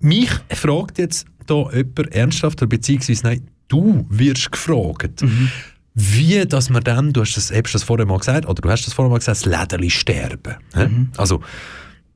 [0.00, 5.22] mich fragt jetzt da jemand ernsthaft, beziehungsweise nein, du wirst gefragt.
[5.22, 5.50] Mhm.
[5.94, 8.86] Wie, dass man dann, du hast das, hast das vorher mal gesagt, oder du hast
[8.86, 10.56] das vorher mal gesagt, das Lädeli sterben.
[10.74, 11.08] Mhm.
[11.16, 11.40] Also,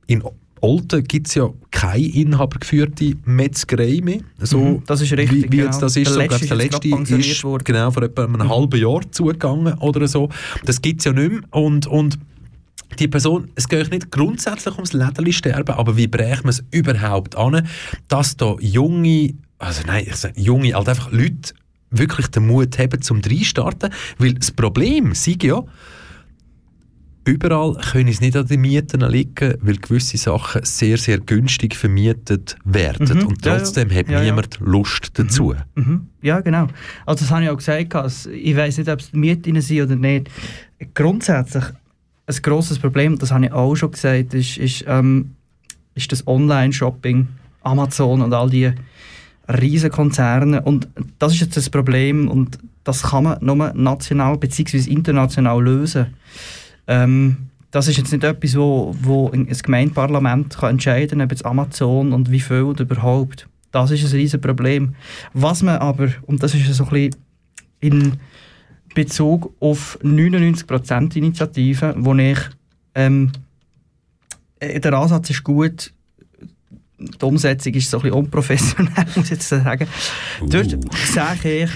[0.07, 0.23] in
[0.63, 4.21] Olten gibt es ja keine inhabergeführte Metzgerei mehr.
[4.39, 5.81] So, Mhm, das ist richtig, Wie, wie jetzt genau.
[5.81, 7.65] das ist, Der so, letzte ist der letzte ist worden.
[7.65, 10.31] genau vor etwa einem halben Jahr zugegangen oder so.
[10.65, 11.41] Das gibt es ja nicht mehr.
[11.51, 12.19] Und, und
[12.99, 17.37] die Person, es geht nicht grundsätzlich ums Lädeli sterben, aber wie brechen wir es überhaupt
[17.37, 17.69] an,
[18.09, 21.53] dass da junge, also nein, ich sage junge, halt einfach Leute
[21.91, 25.63] wirklich den Mut haben zum Reinstarten, weil das Problem sei ja,
[27.25, 32.57] überall können es nicht an den Mieten liegen, weil gewisse Sachen sehr, sehr günstig vermietet
[32.65, 33.59] werden Mhm, und ja, ja.
[33.59, 35.55] trotzdem hat Ja, niemand Lust dazu.
[35.75, 36.07] Mhm.
[36.23, 36.69] Ja, genau.
[37.05, 37.95] Also das habe ich auch gesagt.
[38.33, 40.31] Ich weiß nicht, ob es Mieten sind oder nicht.
[40.95, 41.65] Grundsätzlich
[42.27, 45.33] ein grosses Problem, das habe ich auch schon gesagt, ist, ist, ähm,
[45.95, 47.29] ist das Online-Shopping,
[47.63, 48.73] Amazon und all die
[49.49, 50.63] riesen Konzerne.
[50.63, 54.91] Und das ist jetzt das Problem und das kann man nur national bzw.
[54.91, 56.15] international lösen.
[56.87, 57.37] Ähm,
[57.71, 61.45] das ist jetzt nicht etwas, wo, wo ein ein Gemeindeparlament kann entscheiden kann, ob jetzt
[61.45, 63.49] Amazon und wie viel überhaupt.
[63.73, 64.95] Das ist ein riesen Problem.
[65.35, 67.17] Was man aber, und das ist so ein bisschen
[67.81, 68.13] in
[68.95, 72.39] Bezug auf 99%-Initiativen, wo ich
[72.95, 73.33] ähm,
[74.59, 75.93] äh, der Ansatz ist gut,
[76.99, 79.87] die Umsetzung ist so ein bisschen unprofessionell, muss ich jetzt sagen.
[80.47, 80.77] Dort
[81.13, 81.71] sage ich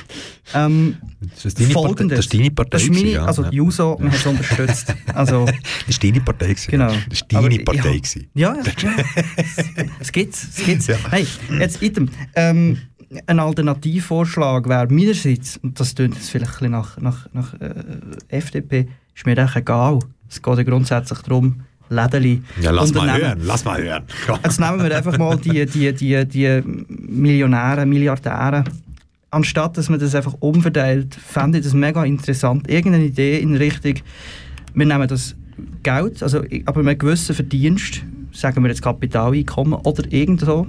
[0.55, 0.97] ähm,
[1.35, 2.17] Das ist deine folgendes.
[2.17, 3.25] das ist deine Partei Das ist meine, gewesen, ja.
[3.27, 4.95] also die JUSO, wir haben es unterstützt.
[5.15, 5.45] Also,
[5.87, 6.47] Das war deine Partei.
[6.49, 6.71] gewesen.
[6.71, 6.93] Genau.
[7.09, 8.01] Das Aber deine ich- Partei.
[8.35, 8.55] ja.
[8.55, 9.85] Ja, ja, ja.
[10.01, 10.89] es gibt's, es gibt's.
[11.11, 11.27] Hey,
[11.59, 12.09] jetzt item.
[12.35, 12.79] Ähm,
[13.27, 17.75] ein Alternativvorschlag wäre meinerseits, und das tönt jetzt vielleicht ein bisschen nach, nach, nach äh,
[18.29, 19.99] FDP, ist mir echt egal.
[20.29, 22.43] Es geht ja grundsätzlich darum, Lädeli.
[22.61, 24.05] Ja, lass mal hören, lass mal hören.
[24.45, 28.65] Jetzt nehmen wir einfach mal die, die, die, die Millionäre, Milliardäre.
[29.33, 32.69] Anstatt dass man das einfach umverteilt, fände ich das mega interessant.
[32.71, 33.95] Irgendeine Idee in Richtung,
[34.75, 35.35] wir nehmen das
[35.83, 38.03] Geld, also aber mit einem gewissen Verdienst,
[38.33, 40.67] sagen wir jetzt Kapitaleinkommen oder irgend so,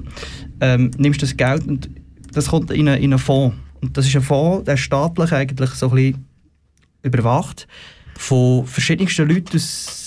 [0.59, 1.89] ähm, nimmst das Geld und
[2.33, 3.55] das kommt in einen, in einen Fonds.
[3.81, 6.25] Und das ist ein Fonds, der staatlich eigentlich so ein bisschen
[7.03, 7.67] überwacht
[8.17, 10.00] von verschiedensten Leuten aus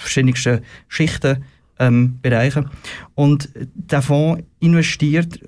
[0.00, 1.44] verschiedensten Schichten,
[1.78, 2.68] ähm, Bereichen.
[3.14, 5.40] Und der Fonds investiert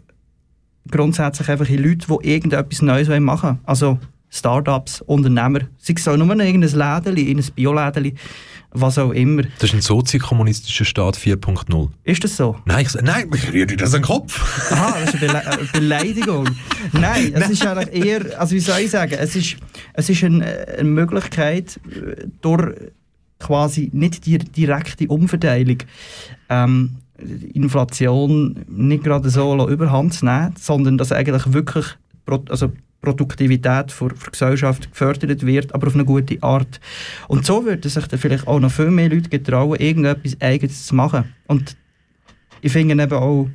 [0.91, 3.59] grundsätzlich einfach in Leute, die irgendetwas Neues machen wollen.
[3.65, 3.99] Also
[4.33, 5.61] Startups, Unternehmer.
[5.79, 8.15] Sei es auch nur irgendein Lädeli, ein Biolädeli,
[8.71, 9.43] was auch immer.
[9.59, 11.91] Das ist ein soziokommunistischer Staat 4.0.
[12.05, 12.57] Ist das so?
[12.65, 14.73] Nein, ich, nein, ich rühre dir das an den Kopf.
[14.73, 16.49] Aha, das ist eine Bele äh, Beleidigung.
[16.93, 19.57] Nein, es ist eigentlich eher, also wie soll ich sagen, es ist,
[19.93, 22.75] es ist eine, eine Möglichkeit, äh, durch
[23.43, 25.79] quasi nicht die direkte Umverteilung
[26.49, 26.97] ähm,
[27.55, 31.87] Inflation nicht gerade so überhand nehmen, sondern dass eigentlich wirklich
[32.49, 36.81] also Produktivität für, für Gesellschaft gefördert wird, aber auf eine gute Art.
[37.29, 40.95] Und so würden sich dann vielleicht auch noch viel mehr Leute getrauen, irgendetwas Eigenes zu
[40.95, 41.35] machen.
[41.49, 41.77] Und
[42.61, 43.49] ich finde eben auch,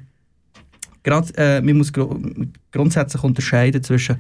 [1.04, 2.20] gerade, äh, man muss gru
[2.72, 4.18] grundsätzlich unterscheiden zwischen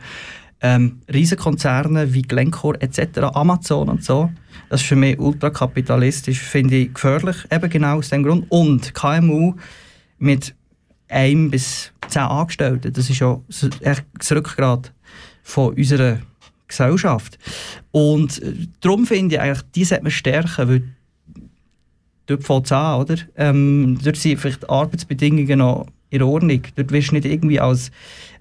[0.61, 4.29] ähm, Riesenkonzernen wie Glencore etc., Amazon und so.
[4.69, 8.45] Das ist für mich ultrakapitalistisch, finde ich gefährlich, eben genau aus dem Grund.
[8.49, 9.53] Und KMU
[10.17, 10.55] mit
[11.09, 14.93] einem bis zehn Angestellten, das ist ja das Rückgrat
[15.43, 16.19] von unserer
[16.67, 17.37] Gesellschaft.
[17.91, 20.83] Und äh, darum finde ich eigentlich, die sollte man stärken, weil
[22.25, 23.15] dort fängt es an, oder?
[23.35, 26.61] Ähm, dort sind vielleicht Arbeitsbedingungen noch in Ordnung.
[26.75, 27.91] Dort wirst du nicht irgendwie als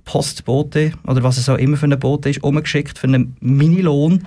[0.04, 4.26] Postbote oder was es auch immer für ein Bote ist, umgeschickt für einen Minilohn.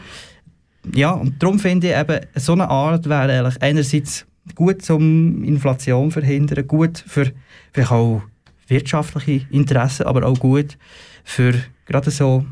[0.93, 4.25] Ja, und darum finde ich eben, so eine Art wäre eigentlich einerseits
[4.55, 7.31] gut zum Inflation verhindern, gut für
[7.71, 8.21] vielleicht auch
[8.67, 10.77] wirtschaftliche Interessen, aber auch gut
[11.23, 11.53] für
[11.85, 12.45] gerade so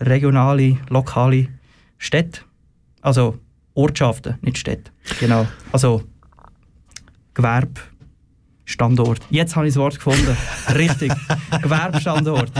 [0.00, 1.48] regionale, lokale
[1.98, 2.40] Städte.
[3.00, 3.38] Also
[3.74, 4.90] Ortschaften, nicht Städte.
[5.20, 5.46] Genau.
[5.72, 6.02] Also
[8.66, 9.20] Gewerbstandort.
[9.30, 10.36] Jetzt habe ich das Wort gefunden.
[10.74, 11.12] Richtig.
[11.62, 12.50] Gewerbstandort.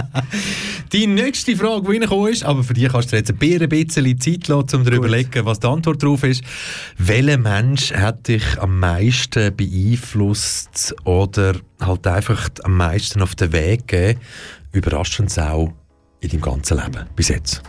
[0.93, 3.63] Die nächste Frage, die reingekommen ist, aber für die kannst du dir jetzt ein bisschen-
[3.63, 6.45] ein bisschen Zeit lassen, um dir überlegen, was die Antwort darauf ist.
[6.99, 13.89] Welcher Mensch hat dich am meisten beeinflusst oder halt einfach am meisten auf den Weg
[13.89, 14.21] gegeben,
[14.73, 15.73] überraschend auch
[16.21, 17.63] in deinem ganzen Leben bis jetzt?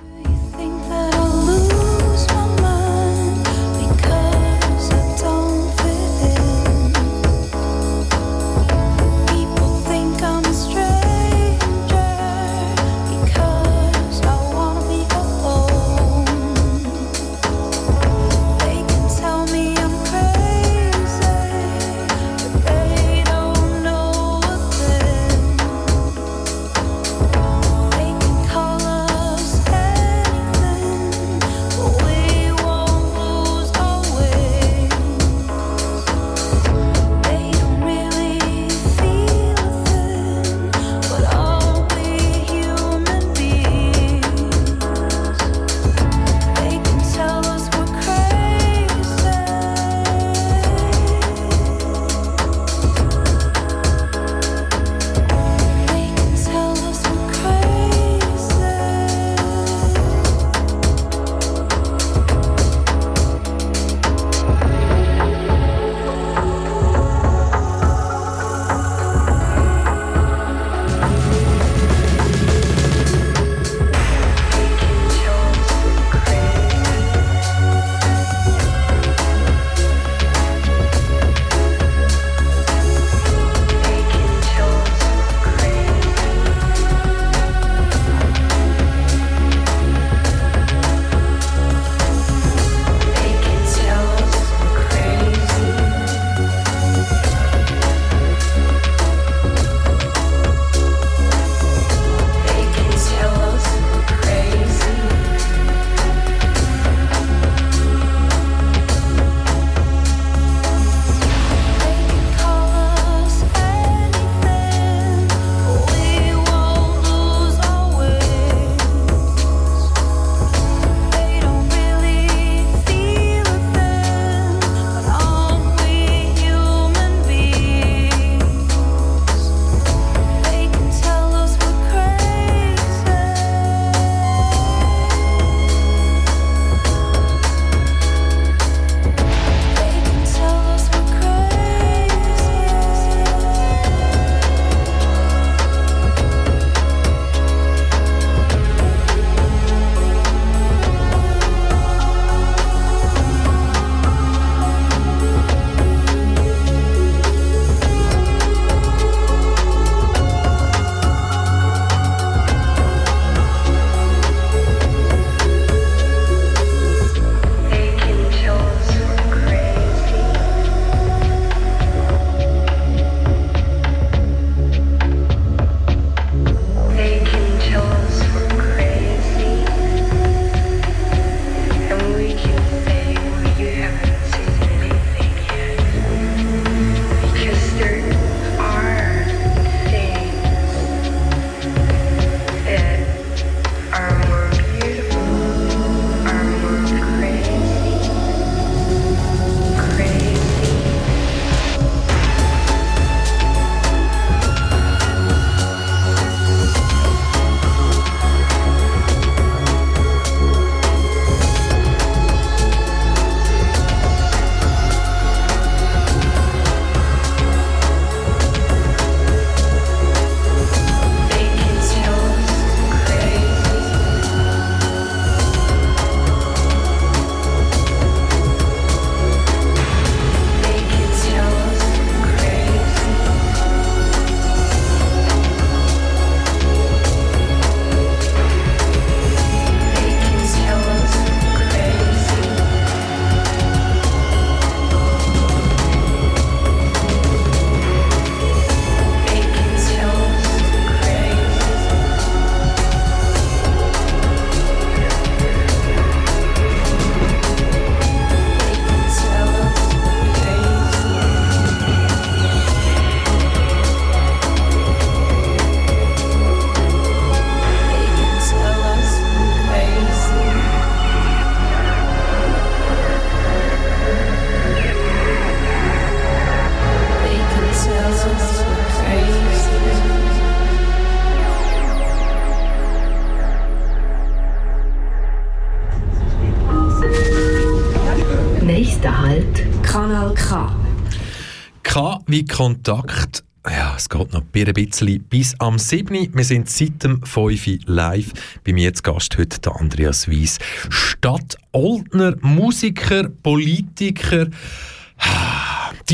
[292.45, 293.43] Kontakt.
[293.67, 296.35] Ja, es geht noch ein bisschen bis am 7.
[296.35, 297.67] Wir sind seit dem 5.
[297.67, 298.31] Uhr live.
[298.63, 300.59] Bei mir zu Gast heute der Andreas Weiss.
[300.89, 304.47] Stadt-Oldner, Musiker, Politiker.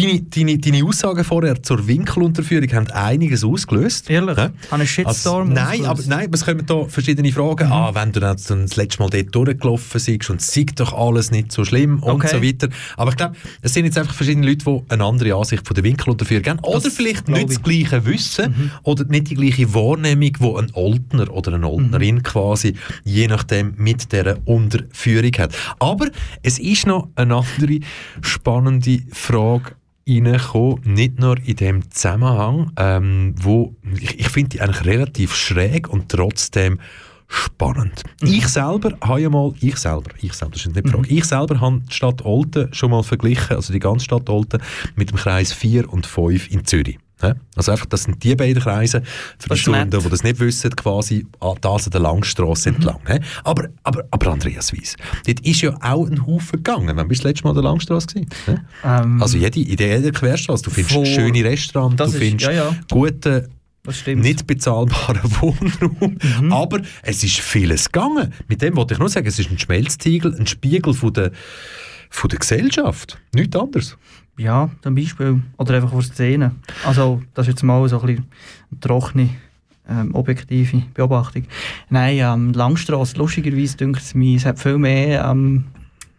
[0.01, 4.09] Deine, deine, deine Aussagen vorher zur Winkelunterführung haben einiges ausgelöst.
[4.09, 4.37] Ehrlich?
[4.37, 4.43] Ja?
[4.45, 7.67] Habe einen Shitstorm Also, nein, aber nein, aber es kommen da verschiedene Fragen.
[7.67, 7.71] Mhm.
[7.73, 11.29] Ah, wenn du dann das letzte Mal dort durchgelaufen bist und es sei doch alles
[11.31, 12.29] nicht so schlimm und Okay.
[12.31, 12.69] so weiter.
[12.97, 15.83] Aber ich glaube, es sind jetzt einfach verschiedene Leute, die eine andere Ansicht von der
[15.83, 16.59] Winkelunterführung haben.
[16.59, 17.63] Oder Das vielleicht nicht das ich.
[17.63, 22.23] gleiche Wissen oder nicht die gleiche Wahrnehmung, die ein Oldner oder eine Oldnerin Mhm.
[22.23, 25.53] quasi je nachdem mit dieser Unterführung hat.
[25.79, 26.07] Aber
[26.41, 27.79] es ist noch eine andere
[28.21, 29.73] spannende Frage
[30.07, 35.89] reingekommen, nicht nur in dem Zusammenhang, ähm, wo ich, ich finde die eigentlich relativ schräg
[35.89, 36.79] und trotzdem
[37.27, 38.03] spannend.
[38.21, 41.23] Ich selber habe ja mal, ich selber, ich selber, das ist nicht die Frage, ich
[41.25, 44.61] selber habe die Stadt Olten schon mal verglichen, also die ganze Stadt Olten,
[44.95, 46.99] mit dem Kreis 4 und 5 in Zürich.
[47.21, 47.35] Ja?
[47.55, 50.03] Also einfach, das sind die beiden Kreise, für die Das ist Zuhörer, nett.
[50.05, 51.25] die das nicht wissen, quasi
[51.61, 52.99] das an der Langstrasse entlang.
[53.07, 53.19] hä?
[53.43, 54.95] Aber, aber, aber Andreas Weiss,
[55.25, 56.95] dort ist ja auch ein Haufen gegangen.
[56.95, 58.29] Wann bist du das letzte Mal an der Langstrasse gewesen?
[58.83, 60.63] Ähm, Also jede, in jeder Querstrasse.
[60.63, 62.75] Du findest Vor- schöne Restaurants, du ist- findest ja, ja.
[62.91, 63.47] guten,
[63.83, 64.21] Das stimmt.
[64.23, 66.17] nicht bezahlbaren Wohnraum.
[66.41, 66.53] Mhm.
[66.53, 68.33] Aber es ist vieles gegangen.
[68.47, 71.31] Mit dem wollte ich nur sagen, es ist ein Schmelztiegel, ein Spiegel von der,
[72.09, 73.17] von der Gesellschaft.
[73.33, 73.97] Nichts anderes.
[74.41, 75.39] Ja, zum Beispiel.
[75.57, 76.59] Oder einfach von Szenen.
[76.83, 78.25] Also, das ist jetzt mal so ein bisschen
[78.71, 79.29] eine trockene,
[79.87, 81.45] ähm, objektive Beobachtung.
[81.89, 85.65] Nein, ähm, Langstrasse, lustigerweise dünkt es mir, es hat viel mehr, ähm,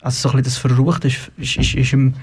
[0.00, 2.14] also so ein bisschen das Verruchte ist, ist, ist, ist im,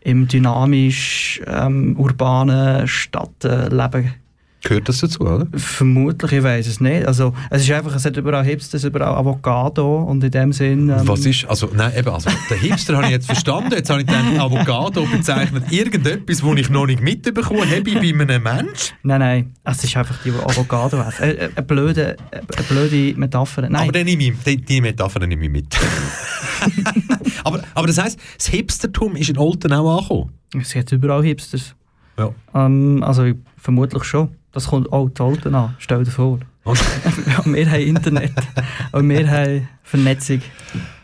[0.00, 4.14] im dynamisch ähm, urbanen Stadtleben
[4.66, 5.46] Gehört das dazu, oder?
[5.54, 7.06] Vermutlich, ich weiß es nicht.
[7.06, 10.88] Also, es ist einfach, es hat überall Hipsters, überall Avocado und in dem Sinn...
[10.88, 13.70] Ähm, Was ist, also, nein, eben, also, der Hipster habe ich jetzt verstanden.
[13.70, 18.42] Jetzt habe ich gedacht, Avocado bezeichnet irgendetwas, das ich noch nicht mitbekommen habe bei einem
[18.42, 18.92] Mensch.
[19.04, 21.22] Nein, nein, es ist einfach die, die Avocado essen.
[21.22, 23.62] Eine, eine, blöde, eine blöde Metapher.
[23.62, 23.76] Nein.
[23.76, 25.78] Aber dann nehme ich, die, die Metapher nehme ich mit.
[27.44, 30.32] aber, aber das heisst, das Hipstertum ist in Olten auch angekommen.
[30.60, 31.76] Es gibt überall Hipsters.
[32.18, 32.34] Ja.
[32.52, 34.30] Ähm, also vermutlich schon.
[34.56, 36.38] Das kommt auch zu Alten an, stell dir vor.
[36.64, 38.32] Wir haben Internet
[38.90, 40.40] und wir haben Vernetzung.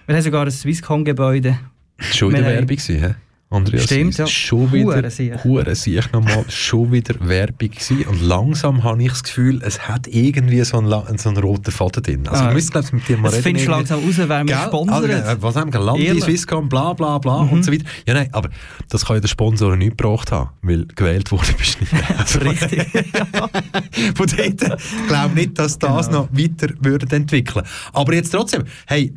[0.06, 1.58] Wir haben sogar ein Swisscom-Gebäude.
[1.98, 3.14] Schon wieder haben- Werbung hä?
[3.52, 4.26] Andreas, Stimmt, ja.
[4.26, 5.02] Schon wieder.
[5.44, 5.72] Hure
[6.12, 8.04] nochmal, schon wieder Werbung gewesen.
[8.06, 12.02] Und langsam habe ich das Gefühl, es hat irgendwie so einen, so einen roten Faden
[12.02, 12.28] drin.
[12.28, 12.48] Also Ah.
[12.48, 13.42] ich müsste, glaube ich, mit dir mal Das reden.
[13.44, 14.94] findest du langsam raus, wer mich sponsert.
[15.10, 15.80] Also, äh, was haben wir?
[15.80, 16.20] Landi?
[16.20, 17.84] Swisscom, bla bla bla und so weiter.
[18.06, 18.48] Ja, nein, aber
[18.88, 21.92] das kann ja der Sponsor nicht gebracht haben, weil gewählt wurde bist nicht.
[22.18, 22.86] Also, Richtig.
[24.16, 26.22] Von dort, ich glaube nicht, dass das Genau.
[26.22, 27.64] noch weiter würde entwickeln.
[27.92, 29.12] Aber jetzt trotzdem, hey,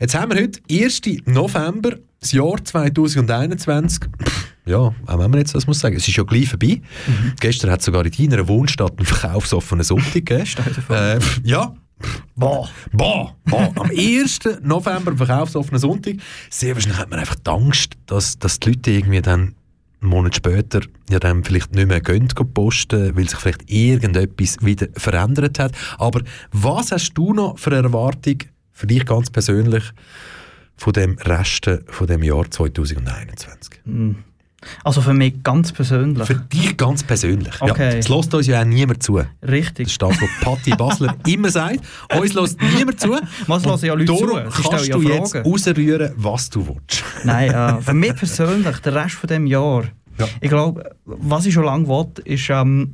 [0.00, 1.00] jetzt haben wir heute 1.
[1.26, 1.92] November,
[2.22, 4.00] das Jahr 2021.
[4.24, 6.80] Pff, Ja, auch wenn man jetzt das muss sagen, es ist ja gleich vorbei.
[7.06, 7.32] Mhm.
[7.40, 10.46] Gestern hat es sogar in deiner Wohnstadt einen verkaufsoffenen Sonntag gegeben.
[10.88, 11.74] äh, ja.
[12.34, 12.68] Boah.
[12.92, 13.36] Boah.
[13.44, 13.72] Boah.
[13.76, 14.40] Am 1.
[14.62, 16.14] November ein verkaufsoffener Sonntag.
[16.50, 19.54] Sehr wahrscheinlich hat man einfach die Angst, dass, dass die Leute irgendwie dann
[20.00, 20.80] einen Monat später
[21.10, 25.72] ja dann vielleicht nicht mehr gehen, gehen posten, weil sich vielleicht irgendetwas wieder verändert hat.
[25.98, 28.38] Aber was hast du noch für eine Erwartung
[28.72, 29.84] für dich ganz persönlich
[30.76, 33.80] von dem Resten von dem Jahr 2021?
[33.84, 34.16] Hm.
[34.84, 36.24] Also für mich ganz persönlich.
[36.24, 37.52] Für dich ganz persönlich.
[37.60, 37.98] Ja, Okay.
[37.98, 39.20] es lässt uns ja auch niemand zu.
[39.42, 39.86] Richtig.
[39.86, 41.80] Das ist das, was Patti Basler immer sagt.
[42.16, 43.10] Uns lässt niemand zu.
[43.48, 44.62] Was hören ja Leute Darum zu?
[44.62, 45.50] Sie kannst du ja jetzt Fragen.
[45.50, 47.02] rausrühren, was du willst.
[47.24, 49.84] Nein, äh, für mich persönlich, der Rest von dem Jahr,
[50.40, 52.92] ich glaube, was ich schon lange will, ist, ähm,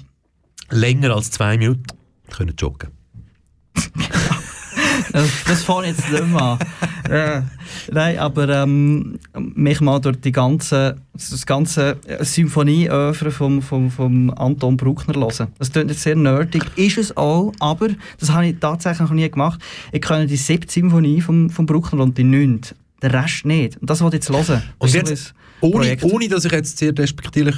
[0.71, 1.85] Länger als zwei Minuten
[2.31, 2.91] können joggen.
[5.12, 6.59] das, das fange ich jetzt nicht mehr.
[7.09, 7.43] Äh,
[7.90, 14.76] nein, aber ähm, mich mal durch die ganze, das ganze Symphonieöffre vom, vom, vom Anton
[14.76, 15.48] Bruckner hören.
[15.59, 17.89] Das klingt jetzt sehr nerdig, ist es auch, aber
[18.20, 19.60] das habe ich tatsächlich noch nie gemacht.
[19.93, 22.74] Ich kenne die siebte Symphonie vom, vom Bruckner und die neunte.
[23.02, 23.76] Den Rest nicht.
[23.76, 24.62] Und das wollte ich jetzt hören.
[24.78, 27.56] Und Das jetzt, ohne, ohne dass ich jetzt sehr respektierlich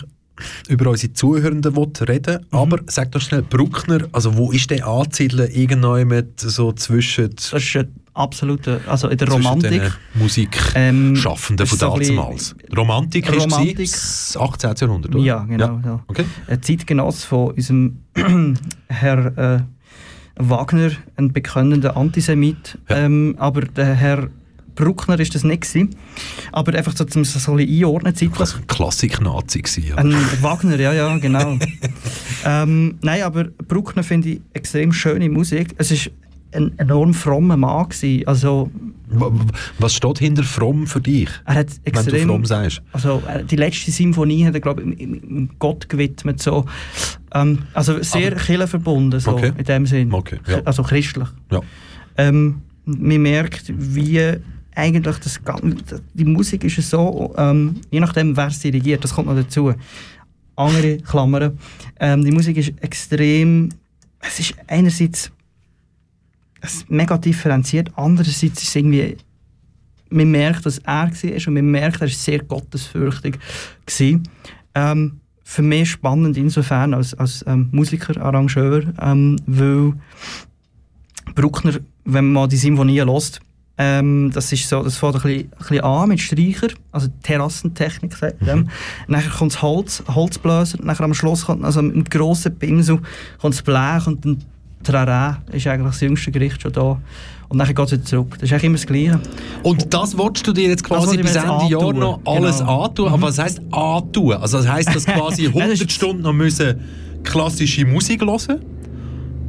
[0.68, 1.74] über unsere Zuhörenden
[2.08, 2.58] reden Mhm.
[2.58, 5.50] aber sag doch schnell, Bruckner, also wo ist der anzusiedeln?
[5.50, 7.30] Irgendwo mit so zwischen...
[7.34, 9.70] Das ist ein absoluter, also in der Romantik.
[9.70, 11.86] den Musikschaffenden Ähm, von ist so
[12.16, 12.54] damals.
[12.76, 13.78] Romantik, ist Romantik.
[13.90, 14.74] das 18.
[14.80, 15.24] Jahrhundert, oder?
[15.24, 15.80] Ja, genau.
[15.84, 16.00] Ja.
[16.06, 16.24] Okay.
[16.48, 17.98] Ein Zeitgenoss von unserem
[18.88, 19.60] Herr äh,
[20.36, 22.78] Wagner, ein bekennender Antisemit.
[22.88, 24.28] Ähm, aber der Herr
[24.74, 25.90] Bruckner ist das nicht gewesen.
[26.52, 28.48] Aber einfach so, zum so ein einordnen zeitlich.
[28.66, 29.96] Klassik-Nazi gewesen, ja.
[29.96, 31.58] Ein Wagner, ja, ja, genau.
[32.44, 35.74] ähm, nein, aber Bruckner finde ich extrem schöne Musik.
[35.78, 36.10] Es ist
[36.52, 37.88] ein enorm frommer Mann.
[37.88, 38.26] Gewesen.
[38.26, 38.70] Also,
[39.78, 41.28] Was steht hinter fromm für dich?
[41.44, 42.28] er hat Wenn du extrem...
[42.28, 42.82] fromm sagst.
[42.92, 45.08] Also, die letzte Symphonie hat er, glaube ich,
[45.58, 46.42] Gott gewidmet.
[46.42, 46.66] So.
[47.32, 49.52] Ähm, also sehr kirchenverbunden, so, Okay.
[49.56, 50.12] in dem Sinn.
[50.12, 50.60] Okay, ja.
[50.64, 51.28] Also christlich.
[51.52, 51.60] Ja.
[52.16, 54.36] Ähm, man merkt, wie
[54.80, 55.40] eigentlich das,
[56.14, 59.72] die Musik ist so, ähm, je nachdem, wer es dirigiert, das kommt noch dazu.
[60.56, 61.58] Andere Klammern.
[61.98, 63.70] Ähm, die Musik ist extrem,
[64.20, 65.30] es ist einerseits
[66.62, 69.16] es mega differenziert, andererseits ist es irgendwie,
[70.10, 73.38] man merkt, dass er war und man merkt, er war sehr gottesfürchtig.
[73.86, 74.28] gewesen.
[74.74, 79.94] Ähm, für mich spannend insofern als, als ähm, Musiker, Arrangeur, ähm, weil
[81.34, 81.72] Bruckner,
[82.04, 83.40] wenn man mal die Symphonie hört,
[83.82, 88.14] ähm, das ist so, das fängt ein bisschen, ein bisschen an mit Streicher, also Terrassentechnik
[88.14, 88.68] sagt man dem.
[89.08, 93.00] Nachher kommt das Holz, Holzbläser, nachher am Schluss kommt also mit grossen Pinsel
[93.40, 94.44] kommt das Blech und dann
[94.82, 97.00] Trara ist eigentlich das jüngste Gericht schon da.
[97.48, 98.34] Und dann geht es wieder zurück.
[98.34, 99.20] Das ist eigentlich immer das Gleiche.
[99.62, 102.84] Und das willst du dir jetzt quasi bis Ende Jahr antun, noch alles genau.
[102.84, 103.08] antun?
[103.08, 104.34] Aber was heisst antun?
[104.34, 106.80] Also das heisst, dass quasi 100 Stunden noch müssen
[107.24, 108.60] klassische Musik hören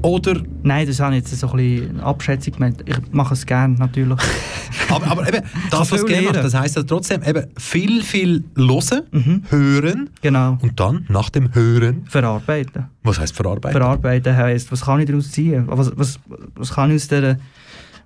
[0.01, 0.41] Oder?
[0.63, 2.83] Nein, das habe ich jetzt so ein bisschen Abschätzung gemeint.
[2.85, 4.17] Ich mache es gerne, natürlich.
[4.89, 6.33] Aber, aber eben, das, was lernen.
[6.33, 10.57] das heisst ja trotzdem eben viel, viel hören, hören Genau.
[10.61, 12.85] und dann nach dem Hören, Verarbeiten.
[13.03, 13.71] was heisst verarbeiten?
[13.79, 15.63] Verarbeiten heisst, was kann ich daraus ziehen?
[15.67, 16.19] Was, was,
[16.55, 17.37] was kann ich aus, der,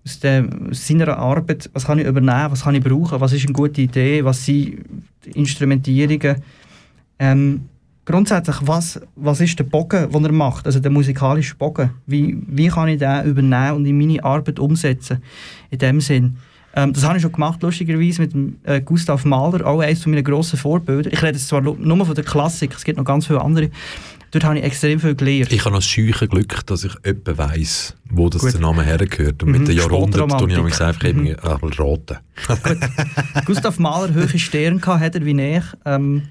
[0.06, 3.46] aus, der, aus seiner Arbeit, was kann ich übernehmen, was kann ich brauchen, was ist
[3.46, 4.84] eine gute Idee, was sind
[5.26, 6.36] die Instrumentierungen.
[7.18, 7.62] Ähm,
[8.06, 11.92] grundsätzlich, was, was ist der Bogen, den er macht, also der musikalische Bogen?
[12.06, 15.22] Wie, wie kann ich den übernehmen und in meine Arbeit umsetzen?
[15.72, 16.38] In dem Sinn.
[16.76, 18.34] Ähm, das habe ich schon gemacht, lustigerweise, mit
[18.64, 21.12] äh, Gustav Mahler, auch eines meiner grossen Vorbilder.
[21.12, 23.70] Ich rede jetzt zwar nur von der Klassik, es gibt noch ganz viele andere.
[24.32, 25.52] Dort habe ich extrem viel gelernt.
[25.54, 28.54] Ich habe das scheuche Glück, dass ich etwa weiss, wo das Gut.
[28.54, 29.42] der Name hergehört.
[29.44, 31.36] Und Mhm, mit den Jahrhunderten tue ich manchmal einfach Mhm.
[31.42, 32.18] einmal raten.
[33.46, 35.64] Gustav Mahler hohe Sterne hat er wie ich.
[35.86, 36.24] Ähm,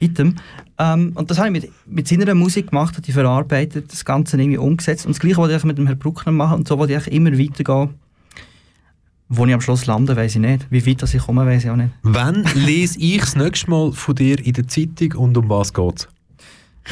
[0.00, 0.34] Item.
[0.78, 4.36] Ähm, und das habe ich mit, mit seiner Musik gemacht, hat die verarbeitet, das Ganze
[4.40, 5.06] irgendwie umgesetzt.
[5.06, 7.38] Und das Gleiche wollte ich mit dem Herrn Bruckner machen und so wollte ich immer
[7.38, 7.90] weitergehen.
[9.28, 10.66] Wo ich am Schluss lande, weiß ich nicht.
[10.70, 11.90] Wie weit das ich komme, weiß ich auch nicht.
[12.02, 16.08] Wann lese ich das nächste Mal von dir in der Zeitung und um was geht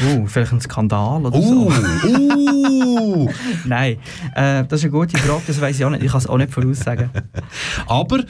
[0.02, 2.08] Uh, vielleicht ein Skandal oder Uh, so.
[2.08, 3.30] uh.
[3.64, 3.96] Nein,
[4.34, 6.02] äh, das ist eine gute Frage, das weiß ich auch nicht.
[6.02, 7.10] Ich kann es auch nicht voraussagen.
[7.86, 8.24] Aber,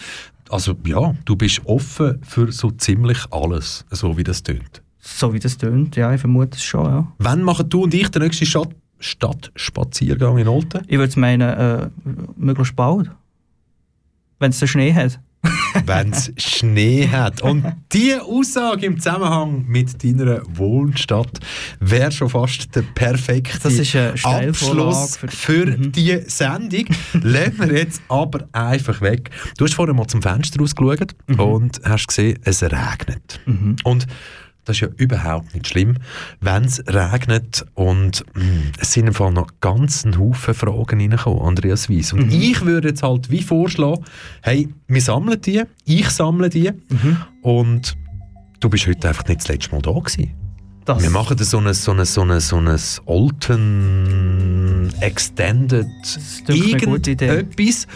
[0.49, 4.82] also ja, du bist offen für so ziemlich alles, so wie das tönt.
[4.99, 7.12] So wie das tönt, ja, ich vermute es schon, ja.
[7.19, 10.82] Wann machen du und ich den nächsten Stadt Stadtspaziergang in Olten?
[10.87, 11.89] Ich würde meinen, äh,
[12.37, 13.11] möglichst bald.
[14.39, 15.19] Wenn es den Schnee hat.
[15.87, 17.41] Wenn es Schnee hat.
[17.43, 21.39] Und diese Aussage im Zusammenhang mit deiner Wohnstadt
[21.81, 23.69] wäre schon fast der perfekte
[24.25, 25.93] Abschluss für- für, Mhm.
[25.93, 26.85] diese Sendung.
[27.23, 29.31] Lassen wir jetzt aber einfach weg.
[29.57, 31.41] Du hast vorher mal zum Fenster rausgeschaut Mhm.
[31.41, 33.41] und hast gesehen, es regnet.
[33.85, 34.07] Und
[34.65, 35.97] das ist ja überhaupt nicht schlimm,
[36.41, 38.43] wenn es regnet und mh,
[38.81, 42.12] es sind im Fall noch ganz ein Haufen Fragen reingekommen, Andreas Weiss.
[42.12, 44.05] Und ich würde jetzt halt wie vorschlagen,
[44.43, 46.70] hey, wir sammeln die, ich sammle die
[47.43, 47.97] und
[48.61, 50.32] du bist heute einfach nicht das letzte Mal da gewesen.
[50.85, 52.57] Das- wir machen so ein, so ein, so ein, so
[55.01, 55.87] Extended
[56.49, 57.27] eine gute Idee.
[57.28, 57.87] irgendetwas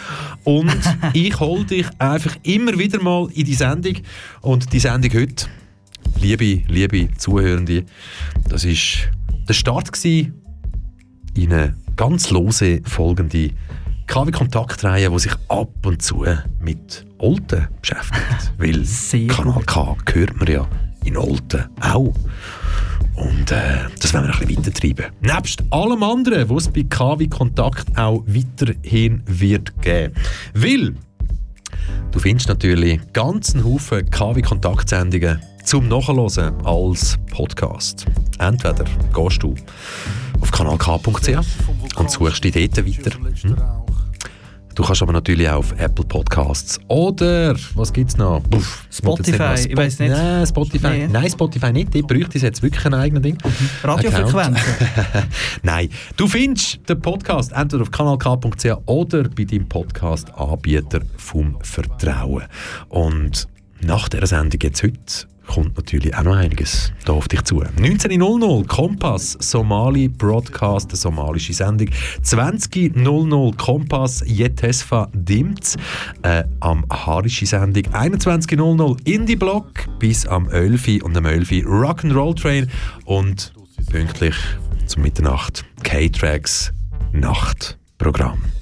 [0.43, 0.71] und
[1.13, 3.95] ich hole dich einfach immer wieder mal in die Sendung
[4.41, 5.47] und die Sendung heute
[6.21, 7.85] liebe, liebe Zuhörende,
[8.49, 9.09] das ist
[9.47, 10.33] der Start in
[11.37, 13.51] eine ganz lose folgende
[14.07, 16.25] KW-Kontaktreihe, die sich ab und zu
[16.59, 18.51] mit Olten beschäftigt.
[18.57, 20.67] Weil Kanal K hört man ja
[21.03, 22.13] in Olten auch.
[23.15, 25.05] Und äh, das wollen wir ein bisschen weitertreiben.
[25.21, 30.13] Nebst allem anderen, was es bei KW Kontakt auch weiterhin wird geben.
[30.53, 30.95] Weil
[32.11, 38.05] Du findest natürlich ganz einen Haufen KW-Kontaktsendungen zum Nachhören als Podcast.
[38.37, 39.55] Entweder gehst du
[40.39, 43.17] auf kanalk.ch und suchst dich dort weiter.
[43.41, 43.55] Hm?
[44.75, 48.43] Du kannst aber natürlich auch auf Apple Podcasts oder was gibt es noch?
[48.49, 50.11] Puff, Spotify, noch ich weiss nicht.
[50.11, 51.07] Nein, Spotify, Nee.
[51.07, 51.95] Nein, Spotify nicht.
[51.95, 53.37] Ich bräuchte jetzt wirklich ein eigenes Ding.
[53.83, 54.37] Radiofrequenzen.
[54.37, 55.27] Account.
[55.63, 62.43] Nein, du findest den Podcast entweder auf kanalk.ch oder bei deinem Podcast-Anbieter vom Vertrauen.
[62.89, 63.47] Und
[63.81, 67.61] nach dieser Sendung jetzt heute kommt natürlich auch noch einiges da auf dich zu.
[67.61, 71.89] 19.00 Kompass Somali Broadcast, eine somalische Sendung.
[72.23, 75.77] 20.00 Kompass Jetesfa Dimts,
[76.23, 77.83] äh, amharische Sendung.
[77.83, 79.67] 21.00 Indie Block
[79.99, 82.69] bis am 11 und am 11 Rock'n'Roll Train
[83.05, 83.53] und
[83.89, 84.35] pünktlich
[84.85, 86.71] zum Mitternacht K-Tracks
[87.11, 88.54] Nachtprogramm.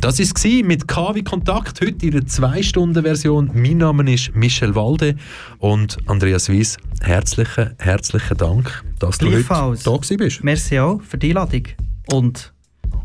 [0.00, 3.50] Das war es mit KW Kontakt, heute in der 2-Stunden-Version.
[3.54, 5.16] Mein Name ist Michel Walde
[5.58, 9.44] und Andreas Weiss, herzlichen, herzlichen Dank, dass du heute
[9.82, 10.44] da gewesen bist.
[10.44, 11.64] Merci auch für die Einladung
[12.12, 12.52] und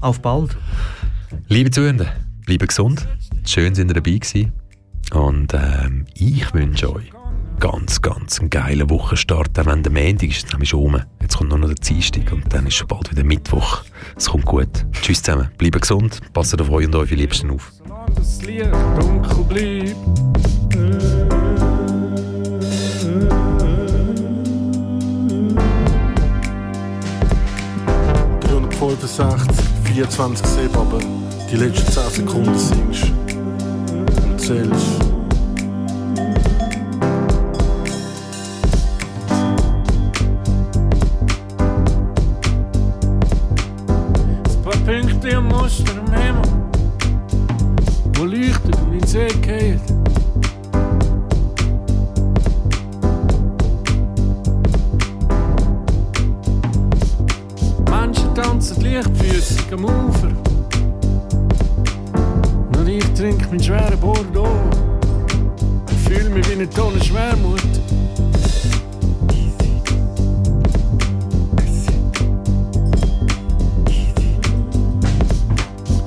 [0.01, 0.57] auf bald.
[1.47, 2.07] Liebe Zuhörer,
[2.45, 3.07] bleibt gesund,
[3.45, 4.53] schön sind ihr dabei gewesen.
[5.13, 7.16] Und ähm, ich wünsche euch
[7.59, 9.59] ganz, ganz einen geilen Wochenstart.
[9.59, 11.01] Auch wenn der Montag ist, nämlich schon rum.
[11.21, 13.83] Jetzt kommt nur noch der Dienstag und dann ist schon bald wieder Mittwoch.
[14.15, 14.85] Es kommt gut.
[14.91, 17.71] Tschüss zusammen, bleibt gesund, passt auf euch und eure Liebsten auf.
[18.15, 19.95] das Licht dunkel bleibt.
[28.79, 30.99] 365, 24 7, aber
[31.51, 33.11] die letzten 10 Sekunden singst
[34.23, 35.07] und zählst.
[45.27, 46.41] Punkte am Muster im Himmel,
[48.15, 49.81] wo leuchten und in den See gehen.
[57.89, 60.31] Menschen tanzen leichtfüßig am Ufer.
[62.77, 64.47] Und ich trinke meinen schweren Bordeaux.
[65.91, 67.61] Ich fühle mich wie eine Tonne Schwermut.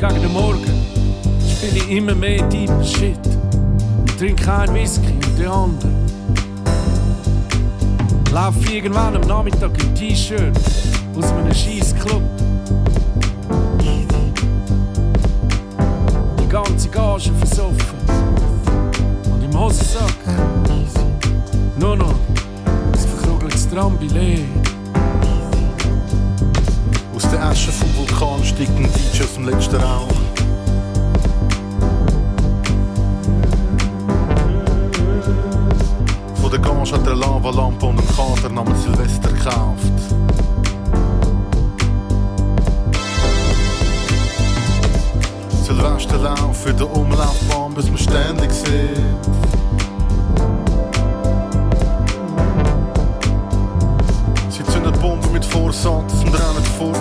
[0.00, 0.64] Gegen den Morgen
[1.46, 3.18] spiele ich immer mehr deeper Shit.
[3.98, 5.94] Und trinke einen Whisky und den anderen.
[8.32, 10.56] Laufe irgendwann am Nachmittag im T-Shirt
[11.18, 12.22] aus einem scheiß Club.
[16.38, 17.98] Die ganze Gage versoffen.
[19.34, 20.16] Und im Hosensack
[21.78, 22.14] nur noch
[22.64, 24.59] ein verkrugeltes Trambillet.
[27.40, 30.08] Asche vom Vulkan steigt ein DJ aus dem letzten Rauch.
[36.34, 39.92] Von der Gage hat er eine Lavalampe und einen Kater namens Silvester gekauft.
[45.64, 49.39] Silvesterlauf für der Umlaufbahn, bis man ständig sieht.
[55.70, 56.96] Bomben mit Vorsatz und rennen fort.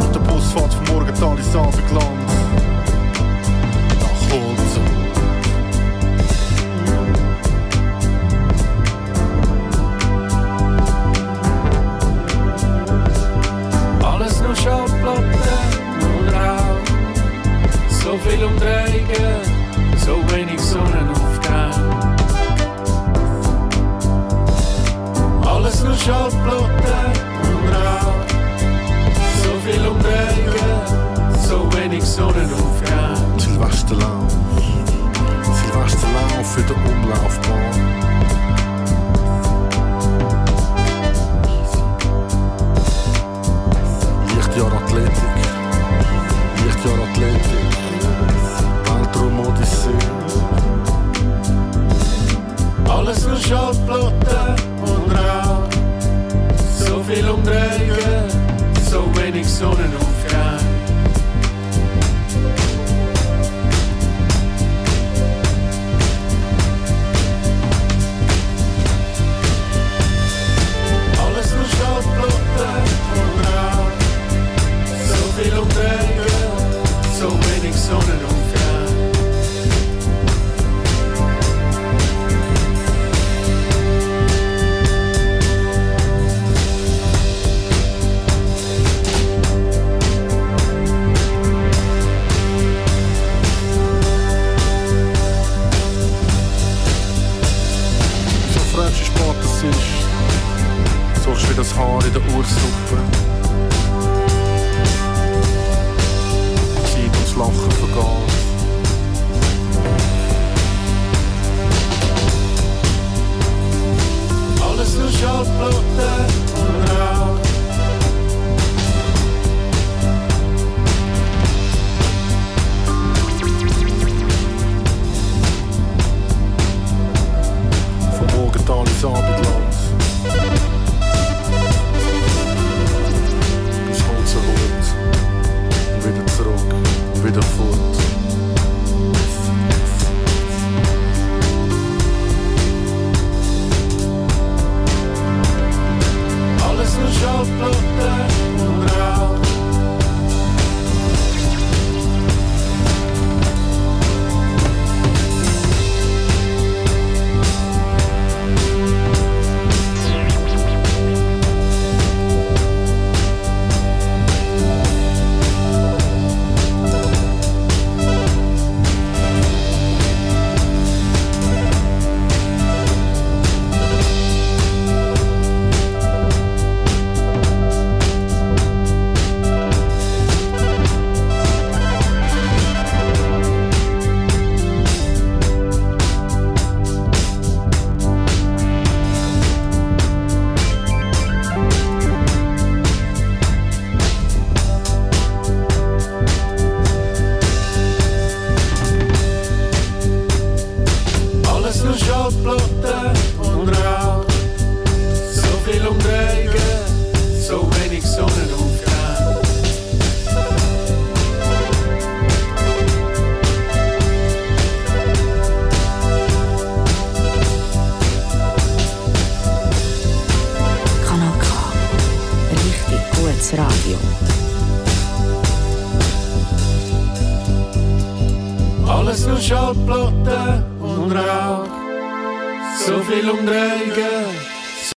[0.00, 1.36] Und der Bus fährt vom Morgental